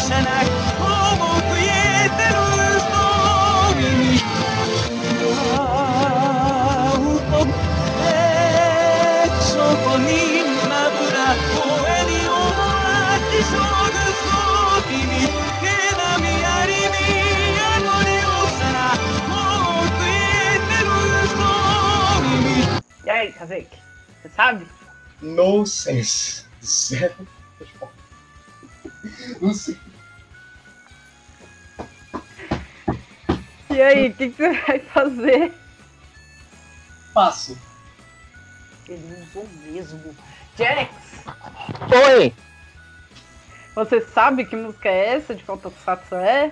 [0.00, 0.48] senek
[0.80, 1.40] Homok?
[24.22, 24.66] Você sabe?
[25.22, 26.44] No sense.
[26.62, 27.26] Zero.
[29.40, 29.78] Não sei.
[33.70, 35.52] E aí, o que, que você vai fazer?
[37.14, 37.56] Passo.
[38.88, 40.16] Ele usou mesmo.
[40.58, 40.90] Jax,
[42.08, 42.34] Oi!
[43.74, 46.50] você sabe que música é essa de qual Tokusatsu é?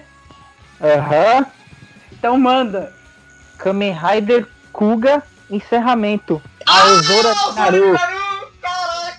[0.80, 1.44] Aham.
[2.12, 2.94] Então manda.
[3.58, 6.40] Kamen Rider Kuga Encerramento.
[6.66, 7.98] A Ozora Naru.
[8.62, 9.18] Caraca!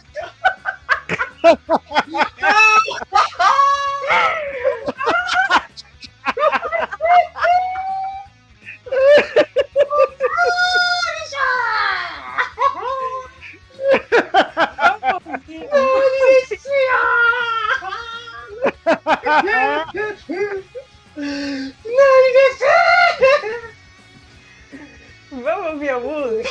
[25.31, 26.49] Vamos ouvir a música?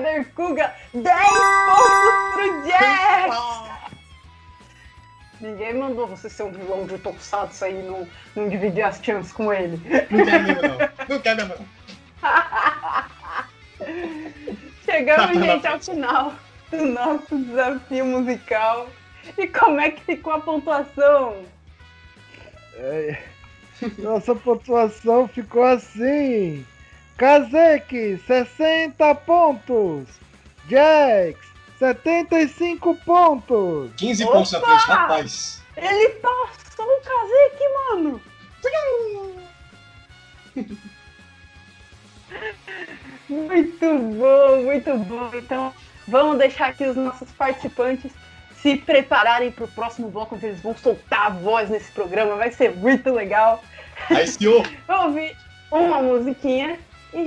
[0.00, 0.74] Rider Kuga.
[0.94, 3.36] 10 pontos pro Jax!
[5.40, 8.06] Ninguém mandou você ser um vilão de Tokusatsu aí e não,
[8.36, 9.80] não dividir as chances com ele.
[10.10, 10.78] Não quero mesmo, não.
[11.08, 11.66] Não quero mesmo, não.
[14.84, 16.34] Chegamos, gente, ao final
[16.70, 18.88] do nosso desafio musical.
[19.38, 21.46] E como é que ficou a pontuação?
[22.74, 23.18] É,
[23.98, 26.66] Nossa pontuação ficou assim.
[27.20, 30.08] Kazek, 60 pontos.
[30.70, 31.38] Jax,
[31.78, 33.90] 75 pontos.
[33.98, 35.62] 15 pontos na frente, rapaz.
[35.76, 37.58] Ele passou o Kazek,
[37.90, 38.22] mano!
[43.28, 45.30] Muito bom, muito bom.
[45.34, 45.74] Então,
[46.08, 48.10] vamos deixar aqui os nossos participantes
[48.62, 52.36] se prepararem para o próximo bloco, onde eles vão soltar a voz nesse programa.
[52.36, 53.62] Vai ser muito legal.
[54.08, 54.66] Aí, senhor.
[54.88, 55.36] Vamos ouvir
[55.70, 56.78] uma musiquinha
[57.12, 57.26] いい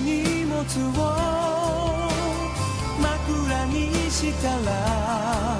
[0.00, 0.58] 荷物
[0.98, 2.10] を
[3.00, 5.57] 枕にしたら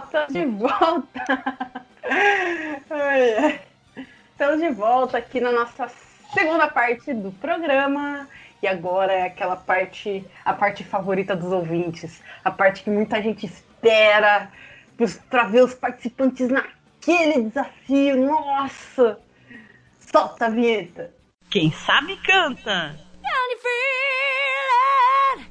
[0.00, 1.24] pessoal, estamos de volta!
[4.30, 5.88] Estamos de volta aqui na nossa
[6.32, 8.28] segunda parte do programa.
[8.62, 12.22] E agora é aquela parte, a parte favorita dos ouvintes.
[12.44, 14.48] A parte que muita gente espera
[15.28, 18.26] para ver os participantes naquele desafio.
[18.26, 19.18] Nossa!
[19.98, 21.12] Solta a vinheta!
[21.50, 22.96] Quem sabe canta.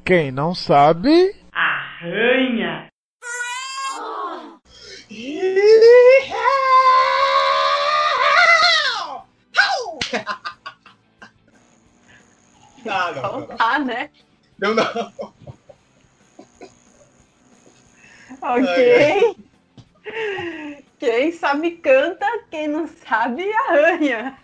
[0.04, 2.81] Quem não sabe, Arranha.
[12.88, 13.48] Ah, não, não, não.
[13.48, 14.10] Soltar, né?
[14.60, 15.14] Não, não.
[18.42, 19.36] Ok.
[21.00, 24.38] Quem sabe canta, quem não sabe arranha.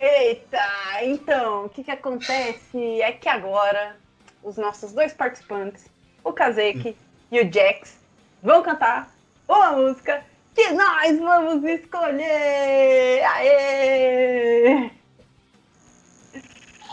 [0.00, 0.58] Eita,
[1.02, 3.96] então, o que, que acontece é que agora
[4.42, 5.84] os nossos dois participantes,
[6.24, 6.96] o Kazeki
[7.30, 7.96] e o Jax,
[8.42, 9.14] vão cantar
[9.46, 10.24] uma música
[10.54, 13.22] que nós vamos escolher!
[13.24, 14.90] Aê!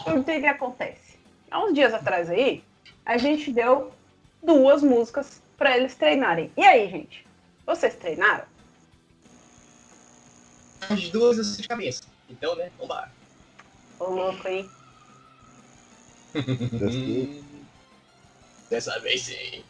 [0.05, 1.17] O que, que acontece?
[1.49, 2.63] Há uns dias atrás aí,
[3.05, 3.91] a gente deu
[4.43, 6.51] duas músicas para eles treinarem.
[6.55, 7.25] E aí, gente?
[7.65, 8.45] Vocês treinaram?
[10.89, 12.03] As duas sei de cabeça.
[12.29, 12.71] Então, né?
[12.77, 13.11] Vambora.
[13.99, 14.69] Ô louco, hein?
[18.69, 19.63] Dessa vez sim.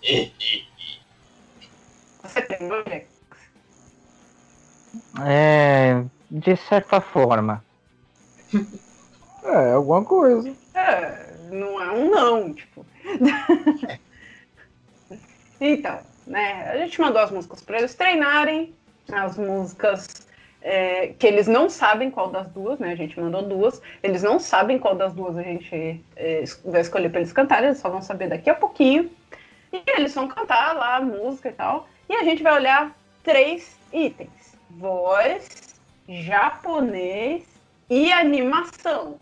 [2.23, 3.05] Você treinou, Jax?
[5.23, 7.63] É, de certa forma.
[9.43, 10.53] é alguma coisa.
[10.73, 12.85] É, não é um não, tipo.
[15.61, 16.69] então, né?
[16.69, 18.73] A gente mandou as músicas para eles treinarem,
[19.11, 20.26] as músicas
[20.69, 22.91] é, que eles não sabem qual das duas, né?
[22.91, 27.09] A gente mandou duas, eles não sabem qual das duas a gente é, vai escolher
[27.09, 29.09] para eles cantarem, eles só vão saber daqui a pouquinho.
[29.71, 31.87] E eles vão cantar lá a música e tal.
[32.09, 35.79] E a gente vai olhar três itens: voz,
[36.09, 37.45] japonês
[37.89, 39.17] e animação.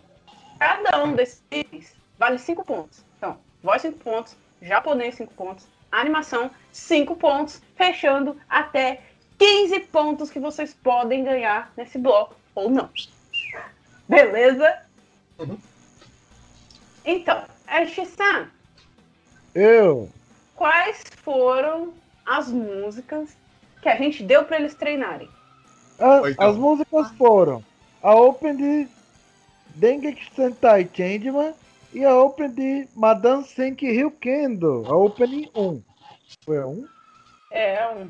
[0.58, 3.06] Cada um desses itens vale 5 pontos.
[3.20, 9.02] Então, voz 5 pontos, japonês 5 pontos, animação 5 pontos, fechando até
[9.38, 12.90] 15 pontos que vocês podem ganhar nesse bloco, ou não.
[14.08, 14.82] Beleza?
[15.40, 15.58] Uhum.
[17.04, 18.48] Então, Ash-san,
[19.54, 20.10] Eu,
[20.56, 21.94] quais foram
[22.26, 23.30] as músicas
[23.82, 25.30] que a gente deu para eles treinarem?
[26.00, 26.50] a- então.
[26.50, 27.64] as músicas foram
[28.02, 28.88] a Open de
[29.76, 31.54] Dengeki Sentai Changeman
[31.94, 35.82] E a Open de Madame Senki Ryukendo, a Opening 1.
[36.44, 36.88] Foi a 1?
[37.52, 38.10] É um.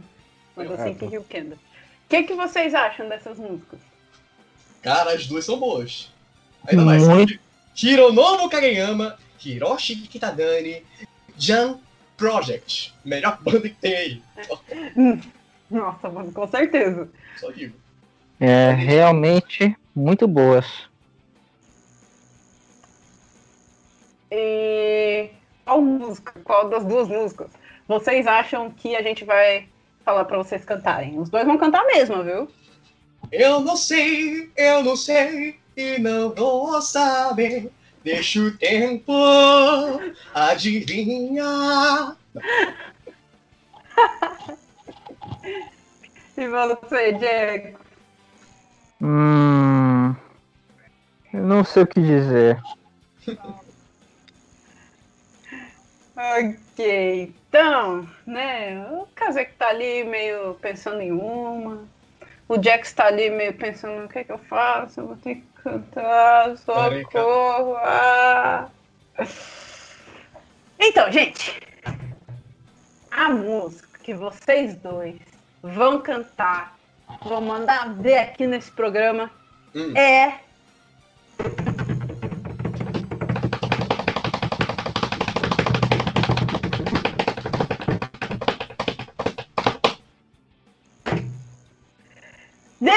[0.56, 1.56] Mas assim que Rio Kendo.
[1.56, 3.80] O que, que vocês acham dessas músicas?
[4.82, 6.12] Cara, as duas são boas.
[6.68, 7.04] Ainda mais.
[7.82, 10.84] Hironobu Kageyama, Hiroshi Kitadani,
[11.38, 11.80] Jan
[12.16, 12.94] Project.
[13.04, 14.24] Melhor banda que tem aí.
[15.70, 17.10] Nossa, mano, com certeza.
[17.38, 17.76] Só digo.
[18.40, 20.66] É, realmente muito boas.
[24.32, 25.30] E
[25.64, 27.50] qual música, qual das duas músicas
[27.88, 29.68] vocês acham que a gente vai
[30.06, 31.20] falar pra vocês cantarem?
[31.20, 32.48] Os dois vão cantar mesmo, viu?
[33.32, 37.72] Eu não sei, eu não sei e não vou saber.
[38.04, 39.12] Deixa o tempo
[40.34, 42.16] adivinhar.
[46.38, 47.80] E você, Diego?
[49.02, 50.14] Hum,
[51.34, 52.62] eu não sei o que dizer.
[56.18, 58.88] Ok, então, né?
[58.92, 61.84] O Kazek tá ali meio pensando em uma.
[62.48, 65.44] O Jax tá ali meio pensando o que, que eu faço, eu vou ter que
[65.64, 67.76] cantar, socorro.
[67.78, 68.70] ah.
[70.80, 71.60] Então, gente,
[73.10, 75.16] a música que vocês dois
[75.64, 76.78] vão cantar,
[77.24, 79.32] vão mandar ver aqui nesse programa
[79.76, 79.94] Hum.
[79.98, 80.40] é.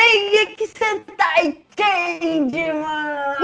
[0.09, 3.37] Dengue Sentai Change, mano!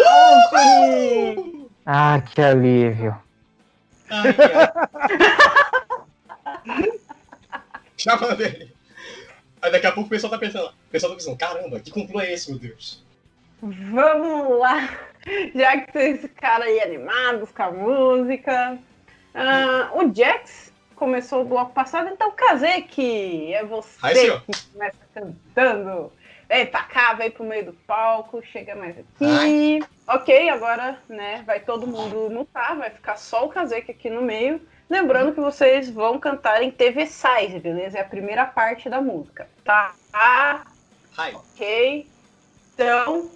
[0.49, 1.69] Opening!
[1.85, 3.15] Ah, que alívio.
[4.09, 4.35] Ai.
[7.99, 8.73] Chama dele.
[9.61, 12.21] Aí daqui a pouco o pessoal tá pensando, o pessoal tá pensando, caramba, que complô
[12.23, 13.05] é esse, meu Deus?
[13.61, 14.89] Vamos lá!
[15.55, 18.79] Já que tem esse cara aí animados com a música.
[19.35, 24.43] Ah, o Jax começou o bloco passado, então Kazek, é você senhor.
[24.43, 26.11] que começa cantando.
[26.49, 29.25] Vem pra cá, vem pro meio do palco, chega mais aqui.
[29.25, 29.81] Ai.
[30.07, 34.61] Ok, agora, né, vai todo mundo mutar, vai ficar só o Kazek aqui no meio.
[34.89, 37.99] Lembrando que vocês vão cantar em TV Size, beleza?
[37.99, 39.95] É a primeira parte da música, tá?
[41.19, 41.35] Hi.
[41.35, 42.07] Ok.
[42.75, 43.31] Então,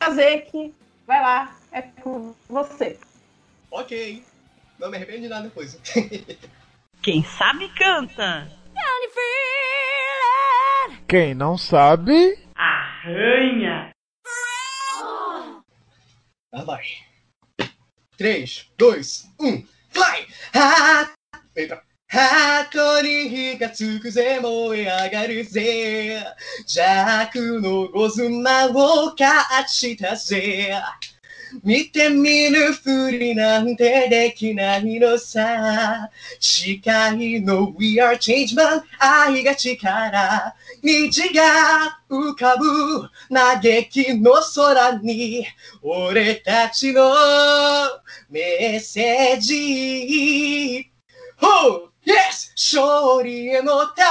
[0.00, 0.74] Kazek,
[1.06, 2.98] vai lá, é com você.
[3.70, 4.24] Ok.
[4.78, 5.78] Não me arrependo de nada depois.
[7.00, 8.50] Quem sabe canta.
[11.07, 13.91] Quem não sabe, Arranha.
[16.51, 16.83] Lá vai.
[18.17, 20.27] 3, 2, 1, vai!
[20.53, 21.13] Ha!
[21.55, 21.81] Eita.
[22.11, 26.25] ハートに火がつくぜ燃え上がるぜ
[26.65, 30.73] 弱のゴズマを勝ちたぜ
[31.62, 36.10] 見て見ぬふりなんてできないのさ
[36.40, 43.60] 誓いの We are change man 愛が力虹が浮かぶ嘆
[43.90, 45.46] きの空に
[45.82, 47.12] 俺たちの
[48.30, 50.90] メッセージ
[51.40, 51.90] Oh!
[52.06, 52.52] Yes!
[52.54, 54.02] 勝利への戦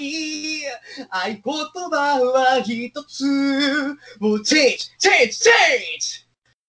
[0.00, 0.62] い
[1.10, 1.40] 合言
[1.90, 3.24] 葉は一つ
[4.18, 4.90] もう Change!
[4.98, 5.28] Change!
[5.28, 6.27] Change!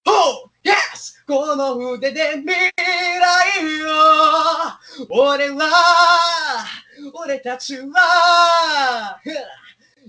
[0.09, 0.51] Oh!
[0.65, 1.15] Yes!
[1.27, 6.67] この腕で未来を俺は
[7.15, 9.19] 俺たちは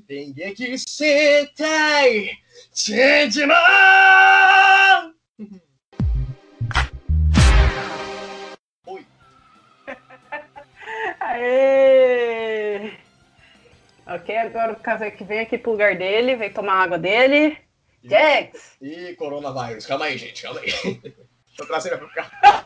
[0.07, 2.37] 電撃戦隊
[2.73, 3.55] チェンジマ
[5.07, 5.15] ン
[8.87, 9.05] おい
[11.21, 12.91] Aê!
[14.05, 17.57] Ok, agora o Kazek vem aqui pro lugar dele, vem tomar a água dele.
[18.04, 18.76] Jax!
[18.80, 19.86] Ih, coronavírus.
[19.86, 20.42] Calma aí, gente.
[20.42, 20.66] Calma aí.
[20.66, 21.00] Deixa
[21.58, 22.64] eu trazer pra cá.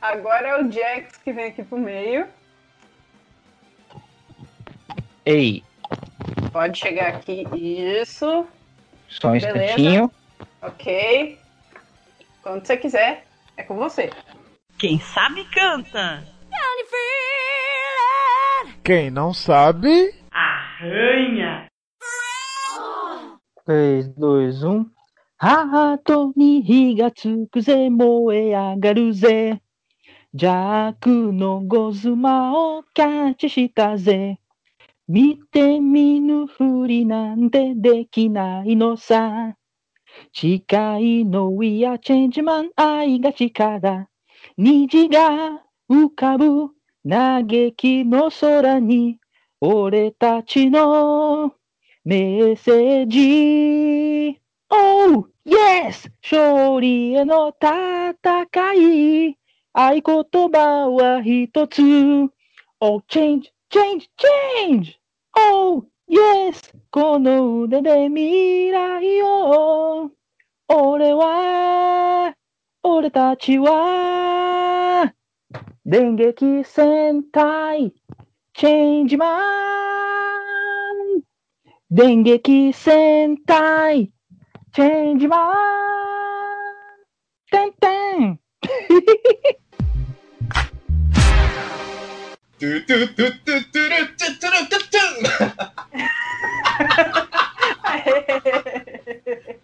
[0.00, 2.26] Agora é o Jax que vem aqui pro meio.
[5.24, 5.62] Ei,
[6.52, 7.44] Pode chegar aqui.
[7.54, 8.46] Isso.
[9.08, 9.64] só um Beleza.
[9.64, 10.10] instantinho.
[10.62, 11.38] Ok.
[12.42, 13.26] Quando você quiser,
[13.56, 14.10] é com você.
[14.78, 16.24] Quem sabe canta.
[18.82, 21.39] quem não sabe, Arranha.
[23.70, 24.84] 3、2、1。
[25.36, 29.62] ハートに火がつくぜ、燃え上がるぜ。
[30.34, 34.40] 弱のゴズマをキャッチしたぜ。
[35.06, 39.54] 見て見ぬふりなんてできないのさ。
[40.32, 40.64] 誓
[41.00, 44.08] いの We are change man 愛が力。
[44.56, 46.70] 虹が浮かぶ
[47.08, 49.20] 嘆きの空に
[49.60, 51.54] 俺たちの
[52.02, 54.40] メッセージ
[54.70, 56.10] Oh, Yes!
[56.22, 58.14] 勝利への戦
[58.74, 59.36] い。
[59.72, 61.82] 合言葉は一つ。
[62.80, 64.94] Oh, change, change, change!
[65.36, 66.74] Oh, yes!
[66.90, 70.10] この腕で未来を。
[70.68, 72.34] 俺は、
[72.82, 75.12] 俺たちは、
[75.84, 77.92] 電撃戦隊、
[78.54, 80.09] チェンジマン
[81.92, 84.12] Dengeki Sentai
[84.76, 85.34] Change My
[87.50, 88.38] Ten Ten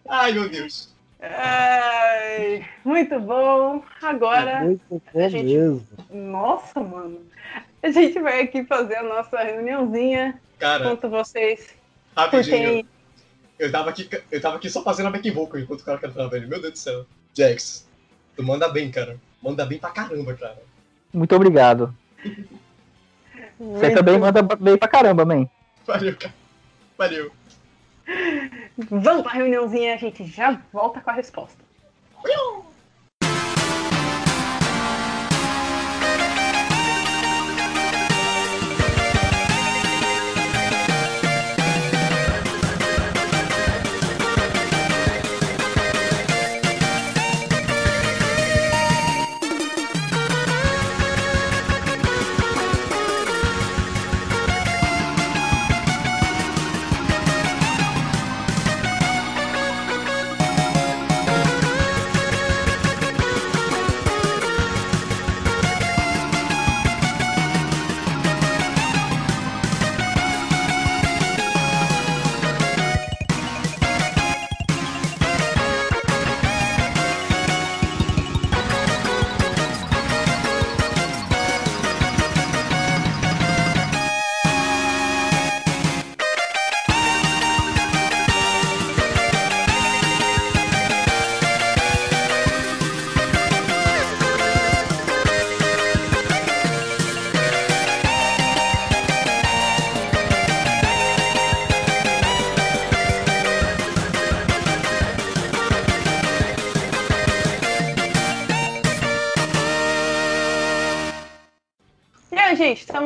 [0.09, 0.93] Ai, meu Deus.
[1.21, 3.85] Ai, muito bom.
[4.03, 4.51] Agora.
[4.51, 5.45] É muito bom a gente...
[5.45, 5.87] mesmo.
[6.11, 7.21] Nossa, mano.
[7.85, 10.41] A gente vai aqui fazer a nossa reuniãozinha.
[10.59, 10.85] Cara.
[10.85, 11.77] Enquanto vocês
[12.17, 12.57] rapidinho.
[12.57, 12.87] curtem.
[13.59, 16.37] Eu tava aqui, eu tava aqui só fazendo a back vocal enquanto o cara cantava
[16.37, 16.47] ele.
[16.47, 17.07] Meu Deus do céu.
[17.35, 17.87] Jax,
[18.37, 19.19] tu manda bem, cara.
[19.43, 20.63] Manda bem pra caramba, cara.
[21.13, 21.95] Muito obrigado.
[23.59, 25.49] Você também manda bem pra caramba, man.
[25.87, 26.35] Valeu, cara.
[26.99, 27.33] Valeu.
[28.77, 31.65] Vamos pra reuniãozinha, a gente já volta com a resposta.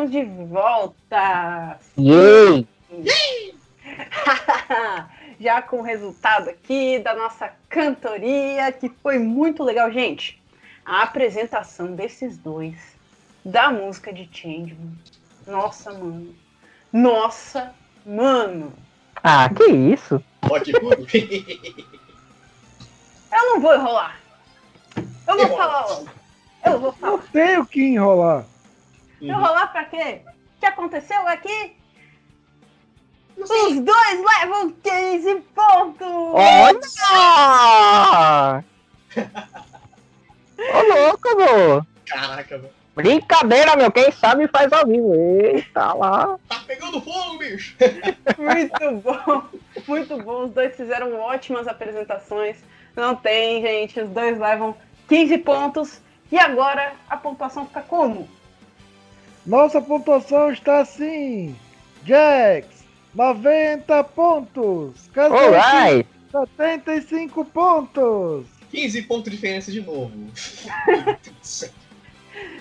[0.00, 1.78] Estamos de volta.
[1.98, 2.66] Yay!
[5.38, 10.40] Já com o resultado aqui da nossa cantoria, que foi muito legal, gente.
[10.84, 12.74] A apresentação desses dois
[13.44, 14.92] da música de Changeman.
[15.46, 16.34] Nossa, mano.
[16.92, 17.72] Nossa,
[18.04, 18.72] mano.
[19.22, 20.22] Ah, que isso?
[20.42, 20.62] Ruim.
[23.32, 24.20] Eu não vou enrolar.
[24.96, 25.56] Eu vou Enrola.
[25.56, 26.08] falar logo.
[26.64, 27.12] Eu vou falar.
[27.12, 28.44] Não tem o que enrolar.
[29.20, 30.22] Enrolar pra quê?
[30.26, 31.76] O que aconteceu aqui?
[33.36, 36.08] Os dois levam 15 pontos!
[36.34, 36.74] Olha!
[40.58, 41.86] Ô louco, meu!
[42.06, 42.80] Caraca, velho.
[42.94, 43.90] Brincadeira, meu.
[43.90, 45.14] Quem sabe faz ao vivo.
[45.14, 46.38] Eita lá.
[46.48, 47.76] Tá pegando fogo, bicho.
[48.36, 49.42] Muito bom,
[49.86, 50.44] muito bom.
[50.44, 52.58] Os dois fizeram ótimas apresentações.
[52.94, 54.00] Não tem, gente.
[54.00, 54.76] Os dois levam
[55.08, 56.00] 15 pontos.
[56.30, 58.28] E agora a pontuação fica como?
[59.46, 61.56] Nossa pontuação está assim.
[62.04, 62.66] Jax,
[63.14, 65.10] 90 pontos.
[65.16, 66.08] Alright.
[66.30, 68.46] 75 pontos.
[68.70, 70.12] 15 pontos de diferença de novo.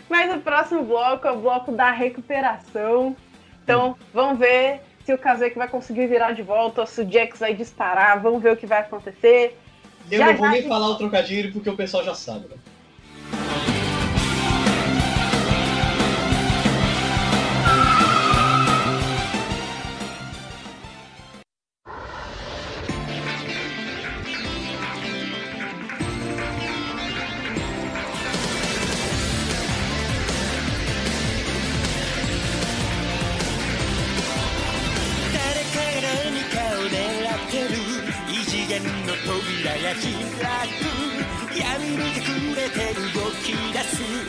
[0.10, 3.16] Mas o próximo bloco é o bloco da recuperação.
[3.64, 7.40] Então, vamos ver se o Kazek vai conseguir virar de volta ou se o Jax
[7.40, 8.20] vai disparar.
[8.20, 9.56] Vamos ver o que vai acontecer.
[10.10, 12.79] Eu Já, não vou já, nem falar o trocadilho porque o pessoal já sabe, né?「
[43.52, 44.02] き出す」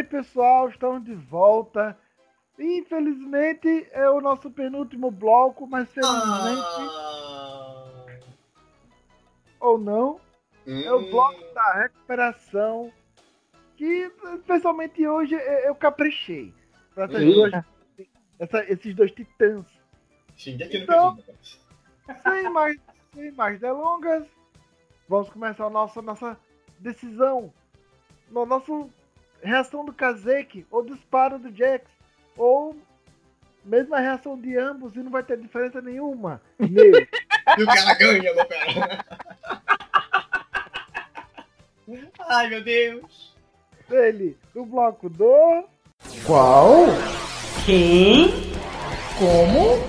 [0.00, 0.68] aí, pessoal.
[0.68, 1.96] Estamos de volta.
[2.58, 6.62] Infelizmente é o nosso penúltimo bloco, mas felizmente
[6.98, 8.18] Ah.
[9.60, 10.20] ou não,
[10.66, 11.10] é o Hum.
[11.10, 12.92] bloco da recuperação.
[13.76, 16.52] Que especialmente hoje eu caprichei.
[18.38, 18.64] Essas Hum.
[18.68, 19.64] esses dois titãs.
[20.46, 21.18] No Então-.
[22.22, 22.76] Sem mais,
[23.14, 24.26] sem mais delongas,
[25.08, 26.38] vamos começar a nossa, nossa
[26.78, 27.52] decisão.
[28.30, 28.90] No nosso
[29.42, 31.84] reação do Kazek, ou disparo do Jax,
[32.36, 32.76] ou
[33.64, 36.40] mesmo a reação de ambos e não vai ter diferença nenhuma.
[36.58, 37.08] Nele.
[37.58, 39.04] E o cara ganha, meu cara.
[42.28, 43.34] Ai, meu Deus.
[43.90, 45.64] Ele, do bloco do.
[46.24, 46.86] Qual?
[47.66, 48.28] Quem?
[49.18, 49.82] Como?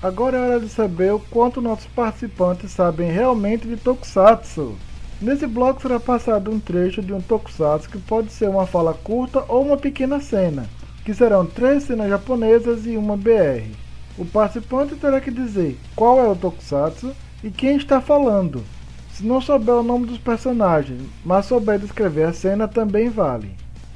[0.00, 4.78] Agora é hora de saber o quanto nossos participantes sabem realmente de Tokusatsu.
[5.22, 9.44] Nesse bloco será passado um trecho de um Tokusatsu que pode ser uma fala curta
[9.46, 10.66] ou uma pequena cena,
[11.04, 13.70] que serão três cenas japonesas e uma BR.
[14.18, 18.64] O participante terá que dizer qual é o Tokusatsu e quem está falando.
[19.12, 23.54] Se não souber o nome dos personagens, mas souber descrever a cena, também vale.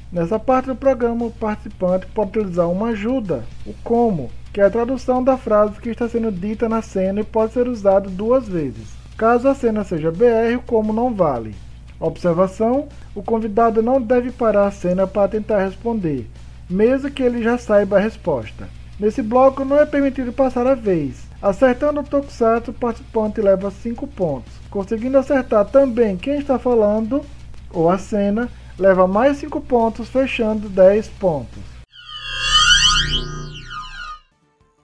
[0.09, 4.69] Nessa parte do programa, o participante pode utilizar uma ajuda, o como, que é a
[4.69, 8.96] tradução da frase que está sendo dita na cena e pode ser usado duas vezes.
[9.17, 11.55] Caso a cena seja BR, como não vale.
[11.99, 16.29] Observação: o convidado não deve parar a cena para tentar responder,
[16.69, 18.69] mesmo que ele já saiba a resposta.
[18.99, 21.25] Nesse bloco não é permitido passar a vez.
[21.41, 24.53] Acertando o Tokusatsu, o participante leva 5 pontos.
[24.69, 27.23] Conseguindo acertar também quem está falando
[27.71, 31.63] ou a cena, leva mais 5 pontos, fechando 10 pontos.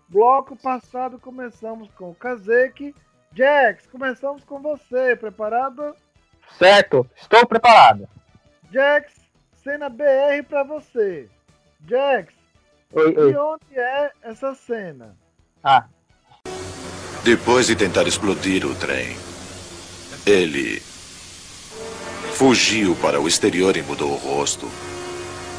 [0.10, 2.94] Bloco passado começamos com o Kazeki.
[3.36, 5.16] Jax, começamos com você.
[5.16, 5.96] Preparado?
[6.58, 8.08] Certo, estou preparado.
[8.72, 9.12] Jax,
[9.64, 11.28] cena BR pra você.
[11.88, 12.34] Jax,
[12.94, 13.36] Oi, de oi.
[13.36, 15.16] onde é essa cena?
[15.64, 15.86] Ah,
[17.24, 19.16] Depois de tentar explodir o trem,
[20.26, 20.80] ele
[22.36, 24.70] fugiu para o exterior e mudou o rosto.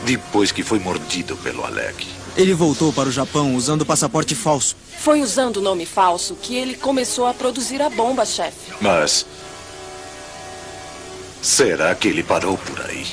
[0.04, 2.06] Depois que foi mordido pelo Alec.
[2.36, 4.76] Ele voltou para o Japão usando passaporte falso.
[4.98, 8.72] Foi usando o nome falso que ele começou a produzir a bomba, chefe.
[8.82, 9.24] Mas.
[11.40, 13.04] Será que ele parou por aí?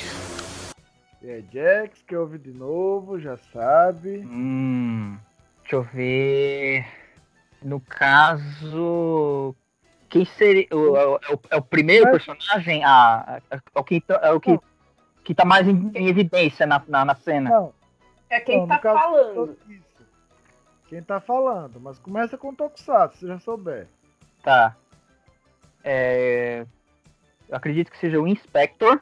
[1.22, 4.19] E é Jax, que ouve de novo, já sabe.
[4.26, 5.18] hum,
[5.61, 6.85] deixa eu ver.
[7.61, 9.56] No caso,
[10.10, 11.19] quem seria o, é, o,
[11.52, 12.84] é o primeiro Mas- personagem?
[12.84, 14.57] Ah, é, é o que tá- é o que,
[15.23, 17.52] que tá mais em, em evidência na, na, na cena.
[17.52, 17.73] Não,
[18.32, 19.58] É quem não, tá caso, falando.
[19.70, 20.06] Isso.
[20.88, 23.88] Quem tá falando, mas começa com Tokusatsu, se já souber.
[24.41, 24.76] Tá.
[25.84, 26.66] É,
[27.49, 29.02] eu acredito que seja o Inspector.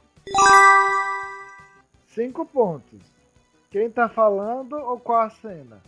[2.07, 2.99] 5 pontos.
[3.69, 5.81] Quem tá falando ou qual a cena?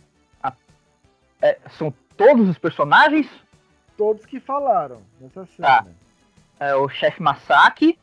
[1.40, 3.28] É, são todos os personagens?
[3.96, 5.82] Todos que falaram nessa Tá.
[5.82, 5.96] cena.
[6.60, 7.98] É o chefe Masaki,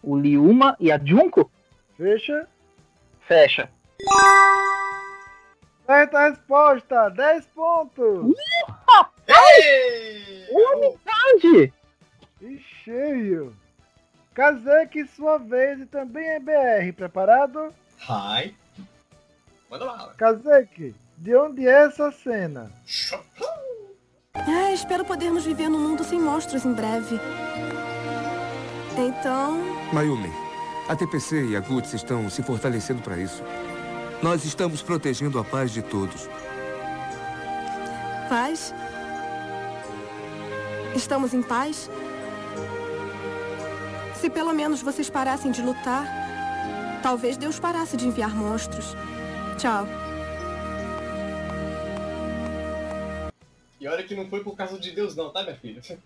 [0.00, 1.50] o Liuma e a Junko?
[1.96, 2.48] Fecha.
[3.22, 3.68] Fecha.
[5.86, 8.34] Certa resposta, 10 pontos.
[9.28, 10.46] Ei!
[10.52, 11.72] Onde?
[12.40, 13.56] E cheio.
[14.34, 16.92] Kazek, sua vez, e também é BR.
[16.94, 17.72] Preparado?
[18.08, 18.54] Hi.
[19.70, 20.14] Manda lá.
[20.16, 22.70] Kazek, de onde é essa cena?
[24.34, 27.18] Ah, espero podermos viver num mundo sem monstros em breve.
[28.98, 29.58] Então,
[29.92, 30.30] Mayumi,
[30.88, 33.42] a TPC e a GUTS estão se fortalecendo para isso.
[34.22, 36.28] Nós estamos protegendo a paz de todos.
[38.28, 38.74] paz?
[40.94, 41.88] Estamos em paz?
[44.20, 46.06] Se pelo menos vocês parassem de lutar,
[47.02, 48.94] talvez Deus parasse de enviar monstros.
[49.58, 49.86] Tchau.
[53.80, 55.80] E olha que não foi por causa de Deus, não, tá, minha filha?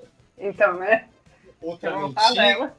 [0.42, 1.06] Então, né?
[1.60, 2.42] Outra Quer voltar mentira.
[2.46, 2.76] dela.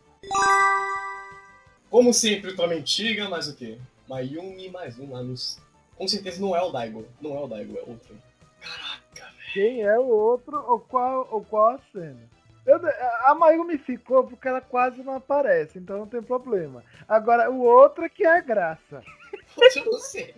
[1.92, 3.78] Como sempre, outra mentira, mas o quê?
[4.12, 5.58] Mayumi mais um anos.
[5.96, 7.08] Com certeza não é o Daigo.
[7.22, 8.14] Não é o Daigo, é outro.
[8.60, 9.54] Caraca, velho.
[9.54, 12.30] Quem é o outro ou qual, ou qual a cena?
[12.66, 12.82] Eu,
[13.26, 16.84] a Mayumi ficou porque ela quase não aparece, então não tem problema.
[17.08, 19.02] Agora, o outro é que é a graça.
[19.78, 20.36] Eu não sei.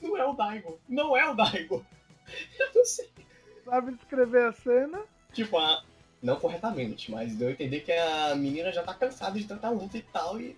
[0.00, 0.80] Não é o Daigo.
[0.88, 1.84] Não é o Daigo.
[2.58, 3.10] Eu não sei.
[3.66, 5.02] Sabe descrever a cena?
[5.34, 5.84] Tipo, a...
[6.22, 9.98] não corretamente, mas deu a entender que a menina já tá cansada de tanta luta
[9.98, 10.56] e tal, e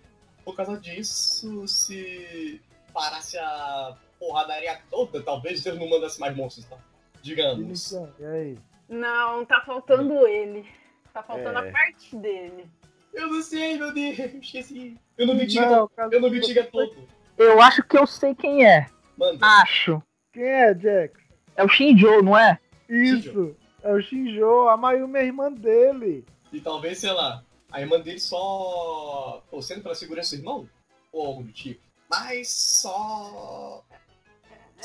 [0.50, 2.60] por causa disso, se
[2.92, 6.76] parasse a porradaria toda, talvez Deus não mandasse mais monstros, tá?
[7.22, 7.92] Digamos.
[8.18, 8.58] E aí?
[8.88, 10.66] Não, tá faltando ele.
[11.12, 11.68] Tá faltando É.
[11.68, 12.66] a parte dele.
[13.12, 14.96] Eu não sei, meu Deus, esqueci.
[15.16, 16.12] Eu não vi Tiga, Não, todo.
[16.12, 16.96] eu não vi Tiga todo.
[17.36, 18.86] Eu acho que eu sei quem é.
[19.16, 19.44] Manda.
[19.62, 20.02] Acho.
[20.32, 21.20] Quem é, Jax?
[21.56, 22.58] É o Shinjo, não é?
[22.88, 23.56] Isso.
[23.82, 24.68] É o Shinjo.
[24.68, 26.24] A Mayumi é irmã dele.
[26.52, 30.68] E talvez, sei lá, a irmã dele só torcendo pra segurança do irmão?
[31.12, 31.80] Ou algo do tipo.
[32.08, 33.84] Mas só.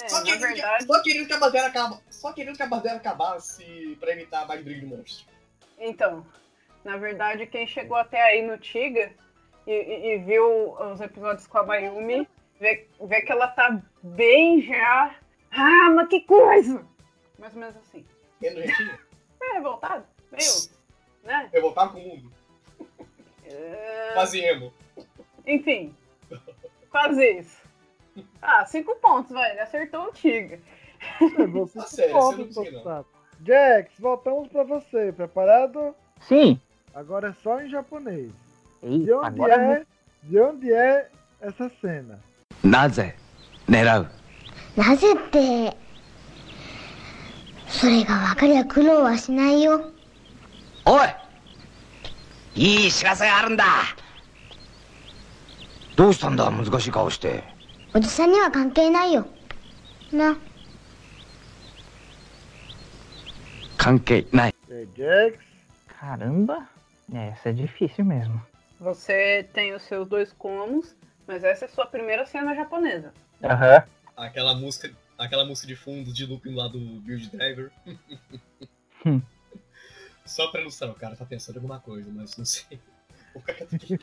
[0.01, 2.67] É, só, querendo verdade- que, só querendo que a bandeira acaba, Só querendo que a
[2.67, 5.25] bandeira acabasse pra evitar mais briga de monstro.
[5.77, 6.25] Então,
[6.83, 9.11] na verdade, quem chegou até aí no Tiga
[9.65, 12.27] e, e- e viu os episódios com a Mayumi,
[12.59, 15.15] vê, vê que ela tá bem já.
[15.51, 16.85] Ah, mas que coisa!
[17.39, 18.05] Mais ou menos assim.
[18.41, 18.65] Menos.
[19.41, 20.05] É, revoltado?
[20.31, 20.51] Meio.
[21.23, 21.49] Né?
[21.53, 22.31] Revoltar com o mundo.
[23.44, 24.72] É, Quase emo.
[25.46, 25.94] Enfim,
[26.90, 27.60] quase isso.
[28.42, 29.52] Ah, cinco pontos, velho.
[29.52, 30.58] Ele acertou o Tiga.
[31.38, 32.82] Levou cinco Tá sério, você não pontos, conseguiu, não.
[32.82, 33.10] Tokusatsu.
[33.46, 35.12] Jax, voltamos pra você.
[35.12, 35.94] Preparado?
[36.20, 36.60] Sim.
[36.94, 38.30] Agora é só em japonês.
[38.82, 39.86] Ei, De onde agora é?
[40.24, 41.08] De onde é
[41.40, 42.18] essa cena?
[42.62, 43.14] なぜ
[43.68, 44.06] 狙う
[44.76, 45.74] なぜって
[47.68, 49.90] それが分かりゃ苦労はしないよ
[50.84, 51.08] おい
[52.54, 53.64] いい知らせがあるんだ
[55.96, 57.44] どうしたんだ難しい顔して
[57.94, 59.26] おじさんには関係ないよ
[60.12, 60.36] な
[63.76, 65.38] 関係ない É, Jax.
[66.00, 66.68] Caramba.
[67.12, 68.40] É, essa é difícil mesmo.
[68.78, 70.94] Você tem os seus dois comos,
[71.26, 73.12] mas essa é a sua primeira cena japonesa.
[73.42, 73.82] Aham.
[74.16, 77.72] Aquela música, aquela música de fundo de looping lá do Build Driver.
[80.25, 82.79] Só pra ilustrar, o cara tá pensando em alguma coisa, mas não sei.
[83.33, 83.99] O cara tá aqui.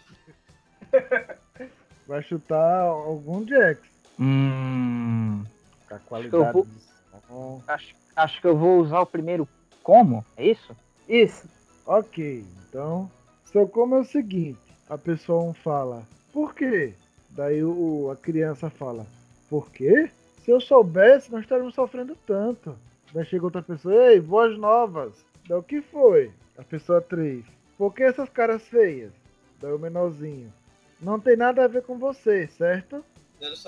[2.07, 3.81] Vai chutar algum Jax.
[4.19, 5.45] Hum.
[5.89, 7.63] Com a qualidade vou- do som.
[7.67, 9.49] Acho, acho que eu vou usar o primeiro
[9.83, 10.25] como?
[10.37, 10.77] É isso?
[11.09, 11.49] Isso.
[11.87, 13.11] Ok, então.
[13.45, 14.59] Seu como é o seguinte:
[14.89, 16.95] a pessoa um fala, por quê?
[17.31, 19.07] Daí o, a criança fala,
[19.49, 20.11] por quê?
[20.45, 22.77] Se eu soubesse, não estaríamos sofrendo tanto.
[23.13, 25.13] Daí chega outra pessoa, ei, voz novas.
[25.49, 26.33] Daí o que foi?
[26.57, 27.45] A pessoa 3,
[27.77, 29.13] por que essas caras feias?
[29.61, 30.53] Daí o menorzinho,
[31.01, 33.05] não tem nada a ver com você, certo?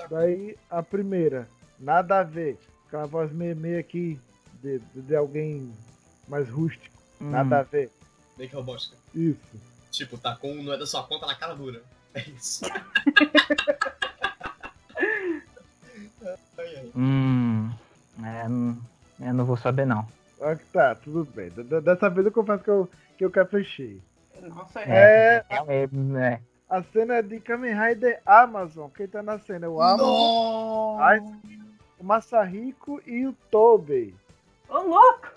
[0.09, 1.49] Daí a primeira,
[1.79, 2.57] nada a ver.
[2.87, 4.19] Aquela voz meio, meio aqui
[4.61, 5.73] de, de, de alguém
[6.27, 6.95] mais rústico.
[7.19, 7.31] Hum.
[7.31, 7.91] Nada a ver.
[8.37, 8.95] Meio que robótica.
[9.13, 9.59] Isso.
[9.91, 11.81] Tipo, tá com um não é da sua conta na cara dura.
[12.13, 12.63] É isso.
[16.57, 16.91] ai, ai.
[16.95, 17.71] Hum.
[18.23, 18.45] É,
[19.27, 20.07] eu não vou saber não.
[20.41, 21.49] Ah, tá, tudo bem.
[21.83, 24.01] Dessa vez eu confesso que eu, que eu caprichei.
[24.41, 25.83] Nossa, É, É,
[26.19, 26.39] é,
[26.69, 28.89] a cena é de Kamen Rider Amazon.
[28.89, 31.19] Quem tá na cena é o Amazon, Ai-
[31.99, 34.13] o Masahiko e o Tobey.
[34.67, 35.29] Ô, louco!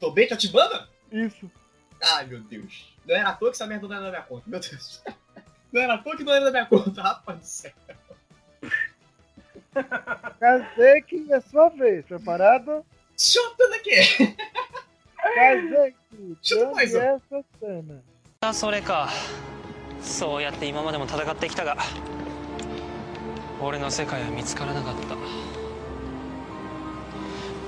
[0.00, 0.88] Tobei Tatibana?
[1.12, 1.48] Isso.
[2.14, 2.96] Ai, meu Deus.
[3.06, 4.44] Não era à toa que essa merda não era da minha conta.
[4.50, 5.02] Meu Deus.
[5.72, 7.72] Não era à toa que não era da minha conta, rapaz do céu.
[10.40, 12.04] Kazeki é sua vez.
[12.06, 12.84] Preparado?
[13.16, 14.36] Chuta daqui!
[15.34, 16.98] Kazeki, de Chuta onde mais um.
[17.00, 18.02] é essa cena?
[18.40, 19.08] あそれか。
[20.02, 21.76] そうやって今までも戦ってきたが。
[23.60, 25.16] 俺の世界は見つからなかった。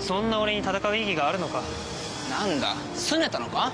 [0.01, 1.63] そんな俺に戦う意義があるのか。
[2.31, 2.75] なんだ？
[2.95, 3.71] 拗ねたのか？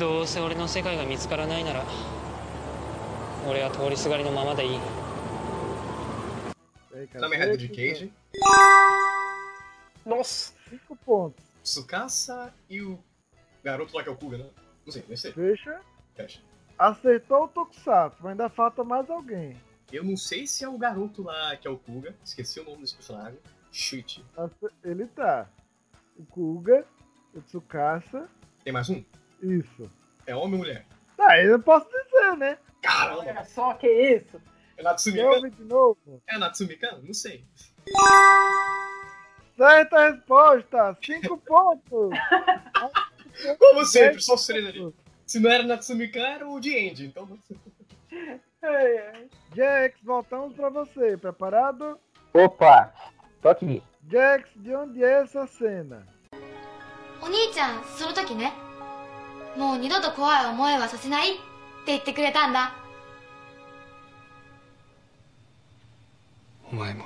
[0.00, 1.84] どうせ俺の世界が見つからないなら
[3.46, 4.78] 俺は通りすがりのままでいい。
[7.12, 8.10] Kamen Rider de.
[10.04, 10.54] Nossa!
[10.68, 11.44] Cinco pontos.
[11.62, 12.98] Tsukasa e o
[13.62, 14.50] garoto lá que é o Kuga, né?
[14.84, 15.32] Não sei, não sei.
[15.32, 15.80] Fecha.
[16.14, 16.40] Fecha.
[16.78, 19.56] Acertou o Tokusatsu, mas ainda falta mais alguém.
[19.92, 22.14] Eu não sei se é o garoto lá que é o Kuga.
[22.24, 23.38] Esqueci o nome desse personagem.
[23.70, 24.24] Chute.
[24.82, 25.48] Ele tá.
[26.16, 26.86] O Kuga,
[27.34, 28.28] o Tsukasa.
[28.64, 29.04] Tem mais um?
[29.42, 29.90] Isso.
[30.26, 30.86] É homem ou mulher?
[31.16, 32.58] Tá, eu não posso dizer, né?
[32.82, 33.20] Caramba!
[33.20, 34.40] Olha só que isso!
[34.76, 36.22] É Natsumi Ouve de novo.
[36.26, 36.98] É Natsumi Kan?
[37.02, 37.46] Não sei.
[39.55, 40.97] Certa resposta!
[41.03, 42.17] Cinco pontos!
[43.59, 44.93] Como sempre, só sereno ali.
[45.25, 47.05] Se não era Natsumi Kan, era o de End.
[47.05, 47.27] Então.
[48.61, 49.29] Ai, ai.
[49.55, 51.17] Jax, voltamos pra você.
[51.17, 51.99] Preparado?
[52.33, 52.93] Opa!
[53.41, 53.83] Tô aqui.
[54.09, 56.05] Jax, de onde é essa cena?
[57.21, 58.53] お兄ちゃんその時ね
[59.57, 61.41] もう二度と怖い思いはさせないって
[61.87, 62.73] 言ってくれたんだ
[66.71, 67.05] お前も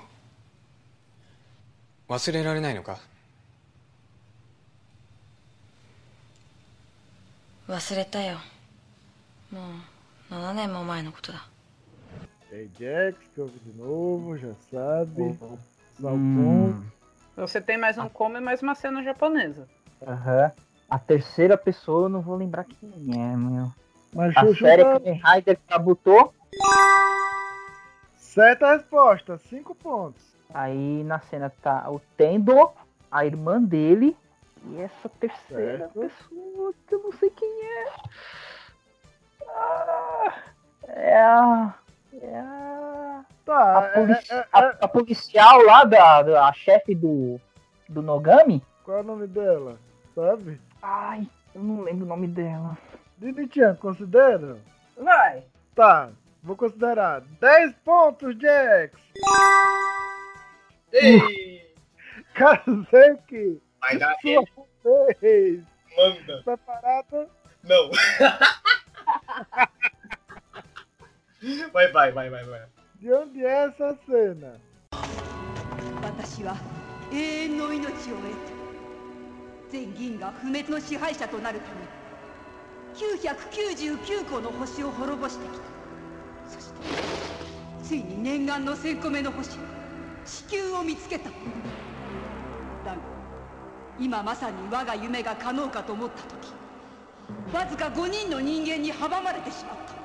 [2.08, 3.00] 忘れられないのか
[7.68, 8.38] 忘れたよ
[9.52, 9.60] も
[10.30, 11.48] う7年も前のことだ
[12.54, 15.40] É Jax, que ouve de novo, já sabe.
[16.02, 16.18] Salcão.
[16.18, 16.84] Hum.
[17.38, 19.70] Você tem mais um como e mais uma cena japonesa.
[20.06, 20.52] Aham.
[20.90, 23.72] A terceira pessoa eu não vou lembrar quem é, meu.
[24.14, 25.00] Mas A Chuchu série tá...
[25.00, 26.34] Kamen Rider Kabuto.
[28.18, 30.22] Certa resposta, 5 pontos.
[30.55, 32.71] Aí na cena tá o Tendo,
[33.11, 34.17] a irmã dele
[34.65, 36.01] e essa terceira Certo.
[36.01, 37.87] pessoa que eu não sei quem é.
[39.49, 40.35] Ah,
[40.89, 41.75] é a.
[42.21, 43.25] É a.
[43.45, 47.41] Tá, a, polici- é- é- a- a policial lá da, da chefe do.
[47.89, 48.63] do Nogami?
[48.85, 49.77] Qual é o nome dela?
[50.15, 50.61] Sabe?
[50.83, 52.77] Ai, eu não lembro o nome dela.
[53.19, 54.59] Dini-chan, considera?
[54.97, 55.45] Vai.
[55.75, 56.11] Tá,
[56.43, 57.21] vou considerar.
[57.41, 58.93] 10 pontos, Jax!
[60.94, 61.74] Ei!
[62.34, 63.62] Kazuki!
[63.80, 64.16] Vai dar
[64.82, 65.64] Sua vez!
[65.98, 66.42] Manda.
[66.44, 67.30] Preparado?
[67.64, 67.92] Não.
[71.74, 72.62] vai, vai, vai, vai, vai.
[73.00, 74.60] De onde é essa cena?
[76.02, 76.56] 私は
[77.12, 78.62] 永遠の命を得て
[79.72, 82.02] 全銀河不滅の支配者となるため
[82.96, 85.66] 999個の星を滅ぼしてきた
[86.50, 86.80] そして
[87.84, 89.58] ついに念願の1000個目の星
[90.27, 91.31] 地球を見つけた
[92.85, 92.97] だが
[93.99, 96.53] 今まさに我が夢が可能かと思った時
[97.55, 99.97] わずか5人の人間に阻まれてしまった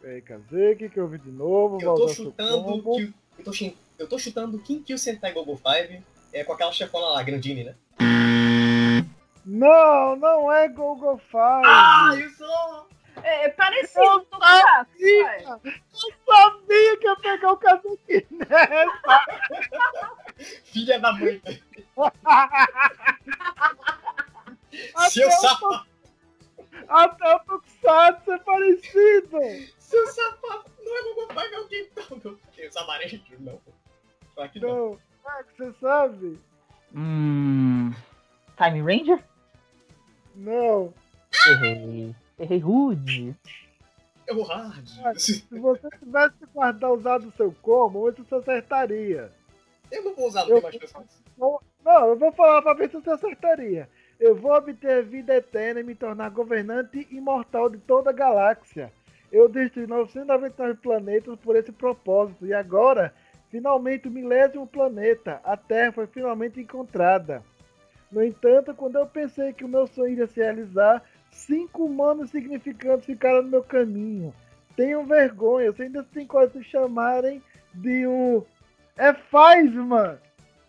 [0.00, 3.12] Ei, Kazuki, que eu vi de novo, Eu tô chutando que.
[3.36, 3.52] Eu tô,
[3.98, 6.02] eu tô chutando Kinkyu Sentai Gogo 5
[6.32, 7.74] é, com aquela chefona lá, Grandini, né?
[9.44, 11.66] Não, não é Google Five!
[11.66, 12.44] Ah, isso!
[13.22, 15.44] É, é parecido, tô chato, vai.
[15.44, 15.60] Eu
[16.26, 19.24] sabia que ia pegar o Kazuki nessa!
[20.64, 21.40] Filha da mãe.
[25.10, 25.86] Seu sapato.
[26.88, 29.38] Até o Tokusatsu é parecido!
[29.78, 30.70] Seu sapato.
[30.84, 32.76] Não é 5, é o Gintão, meu Deus.
[32.76, 33.60] Amarelo, não.
[34.34, 34.68] Claro que não.
[34.68, 34.98] Não,
[35.38, 36.38] é que você sabe?
[36.94, 37.92] Hum.
[38.56, 39.22] Time Ranger?
[40.34, 40.94] Não.
[41.46, 42.14] Errei.
[42.38, 43.36] Errei rude.
[44.28, 44.86] É o hard.
[45.16, 49.32] Se você tivesse guardado usado o seu combo, você acertaria.
[49.90, 51.06] Eu não vou usar, não Eu- tem mais pessoas.
[51.38, 53.88] Não, não, eu vou falar pra ver se você acertaria.
[54.20, 58.92] Eu vou obter vida eterna e me tornar governante imortal de toda a galáxia.
[59.32, 63.14] Eu destruí 999 planetas por esse propósito e agora,
[63.50, 67.42] finalmente, o milésimo planeta, a Terra, foi finalmente encontrada.
[68.10, 73.06] No entanto, quando eu pensei que o meu sonho iria se realizar, cinco humanos significantes
[73.06, 74.34] ficaram no meu caminho.
[74.76, 77.42] Tenham vergonha, se ainda assim quase se chamarem
[77.74, 78.44] de um.
[78.96, 80.18] É Fiveman!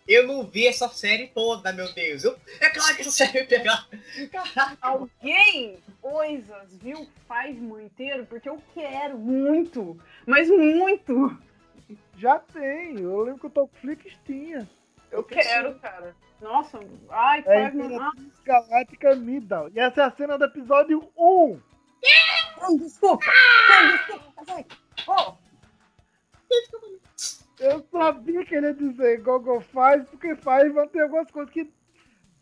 [0.06, 2.24] Eu não vi essa série toda, meu Deus.
[2.24, 2.36] Eu...
[2.60, 3.88] É claro que essa série vai pegar.
[4.32, 4.76] Caraca.
[4.80, 8.26] Alguém, coisas, viu Fiveman inteiro?
[8.26, 9.96] Porque eu quero muito,
[10.26, 11.38] mas muito.
[12.16, 14.68] Já tem, eu lembro que o Tokuflix tinha.
[15.12, 16.14] Eu quero, cara.
[16.40, 16.80] Nossa,
[17.10, 17.86] ai, É Fiveman.
[17.86, 19.70] Imperatriz Galáctica Middle.
[19.74, 21.60] E essa é a cena do episódio 1.
[22.62, 23.24] Ai, desculpa.
[23.70, 24.66] Ai, desculpa.
[25.06, 25.34] Oh,
[27.58, 31.70] Eu sabia que ele ia dizer Gogo 5, porque Fiveman tem algumas coisas que.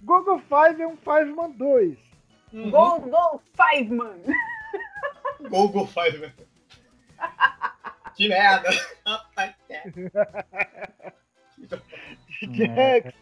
[0.03, 1.99] Gogo 5 é um Fiveman 2.
[2.71, 4.23] Go, go, Fiveman.
[5.51, 6.33] Gogo 5, velho.
[8.15, 8.71] Que merda.
[12.42, 13.02] Rapaz, é.
[13.02, 13.16] Jack,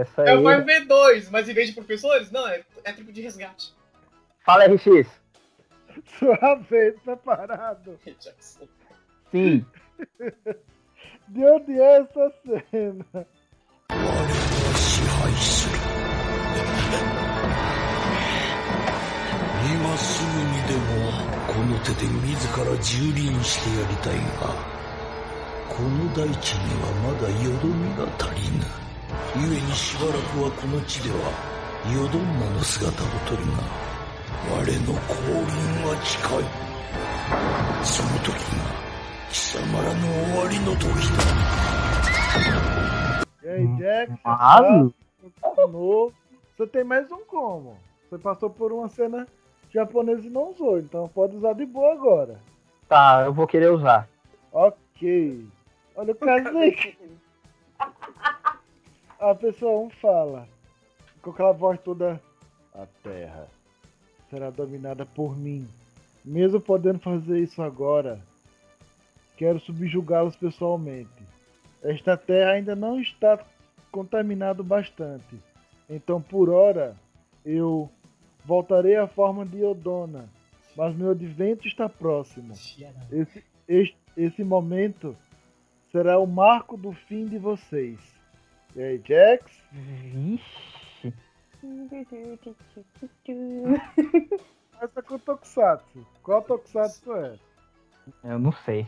[0.00, 0.62] Essa É o aí.
[0.62, 3.74] 5V2, mas em vez de professores, não, é, é tipo de resgate.
[4.44, 5.08] Fala RX.
[6.18, 7.98] sua vez, preparado.
[8.04, 8.66] Jackson.
[9.30, 9.64] Sim.
[11.28, 12.32] De onde é essa
[12.70, 13.26] cena?
[13.92, 15.76] 支配する
[19.64, 21.12] 今すぐにでも
[21.46, 24.75] この手で自ら蹂躙してやりたいが
[25.77, 28.65] この大地にはまだよどみが足りぬ
[29.35, 31.29] 故にしばらくはこの地では
[31.93, 33.61] よどんなの姿をとるが
[34.57, 35.53] 我の降臨
[35.85, 36.49] は近い
[37.85, 38.65] その時が
[39.29, 41.21] 貴様らの終わりの時だ
[43.43, 44.11] E aí, Jack?
[44.23, 44.91] Claro.
[45.55, 46.11] De novo.
[46.57, 47.77] Você tem mais um como?
[48.09, 49.27] Você passou por uma cena
[49.69, 52.41] japonesa e não usou, então pode usar de boa agora.
[52.89, 54.09] Tá, eu vou querer usar.
[54.51, 55.47] Ok.
[55.97, 56.95] Olha o Kazuki.
[59.19, 60.47] A pessoa 1 fala,
[61.23, 62.21] com aquela voz toda:
[62.73, 63.47] A terra
[64.29, 65.67] será dominada por mim.
[66.23, 68.21] Mesmo podendo fazer isso agora,
[69.37, 71.09] quero subjugá-los pessoalmente.
[71.81, 73.43] Esta terra ainda não está
[73.91, 75.39] contaminado bastante.
[75.89, 76.95] Então, por hora,
[77.43, 77.89] eu
[78.45, 80.29] voltarei à forma de Odona.
[80.75, 82.53] Mas meu advento está próximo.
[83.11, 85.17] Esse, este- esse momento
[85.91, 87.99] será o marco do fim de vocês.
[88.75, 89.61] E aí, Jax?
[89.71, 91.13] Vixe.
[94.81, 95.25] Essa com o Tokusatsu.
[95.25, 96.07] Tokusatsu.
[96.21, 97.35] Qual Tokusatsu é?
[98.23, 98.87] Eu não sei.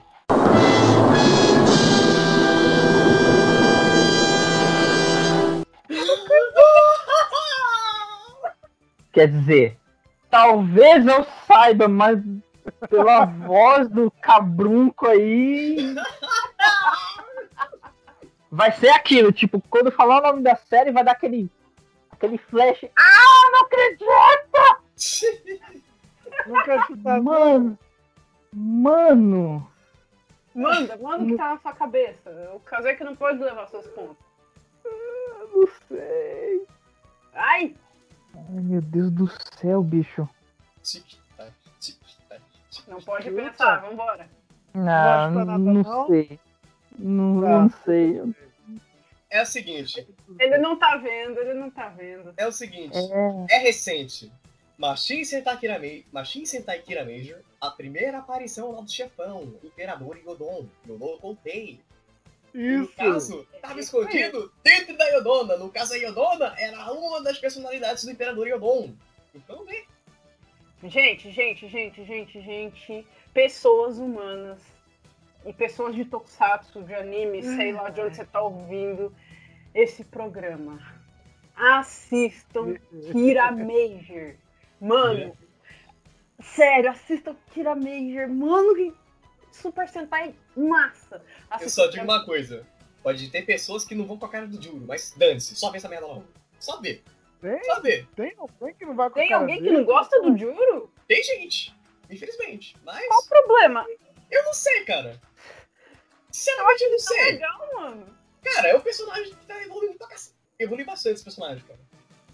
[9.11, 9.77] Quer dizer,
[10.29, 12.21] talvez eu saiba, mas
[12.89, 15.95] pela voz do cabrunco aí.
[18.51, 21.49] Vai ser aquilo, tipo, quando falar o nome da série, vai dar aquele.
[22.11, 22.85] aquele flash.
[22.95, 24.07] Ah, não acredito!
[26.47, 27.21] Não quero chutar.
[27.21, 27.77] Mano!
[28.53, 29.71] Mano!
[30.55, 32.51] Manda, manda o que tá na sua cabeça.
[32.55, 34.17] O casé que não pode levar seus pontos.
[34.83, 36.65] Não sei.
[37.33, 37.75] Ai!
[38.35, 39.27] Ai, meu Deus do
[39.57, 40.27] céu, bicho.
[40.81, 42.41] Tic-tac, tic-tac.
[42.87, 44.27] Não pode pensar, vambora.
[44.73, 46.07] Não, não não?
[46.07, 46.39] sei.
[46.99, 47.47] Não, Tá.
[47.61, 48.21] não sei.
[49.31, 50.07] É o seguinte,
[50.39, 52.33] Ele não tá vendo, ele não tá vendo.
[52.35, 52.97] é o seguinte.
[53.49, 53.57] É.
[53.57, 54.31] É recente.
[54.77, 60.17] Machine Sentai Kira, Ma- Machine Sentai Kira Major, a primeira aparição lá do chefão, Imperador
[60.25, 60.65] Yodon.
[60.85, 60.95] No
[62.55, 62.93] Isso.
[62.95, 65.57] caso, estava escondido dentro da Yodona.
[65.57, 68.93] No caso, a Yodona era uma das personalidades do Imperador Yodon.
[69.35, 69.83] Então, né?
[70.85, 73.05] Gente, gente, gente, gente, gente.
[73.33, 74.59] Pessoas humanas.
[75.49, 79.11] E pessoas de tokusatsu, de anime, sei lá de onde você tá ouvindo
[79.73, 80.79] esse programa.
[81.55, 82.75] Assistam
[83.11, 84.35] Kira Major.
[84.79, 85.35] Mano,
[86.39, 88.29] sério, assistam Kira Major.
[88.29, 88.93] Mano, que
[89.51, 91.15] Super Sentai massa.
[91.15, 92.63] Eu Assistam só digo uma coisa.
[93.01, 95.77] Pode ter pessoas que não vão com a cara do Juro, mas dane-se, só vê
[95.77, 96.25] essa merda logo.
[96.59, 97.01] Só vê.
[97.41, 97.63] Tem?
[97.63, 98.05] Só vê.
[98.15, 99.77] Tem alguém que não vai com a Tem cara alguém que dele?
[99.77, 100.93] não gosta do Juro?
[101.07, 101.75] Tem gente,
[102.07, 102.75] infelizmente.
[102.85, 103.83] Mas Qual o problema?
[104.29, 105.19] eu não sei, cara.
[106.31, 107.31] Sinceramente, eu não sei.
[107.31, 108.19] legal, mano.
[108.43, 110.35] Cara, é um personagem que tá evoluindo pra cacete.
[110.57, 111.79] Evolui bastante esse personagem, cara.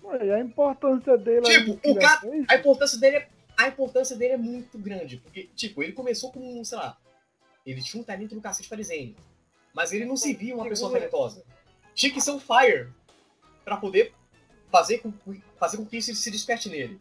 [0.03, 2.21] Ué, e a importância dele Tipo, o cara.
[2.49, 3.29] A importância dele é.
[3.57, 5.17] A importância dele é muito grande.
[5.17, 6.97] Porque, tipo, ele começou com, sei lá.
[7.65, 9.15] Ele tinha um talento no cacete para desenho.
[9.73, 11.43] Mas ele não se via uma pessoa talentosa.
[11.93, 12.89] Tinha que ser um fire
[13.63, 14.13] pra poder
[14.69, 15.13] fazer com,
[15.57, 16.99] fazer com que isso se desperte nele.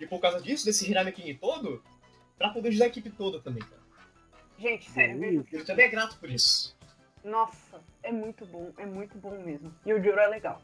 [0.00, 1.82] E por causa disso, desse Hiramaking todo,
[2.38, 3.81] pra poder ajudar a equipe toda também, cara.
[4.62, 5.44] Gente, sério.
[5.52, 6.76] Ele também é grato por isso.
[7.24, 9.74] Nossa, é muito bom, é muito bom mesmo.
[9.84, 10.62] E o Juro é legal.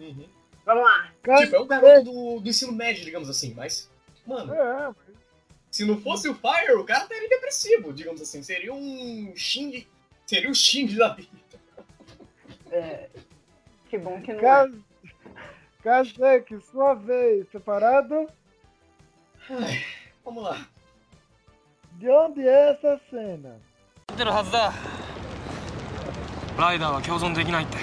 [0.00, 0.26] Uhum.
[0.64, 1.12] Vamos lá.
[1.38, 3.90] Tipo, é um garoto do, do ensino médio, digamos assim, mas.
[4.26, 4.94] Mano, É,
[5.70, 8.42] se não fosse o Fire, o cara estaria depressivo, digamos assim.
[8.42, 9.86] Seria um Shinji.
[10.26, 11.36] Seria o Shinji da vida.
[12.70, 13.08] É,
[13.90, 14.72] que bom que não é.
[15.82, 17.46] Kazek, sua vez.
[17.48, 18.26] Preparado?
[20.24, 20.66] Vamos lá.
[21.98, 23.56] De onde é essa cena?
[24.12, 24.70] ってるはずだ。
[26.58, 27.78] ライダーは共存できないって。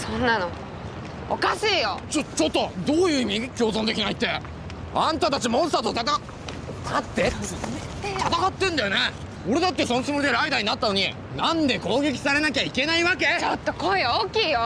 [0.00, 0.48] そんなの。
[1.30, 2.00] おかしいよ。
[2.10, 3.48] ちょちょっとどういう意味？
[3.50, 4.28] 共存できないって。
[4.94, 7.28] あんたたちモンスターと戦っ待って。
[7.28, 8.96] 戦ってんだよね。
[9.48, 11.14] 俺だってそのつもりでライダーになったのに。
[11.36, 13.26] なんで攻撃されなきゃいけないわけ？
[13.38, 14.60] ちょっと声大きいよ。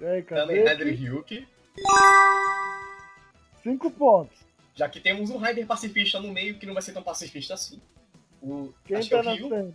[0.00, 0.96] E Também Kazek?
[0.96, 1.44] Ryuki?
[3.64, 4.28] Cinco pontos.
[4.78, 7.82] Já que temos um Rider pacifista no meio que não vai ser tão pacifista assim.
[8.40, 9.74] O, Quem acho tá que é na o Ryu, cena?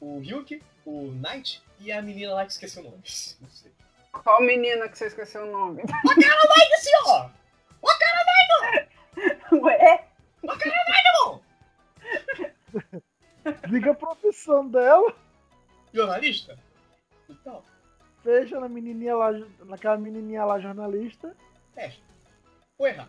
[0.00, 2.96] o Ryuki, o Knight e a menina lá que esqueci o nome.
[2.96, 3.70] Não sei.
[4.10, 5.82] Qual menina que você esqueceu o nome?
[5.82, 7.30] Wakara Knight, senhor!
[7.82, 8.88] Wakara Knight!
[9.62, 10.06] Ué?
[10.42, 11.44] Wakara Knight,
[13.68, 15.14] Diga a profissão dela.
[15.92, 16.58] Jornalista?
[17.28, 17.62] Então,
[18.22, 19.32] Fecha na menininha lá,
[19.66, 21.36] naquela menininha lá jornalista.
[21.74, 22.00] fecha.
[22.78, 23.08] Vou errar.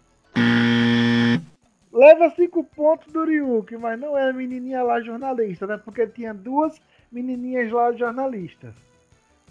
[2.01, 5.77] Leva cinco pontos do Ryuki, mas não é a menininha lá jornalista, né?
[5.77, 8.73] Porque tinha duas menininhas lá jornalistas.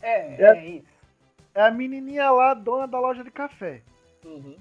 [0.03, 0.57] É, É.
[0.57, 1.01] é isso.
[1.55, 3.83] É a menininha lá, dona da loja de café.
[4.25, 4.57] Uhum.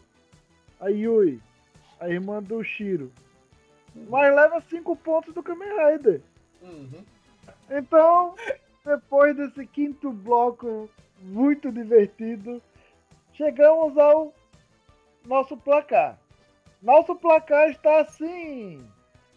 [0.80, 1.41] A Yui,
[1.99, 3.11] a irmã do Shiro.
[4.07, 6.22] Mas leva cinco pontos do Kamen Rider.
[6.61, 7.03] Uhum.
[7.72, 8.36] Então,
[8.86, 10.88] depois desse quinto bloco
[11.24, 12.61] muito divertido,
[13.34, 14.32] chegamos ao
[15.26, 16.20] nosso placar.
[16.81, 18.80] Nosso placar está assim: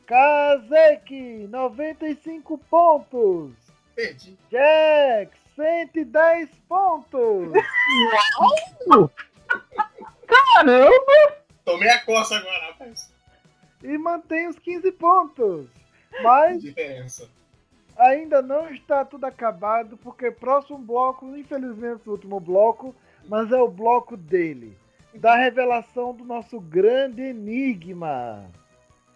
[0.07, 3.53] Kazek, 95 pontos.
[3.95, 4.39] Perdi.
[4.51, 7.53] Jack, 110 pontos.
[10.27, 11.37] Caramba!
[11.65, 13.13] Tomei a coça agora, rapaz.
[13.83, 15.67] e mantém os 15 pontos.
[16.23, 17.29] Mas Diferença.
[17.97, 22.95] ainda não está tudo acabado, porque próximo bloco, infelizmente o último bloco,
[23.29, 24.77] mas é o bloco dele
[25.14, 28.50] Da revelação do nosso grande enigma.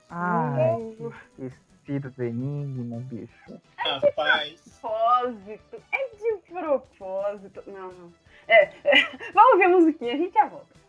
[0.10, 0.78] Ai,
[1.36, 3.62] que esquecido do enigma, bicho.
[3.78, 4.80] Rapaz.
[4.82, 5.84] Propósito.
[5.92, 7.64] É de propósito.
[7.68, 8.14] Não, não.
[8.48, 9.32] É, é.
[9.34, 10.82] Vamos ver a musiquinha, a gente já volta.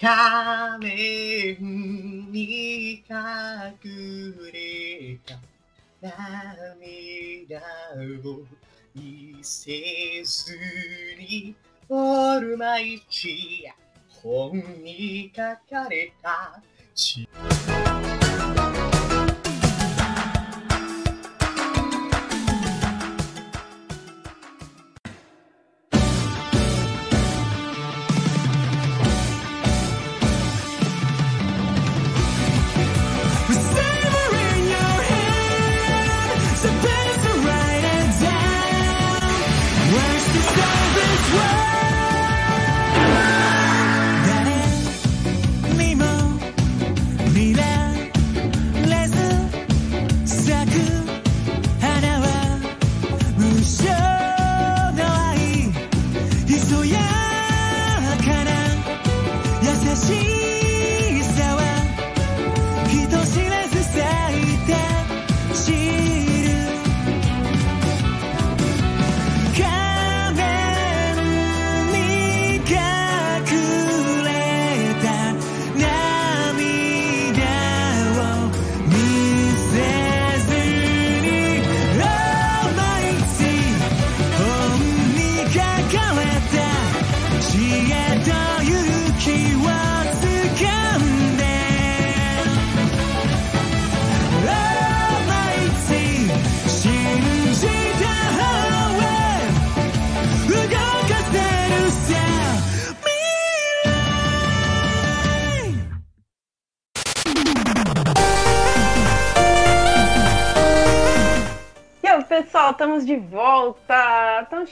[0.00, 1.58] 仮面
[2.32, 3.04] に隠
[4.50, 5.38] れた
[6.00, 7.60] 涙
[8.24, 8.46] を
[8.94, 10.56] 見せず
[11.18, 11.54] に
[11.90, 13.70] オールマイチ
[14.25, 14.51] 本
[14.83, 16.59] に書かれた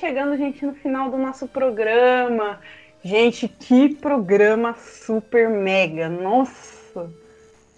[0.03, 2.59] chegando, gente, no final do nosso programa.
[3.01, 6.09] Gente, que programa super mega.
[6.09, 7.09] Nossa!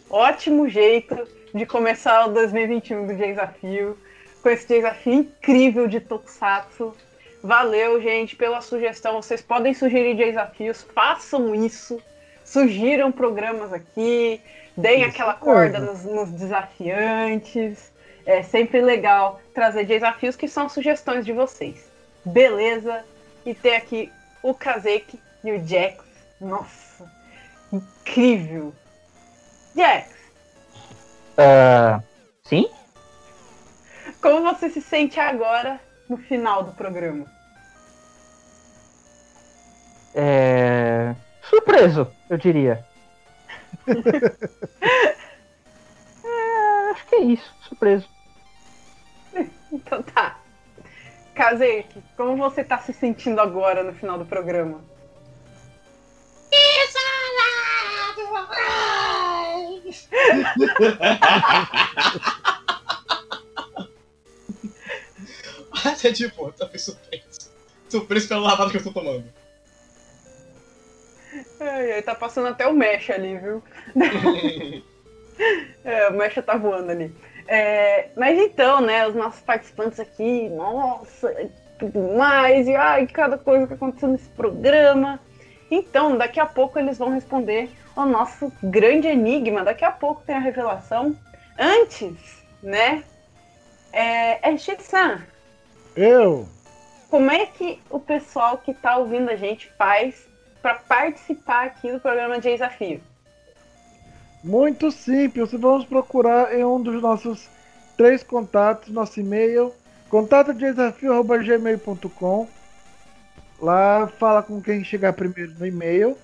[0.10, 1.16] Ótimo jeito
[1.54, 3.96] de começar o 2021 do Desafio.
[4.42, 6.96] Com esse desafio incrível de Tokusatsu.
[7.44, 9.22] Valeu, gente, pela sugestão.
[9.22, 12.02] Vocês podem sugerir desafios, façam isso.
[12.44, 14.42] Sugiram programas aqui,
[14.76, 15.94] deem Isso aquela corda mesmo.
[15.94, 17.94] nos, nos desafiantes.
[18.26, 21.94] É sempre legal trazer desafios que são sugestões de vocês.
[22.26, 23.06] Beleza?
[23.46, 24.12] E ter aqui
[24.42, 26.04] o Kazek e o Jax.
[26.42, 27.10] Nossa,
[27.72, 28.74] incrível.
[29.76, 30.10] Jax,
[31.38, 32.02] Ah,
[32.44, 32.70] sim?
[34.22, 35.80] como você se sente agora
[36.10, 37.26] no final do programa?
[40.16, 41.14] É...
[41.44, 42.84] Surpreso, eu diria.
[46.28, 48.10] É, acho que é isso, surpreso.
[49.72, 50.35] Então tá.
[51.36, 54.82] Kazek, como você tá se sentindo agora no final do programa?
[65.86, 67.52] Até tipo, tá bem surpreso.
[67.90, 69.26] Surpreso pela lavada que eu tô tomando.
[71.60, 73.62] Ai, ai, tá passando até o Mecha ali, viu?
[75.84, 77.14] é, o Mecha tá voando ali.
[77.48, 83.68] É, mas então, né, os nossos participantes aqui, nossa, tudo mais, e ai, cada coisa
[83.68, 85.20] que aconteceu nesse programa.
[85.70, 89.64] Então, daqui a pouco eles vão responder ao nosso grande enigma.
[89.64, 91.16] Daqui a pouco tem a revelação.
[91.58, 93.04] Antes, né,
[93.94, 95.22] é, é Shitsan,
[95.96, 96.48] Eu?
[97.10, 100.28] como é que o pessoal que tá ouvindo a gente faz
[100.62, 103.02] para participar aqui do programa de desafio?
[104.46, 105.52] Muito simples.
[105.54, 107.50] Vamos procurar em um dos nossos
[107.98, 109.74] três contatos, nosso e-mail,
[110.08, 112.48] contatodesafio.gmail.com.
[113.60, 116.16] Lá fala com quem chegar primeiro no e-mail.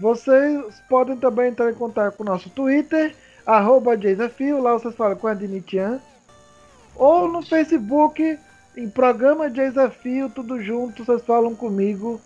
[0.00, 3.14] Vocês podem também entrar em contato com o nosso Twitter,
[3.46, 6.00] arroba desafio, lá vocês falam com a Dinitian.
[6.96, 8.36] Ou no Facebook,
[8.76, 12.20] em programa de desafio, tudo junto, vocês falam comigo.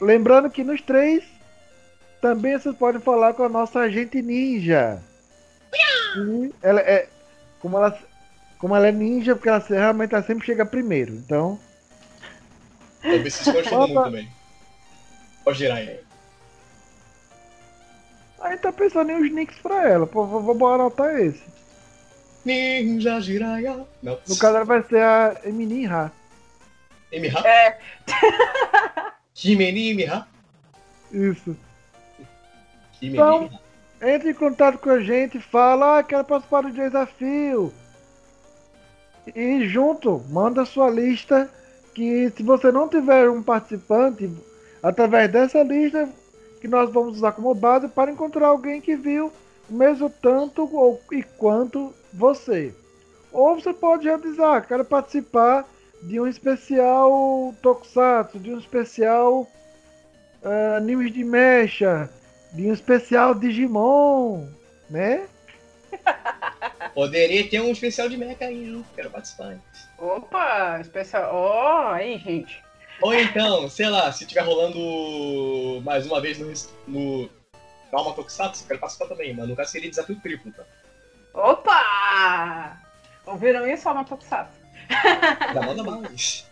[0.00, 1.39] Lembrando que nos três
[2.20, 5.02] também vocês podem falar com a nossa agente ninja.
[6.16, 7.08] E ela é.
[7.60, 7.98] Como ela,
[8.58, 11.12] como ela é ninja, porque ela realmente ela sempre chega primeiro.
[11.12, 11.58] Então.
[13.02, 14.30] Se esconde todo mundo também.
[15.44, 16.00] Pode girar aí.
[18.40, 20.06] Aí tá pensando em uns nicks pra ela.
[20.06, 21.42] Pô, vou, vou anotar esse.
[22.44, 23.86] Ninja Jiraiya.
[24.02, 24.18] Não.
[24.26, 26.10] No caso ela vai ser a Emininha.
[27.12, 27.40] Emiha?
[27.46, 27.78] É.
[29.44, 30.26] Himeni Emiha?
[31.12, 31.56] Isso.
[33.02, 33.50] Então,
[34.00, 37.72] entre em contato com a gente, fala, ah, quero participar do desafio.
[39.34, 41.50] E junto, manda sua lista.
[41.94, 44.30] Que se você não tiver um participante,
[44.82, 46.08] através dessa lista,
[46.60, 49.32] que nós vamos usar como base para encontrar alguém que viu
[49.68, 52.74] o mesmo tanto ou e quanto você.
[53.32, 55.66] Ou você pode realizar, quero participar
[56.02, 59.46] de um especial Tokusatsu, de um especial
[60.42, 62.10] ah, animes de mecha,
[62.54, 64.48] um especial Digimon,
[64.88, 65.26] né?
[66.94, 68.84] Poderia ter um especial de mecha aí, hein?
[68.94, 69.52] Quero participar.
[69.52, 69.62] hein?
[69.98, 71.30] Opa, especial.
[71.32, 72.62] Ó, aí, gente.
[73.00, 76.52] Ou então, sei lá, se tiver rolando mais uma vez no,
[76.86, 77.30] no
[77.90, 80.64] Calma Tokusatsu, quero participar também, mas caso seria desafio triplo, tá?
[81.32, 82.78] Opa!
[83.26, 84.58] Ouviram isso, Alma Tokusatsu?
[85.54, 86.46] Já manda mais.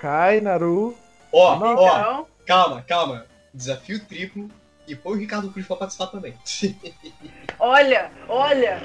[0.00, 0.96] Kai, Naru.
[1.32, 3.26] Ó, ó, calma, calma.
[3.52, 4.50] Desafio triplo
[4.86, 6.34] e põe o Ricardo Cruz pra participar também.
[7.58, 8.82] Olha, olha.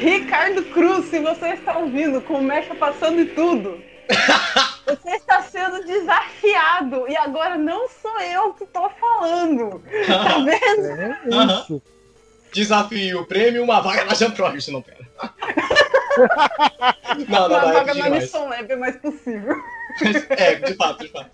[0.00, 3.80] Ricardo Cruz, se você está ouvindo com o Mecha passando e tudo,
[4.84, 7.08] você está sendo desafiado.
[7.08, 9.82] E agora não sou eu que tô falando.
[10.06, 11.34] Tá vendo?
[11.34, 11.80] Aham.
[12.52, 14.98] Desafio, prêmio, uma vaga na Project, não pera.
[17.28, 19.56] não, não, Uma não, é vaga na missão leve é mais possível.
[20.30, 21.30] É, de fato, de fato.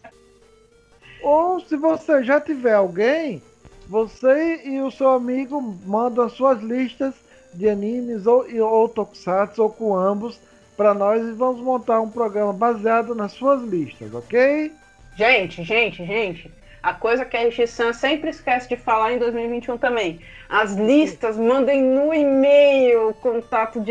[1.22, 3.42] Ou se você já tiver alguém,
[3.86, 7.14] você e o seu amigo mandam as suas listas
[7.54, 10.38] de animes ou, ou tokusatsu ou com ambos
[10.76, 14.70] para nós e vamos montar um programa baseado nas suas listas, ok?
[15.16, 16.52] Gente, gente, gente.
[16.80, 20.20] A coisa que a RX-San sempre esquece de falar em 2021 também.
[20.48, 23.82] As listas mandem no e-mail contato.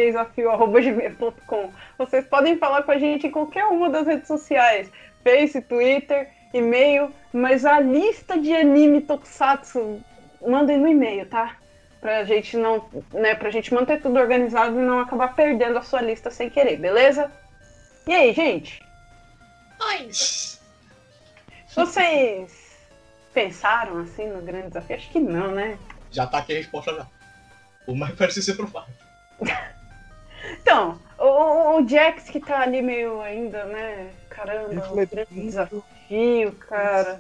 [1.98, 4.90] Vocês podem falar com a gente em qualquer uma das redes sociais.
[5.22, 7.12] Face, Twitter, e-mail.
[7.34, 10.02] Mas a lista de anime Tokusatsu
[10.46, 11.56] mandem no e-mail, tá?
[12.00, 12.90] Pra gente não.
[13.14, 16.78] Né, pra gente manter tudo organizado e não acabar perdendo a sua lista sem querer,
[16.78, 17.32] beleza?
[18.08, 18.82] E aí, gente?
[21.76, 22.78] Vocês
[23.34, 24.96] pensaram assim no grande desafio?
[24.96, 25.78] Acho que não, né?
[26.12, 27.08] Já tá aqui a resposta já.
[27.86, 28.94] O mais parece ser provável.
[30.62, 34.12] Então, o, o Jax que tá ali meio ainda, né?
[34.30, 35.84] Caramba, o grande desafio,
[36.68, 37.20] cara.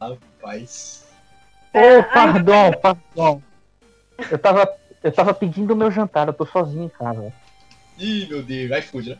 [0.00, 1.04] Rapaz.
[1.72, 3.42] Ô, pardon, pardon.
[4.30, 4.68] Eu tava,
[5.02, 7.32] eu tava pedindo o meu jantar, eu tô sozinho em casa.
[7.98, 9.18] Ih, meu Deus, vai fude, né?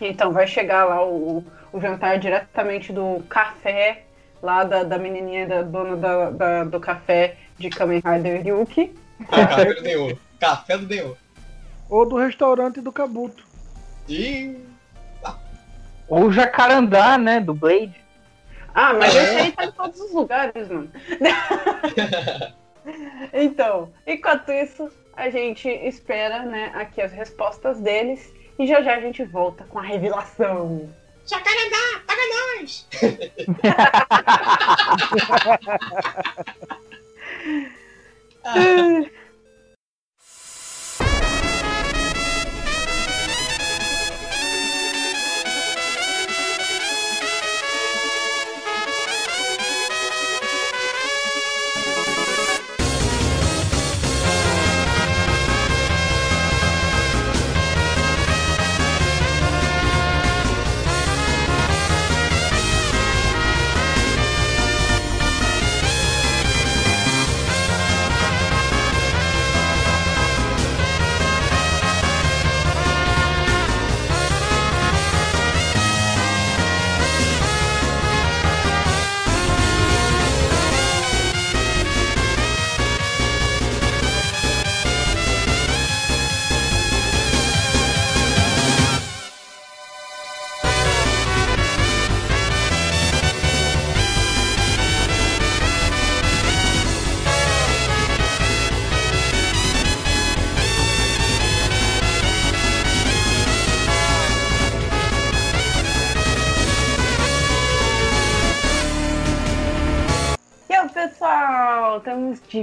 [0.00, 4.04] Então, vai chegar lá o, o jantar diretamente do café,
[4.42, 8.92] lá da, da menininha, da dona da, da- do café de Kamen Rider Yuki.
[9.30, 10.18] Ah, café do Denho.
[10.40, 11.16] Café do Denho.
[11.88, 13.46] Ou do restaurante do Kabuto.
[14.08, 14.58] Ih,
[16.12, 17.98] Ou jacarandá, né, do Blade.
[18.74, 19.22] Ah, mas É.
[19.22, 20.92] esse aí tá em todos os lugares, mano.
[23.32, 28.30] então, enquanto isso, a gente espera, né, aqui as respostas deles.
[28.58, 30.86] E já já a gente volta com a revelação.
[31.24, 32.20] Jacarandá, paga
[32.60, 32.86] nós!
[38.44, 39.10] E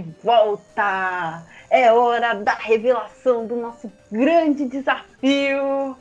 [0.02, 1.44] de volta!
[1.70, 5.96] É hora da revelação do nosso grande desafio.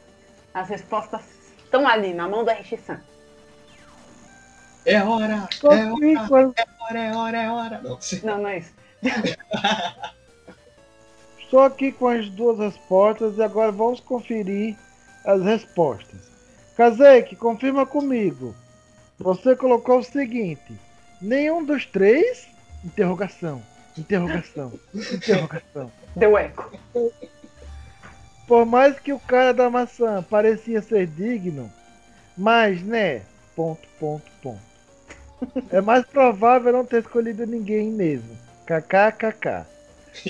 [0.54, 1.22] As respostas
[1.62, 3.00] estão ali, na mão da RX-San.
[4.84, 5.32] É hora!
[5.32, 6.54] É aqui hora!
[6.56, 7.80] É hora, é hora, é hora!
[7.82, 8.72] Não, Não, não é isso.
[11.38, 14.76] Estou aqui com as duas respostas e agora vamos conferir
[15.24, 16.20] as respostas.
[16.76, 18.54] Kazek, confirma comigo.
[19.18, 20.78] Você colocou o seguinte:
[21.20, 22.46] nenhum dos três?
[22.84, 23.62] Interrogação.
[23.98, 24.72] Interrogação.
[24.94, 25.92] Interrogação.
[26.14, 26.70] Deu eco.
[28.46, 31.70] Por mais que o cara da maçã parecia ser digno,
[32.36, 33.22] mas né?
[33.54, 34.68] Ponto, ponto, ponto.
[35.70, 38.36] É mais provável não ter escolhido ninguém mesmo.
[38.66, 39.66] KKKK.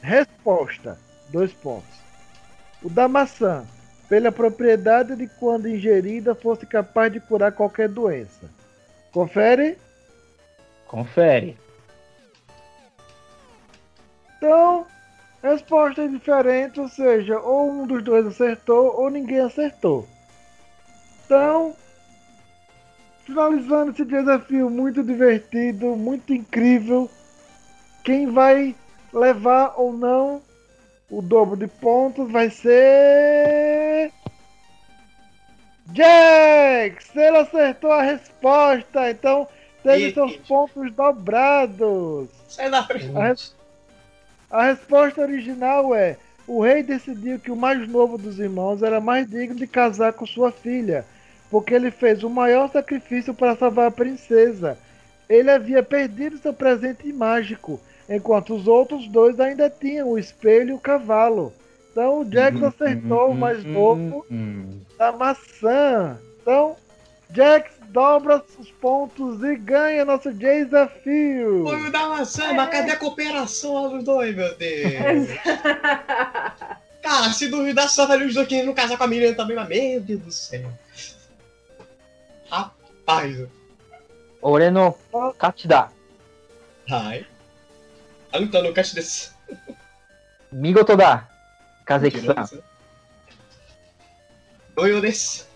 [0.02, 0.98] Resposta.
[1.30, 2.00] Dois pontos.
[2.82, 3.66] O da maçã.
[4.08, 8.50] Pela propriedade de quando ingerida fosse capaz de curar qualquer doença.
[9.12, 9.78] Confere?
[10.88, 11.56] Confere.
[14.38, 14.88] Então,
[15.41, 20.07] resposta diferente, ou seja, ou um dos dois acertou ou ninguém acertou.
[21.26, 21.76] Então,
[23.26, 27.10] finalizando esse desafio muito divertido, muito incrível.
[28.03, 28.76] Quem vai
[29.14, 30.41] levar ou não
[31.10, 34.11] o dobro de pontos vai ser.
[35.94, 37.16] Jax!
[37.16, 39.48] Ele acertou a resposta, então
[39.84, 40.14] teve Ih.
[40.14, 42.30] seus pontos dobrados.
[42.48, 43.59] Sai da frente.
[44.50, 46.18] A, res- a resposta original é:
[46.48, 50.26] o rei decidiu que o mais novo dos irmãos era mais digno de casar com
[50.26, 51.06] sua filha,
[51.50, 54.78] porque ele fez o maior sacrifício para salvar a princesa.
[55.28, 60.74] Ele havia perdido seu presente mágico, enquanto os outros dois ainda tinham o espelho e
[60.74, 61.54] o cavalo.
[61.92, 64.26] Então o Jax acertou o mais novo
[64.98, 66.18] da maçã.
[66.42, 66.76] Então,
[67.32, 71.64] Jax dobra os pontos e ganha nosso desafio.
[71.66, 72.68] Foi me dar uma samba, é.
[72.68, 75.30] cadê a cooperação dos dois, meu Deus?
[77.02, 80.02] Cara, se duvidar, só vai os dois querendo casar com a Miriam também, mas meu
[80.02, 80.70] Deus do céu.
[82.49, 83.48] Rapaz.
[84.41, 85.91] 俺の勝ちだ。
[86.88, 87.26] はい。
[88.32, 89.38] あんたの勝ちです。
[90.52, 91.28] 見事だ、
[91.88, 92.49] 和樹さん。
[94.76, 95.49] 同様です。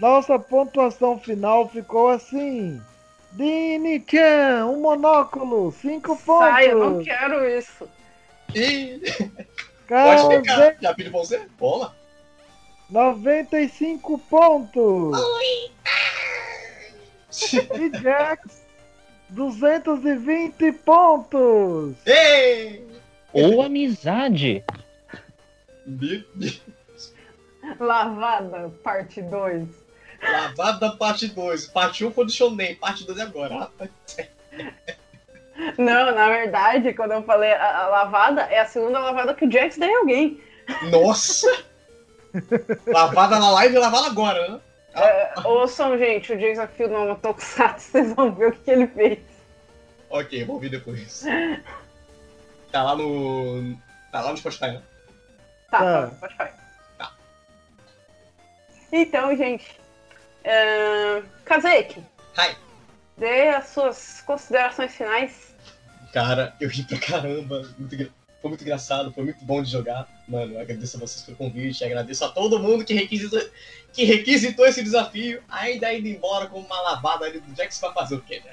[0.00, 2.80] Nossa pontuação final ficou assim.
[3.32, 6.48] Dini-chan, um monóculo, 5 pontos.
[6.48, 7.88] Sai, eu não quero isso.
[8.54, 9.02] Ih,
[9.86, 10.76] Kaze, pode ficar.
[10.80, 11.46] Já pediu pra você?
[11.58, 11.94] Toma.
[12.88, 15.18] 95 pontos.
[17.52, 18.62] E Jax,
[19.28, 21.96] 220 pontos.
[22.06, 22.86] Ei!
[23.32, 24.64] Ou amizade.
[27.78, 29.87] Lavada, parte 2.
[30.22, 31.66] Lavada parte 2.
[31.68, 33.58] Parte 1 foi do Shonen, parte 2 é agora.
[33.58, 33.90] Rapaz.
[35.76, 39.50] Não, na verdade, quando eu falei a, a lavada, é a segunda lavada que o
[39.50, 40.40] Jax deu em alguém.
[40.90, 41.64] Nossa!
[42.86, 44.60] lavada na live e lavada agora, né?
[44.94, 49.18] É, ouçam, gente, o desafio do Tokusatsu, vocês vão ver o que ele fez.
[50.10, 51.24] Ok, vou ouvir depois.
[52.72, 53.76] Tá lá no.
[54.10, 54.82] Tá lá no Spotify, né?
[55.70, 55.84] Tá, Tá.
[55.84, 56.50] tá, no Spotify.
[58.90, 59.77] Então, gente.
[60.48, 62.02] Uh, Kazeki,
[62.38, 62.56] Hi.
[63.18, 65.54] dê as suas considerações finais.
[66.12, 67.68] Cara, eu ri pra caramba.
[67.78, 68.10] Muito
[68.40, 70.08] Foi muito engraçado, foi muito bom de jogar.
[70.26, 73.40] Mano, agradeço a vocês pelo convite, agradeço a todo mundo que requisitou,
[73.92, 78.14] que requisitou esse desafio, ainda indo embora com uma lavada ali do Jax pra fazer
[78.14, 78.52] o quê, né?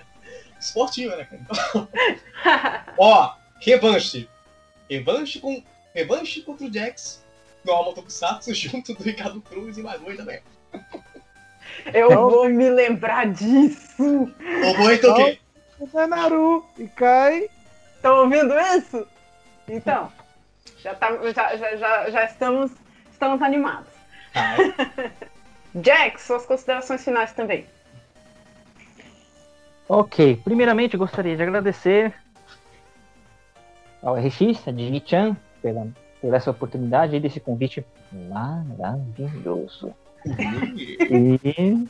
[0.59, 1.87] Esportivo, né, cara?
[2.97, 4.27] Ó, revanche.
[4.89, 5.63] Revanche com.
[5.93, 7.23] Revanche contra o Jax.
[7.63, 10.41] No Alma Tokusatsu, junto do Ricardo Cruz e mais dois também.
[11.93, 14.03] Eu vou me lembrar disso.
[14.03, 15.39] O bom então o quê?
[15.79, 17.49] O Naru e cai.
[17.95, 19.07] Estão ouvindo isso?
[19.67, 20.11] Então,
[20.79, 22.71] já, tá, já, já, já, já estamos,
[23.11, 23.89] estamos animados.
[25.83, 27.65] Jax, suas considerações finais também.
[29.87, 32.13] Ok, primeiramente eu gostaria de agradecer
[34.01, 35.87] ao RX, a Dini-chan, pela,
[36.21, 39.93] por essa oportunidade e desse convite maravilhoso.
[40.25, 41.87] E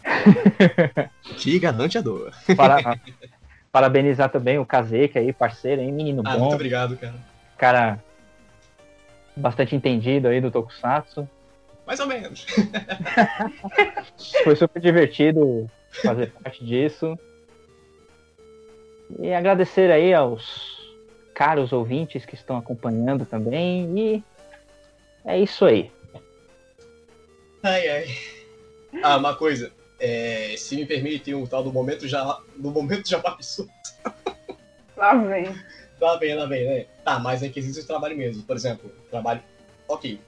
[1.37, 2.31] Que galanteador.
[2.55, 2.97] para-
[3.71, 6.39] parabenizar também o Kazek aí, parceiro aí, menino Ah, bom.
[6.41, 7.15] muito obrigado, cara.
[7.57, 8.03] Cara
[9.35, 11.27] bastante entendido aí do Tokusatsu.
[11.85, 12.45] Mais ou menos.
[14.43, 15.69] Foi super divertido
[16.03, 17.17] fazer parte disso.
[19.19, 20.75] E agradecer aí aos
[21.33, 23.93] caros ouvintes que estão acompanhando também.
[23.99, 24.23] E
[25.23, 25.91] É isso aí.
[27.65, 28.17] Ai, ai.
[29.01, 29.71] Ah, uma coisa.
[29.99, 32.39] É, se me permite, um tal do momento já.
[32.55, 33.67] Do momento já passou.
[34.95, 35.47] Lá vem.
[35.99, 36.85] Lá vem, lá vem, né?
[37.03, 38.43] Tá, mas é que existe o trabalho mesmo.
[38.43, 39.41] Por exemplo, trabalho.
[39.87, 40.21] Ok.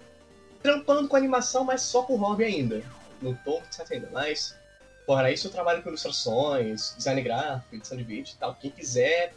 [0.64, 2.82] Trampando com animação, mas só com hobby ainda.
[3.22, 4.58] Não tô certo ainda, mas.
[5.06, 8.56] Fora isso, eu trabalho com ilustrações, design gráfico, edição de vídeo e tal.
[8.56, 9.32] Quem quiser.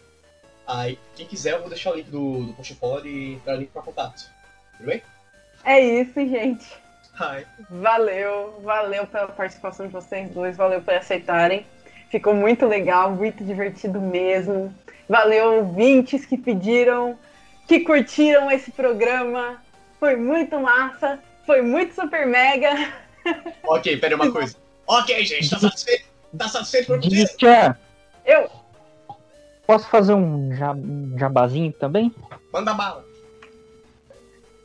[0.67, 3.83] Aí, quem quiser, eu vou deixar o link do, do portfólio e dar link pra
[3.83, 4.31] contato.
[4.79, 5.03] Tudo bem?
[5.65, 6.67] É isso, gente.
[7.21, 7.47] Ai.
[7.69, 11.67] Valeu, valeu pela participação de vocês dois, valeu por aceitarem.
[12.09, 14.75] Ficou muito legal, muito divertido mesmo.
[15.07, 17.19] Valeu, ouvintes que pediram,
[17.69, 19.63] que curtiram esse programa.
[19.99, 22.71] Foi muito massa, foi muito super mega.
[23.65, 24.57] Ok, pera aí uma coisa.
[24.87, 26.07] Ok, gente, tá satisfeito?
[26.39, 27.37] Tá satisfeito por vocês?
[27.37, 27.77] Tchan,
[28.25, 28.51] Eu,
[29.67, 32.13] posso fazer um um jabazinho também?
[32.51, 33.05] Manda bala.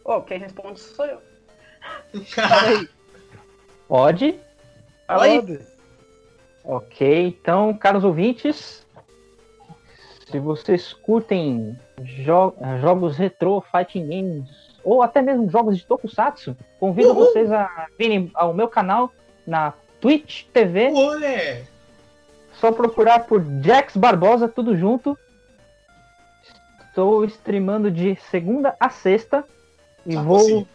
[0.06, 1.22] oh, quem responde sou eu.
[3.88, 4.40] Pode?
[5.08, 5.40] Fala aí.
[5.42, 5.60] Pode.
[6.64, 8.86] Ok, então, caros ouvintes,
[10.30, 14.50] se vocês curtem jo- jogos retrô, fighting games,
[14.84, 17.26] ou até mesmo jogos de tokusatsu, convido Uhul!
[17.26, 19.12] vocês a virem ao meu canal
[19.46, 20.90] na Twitch TV.
[20.92, 21.64] Olé!
[22.54, 25.16] Só procurar por Jax Barbosa, tudo junto.
[26.88, 29.44] Estou streamando de segunda a sexta
[30.06, 30.68] e Ah, vou sim.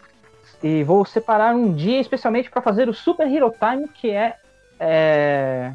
[0.63, 4.37] E vou separar um dia especialmente para fazer o Super Hero Time, que é,
[4.79, 5.73] é,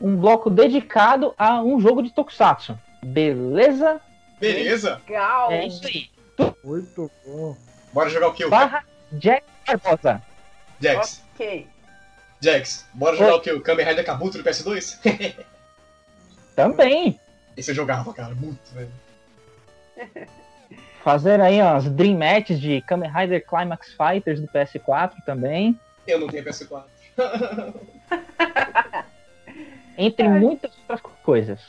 [0.00, 2.78] um bloco dedicado a um jogo de Tokusatsu.
[3.02, 4.00] Beleza?
[4.40, 5.00] Beleza?
[5.06, 5.52] Legal.
[5.52, 6.10] É isso aí.
[6.64, 7.56] Muito bom.
[7.92, 8.46] Bora jogar o que?
[8.46, 10.22] Barra Jax Barbosa.
[10.80, 11.22] Jax.
[11.34, 11.68] Ok.
[12.40, 13.38] Jax, bora jogar Oi.
[13.38, 13.52] o que?
[13.52, 14.98] O Kamen Rider Kabuto do PS2?
[16.56, 17.18] Também.
[17.56, 18.92] Esse eu jogava, cara, muito, velho.
[21.04, 25.78] Fazer aí as Dream Matches de Kamen Rider Climax Fighters do PS4 também.
[26.06, 26.82] Eu não tenho PS4.
[29.98, 31.60] Entre muitas outras coisas.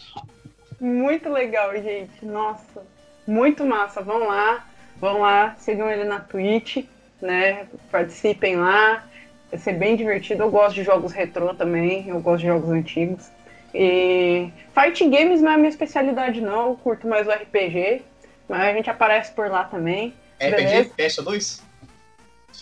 [0.79, 2.25] Muito legal, gente.
[2.25, 2.81] Nossa,
[3.27, 4.01] muito massa.
[4.01, 4.65] Vão lá,
[5.01, 6.85] vão lá, sigam ele na Twitch,
[7.21, 7.67] né?
[7.91, 9.05] Participem lá.
[9.51, 10.43] Vai ser bem divertido.
[10.43, 13.29] Eu gosto de jogos retrô também, eu gosto de jogos antigos.
[13.73, 16.69] E fighting games não é a minha especialidade, não.
[16.69, 18.01] Eu curto mais o RPG,
[18.47, 20.13] mas a gente aparece por lá também.
[20.39, 21.61] RPG, PS2?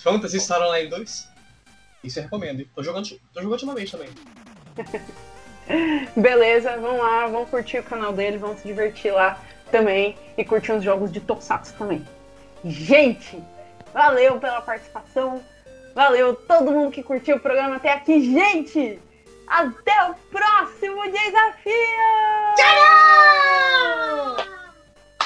[0.02, 1.30] Fantasy Star Online 2?
[2.04, 2.70] Isso eu recomendo, hein?
[2.76, 4.10] Tô jogando, tô jogando ultimamente também.
[6.16, 9.40] Beleza, vão lá, vão curtir o canal dele, vão se divertir lá
[9.72, 12.06] também e curtir uns jogos de Tokusatsu também.
[12.66, 13.42] Gente,
[13.94, 15.42] valeu pela participação,
[15.96, 19.00] valeu todo mundo que curtiu o programa até aqui, gente!
[19.48, 21.74] Até o próximo desafio!
[22.56, 24.53] Tchau!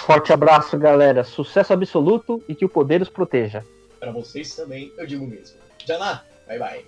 [0.07, 1.21] Forte abraço, galera.
[1.25, 3.65] Sucesso absoluto e que o poder os proteja.
[3.99, 5.57] Para vocês também, eu digo mesmo.
[5.85, 6.85] Janá, bye bye.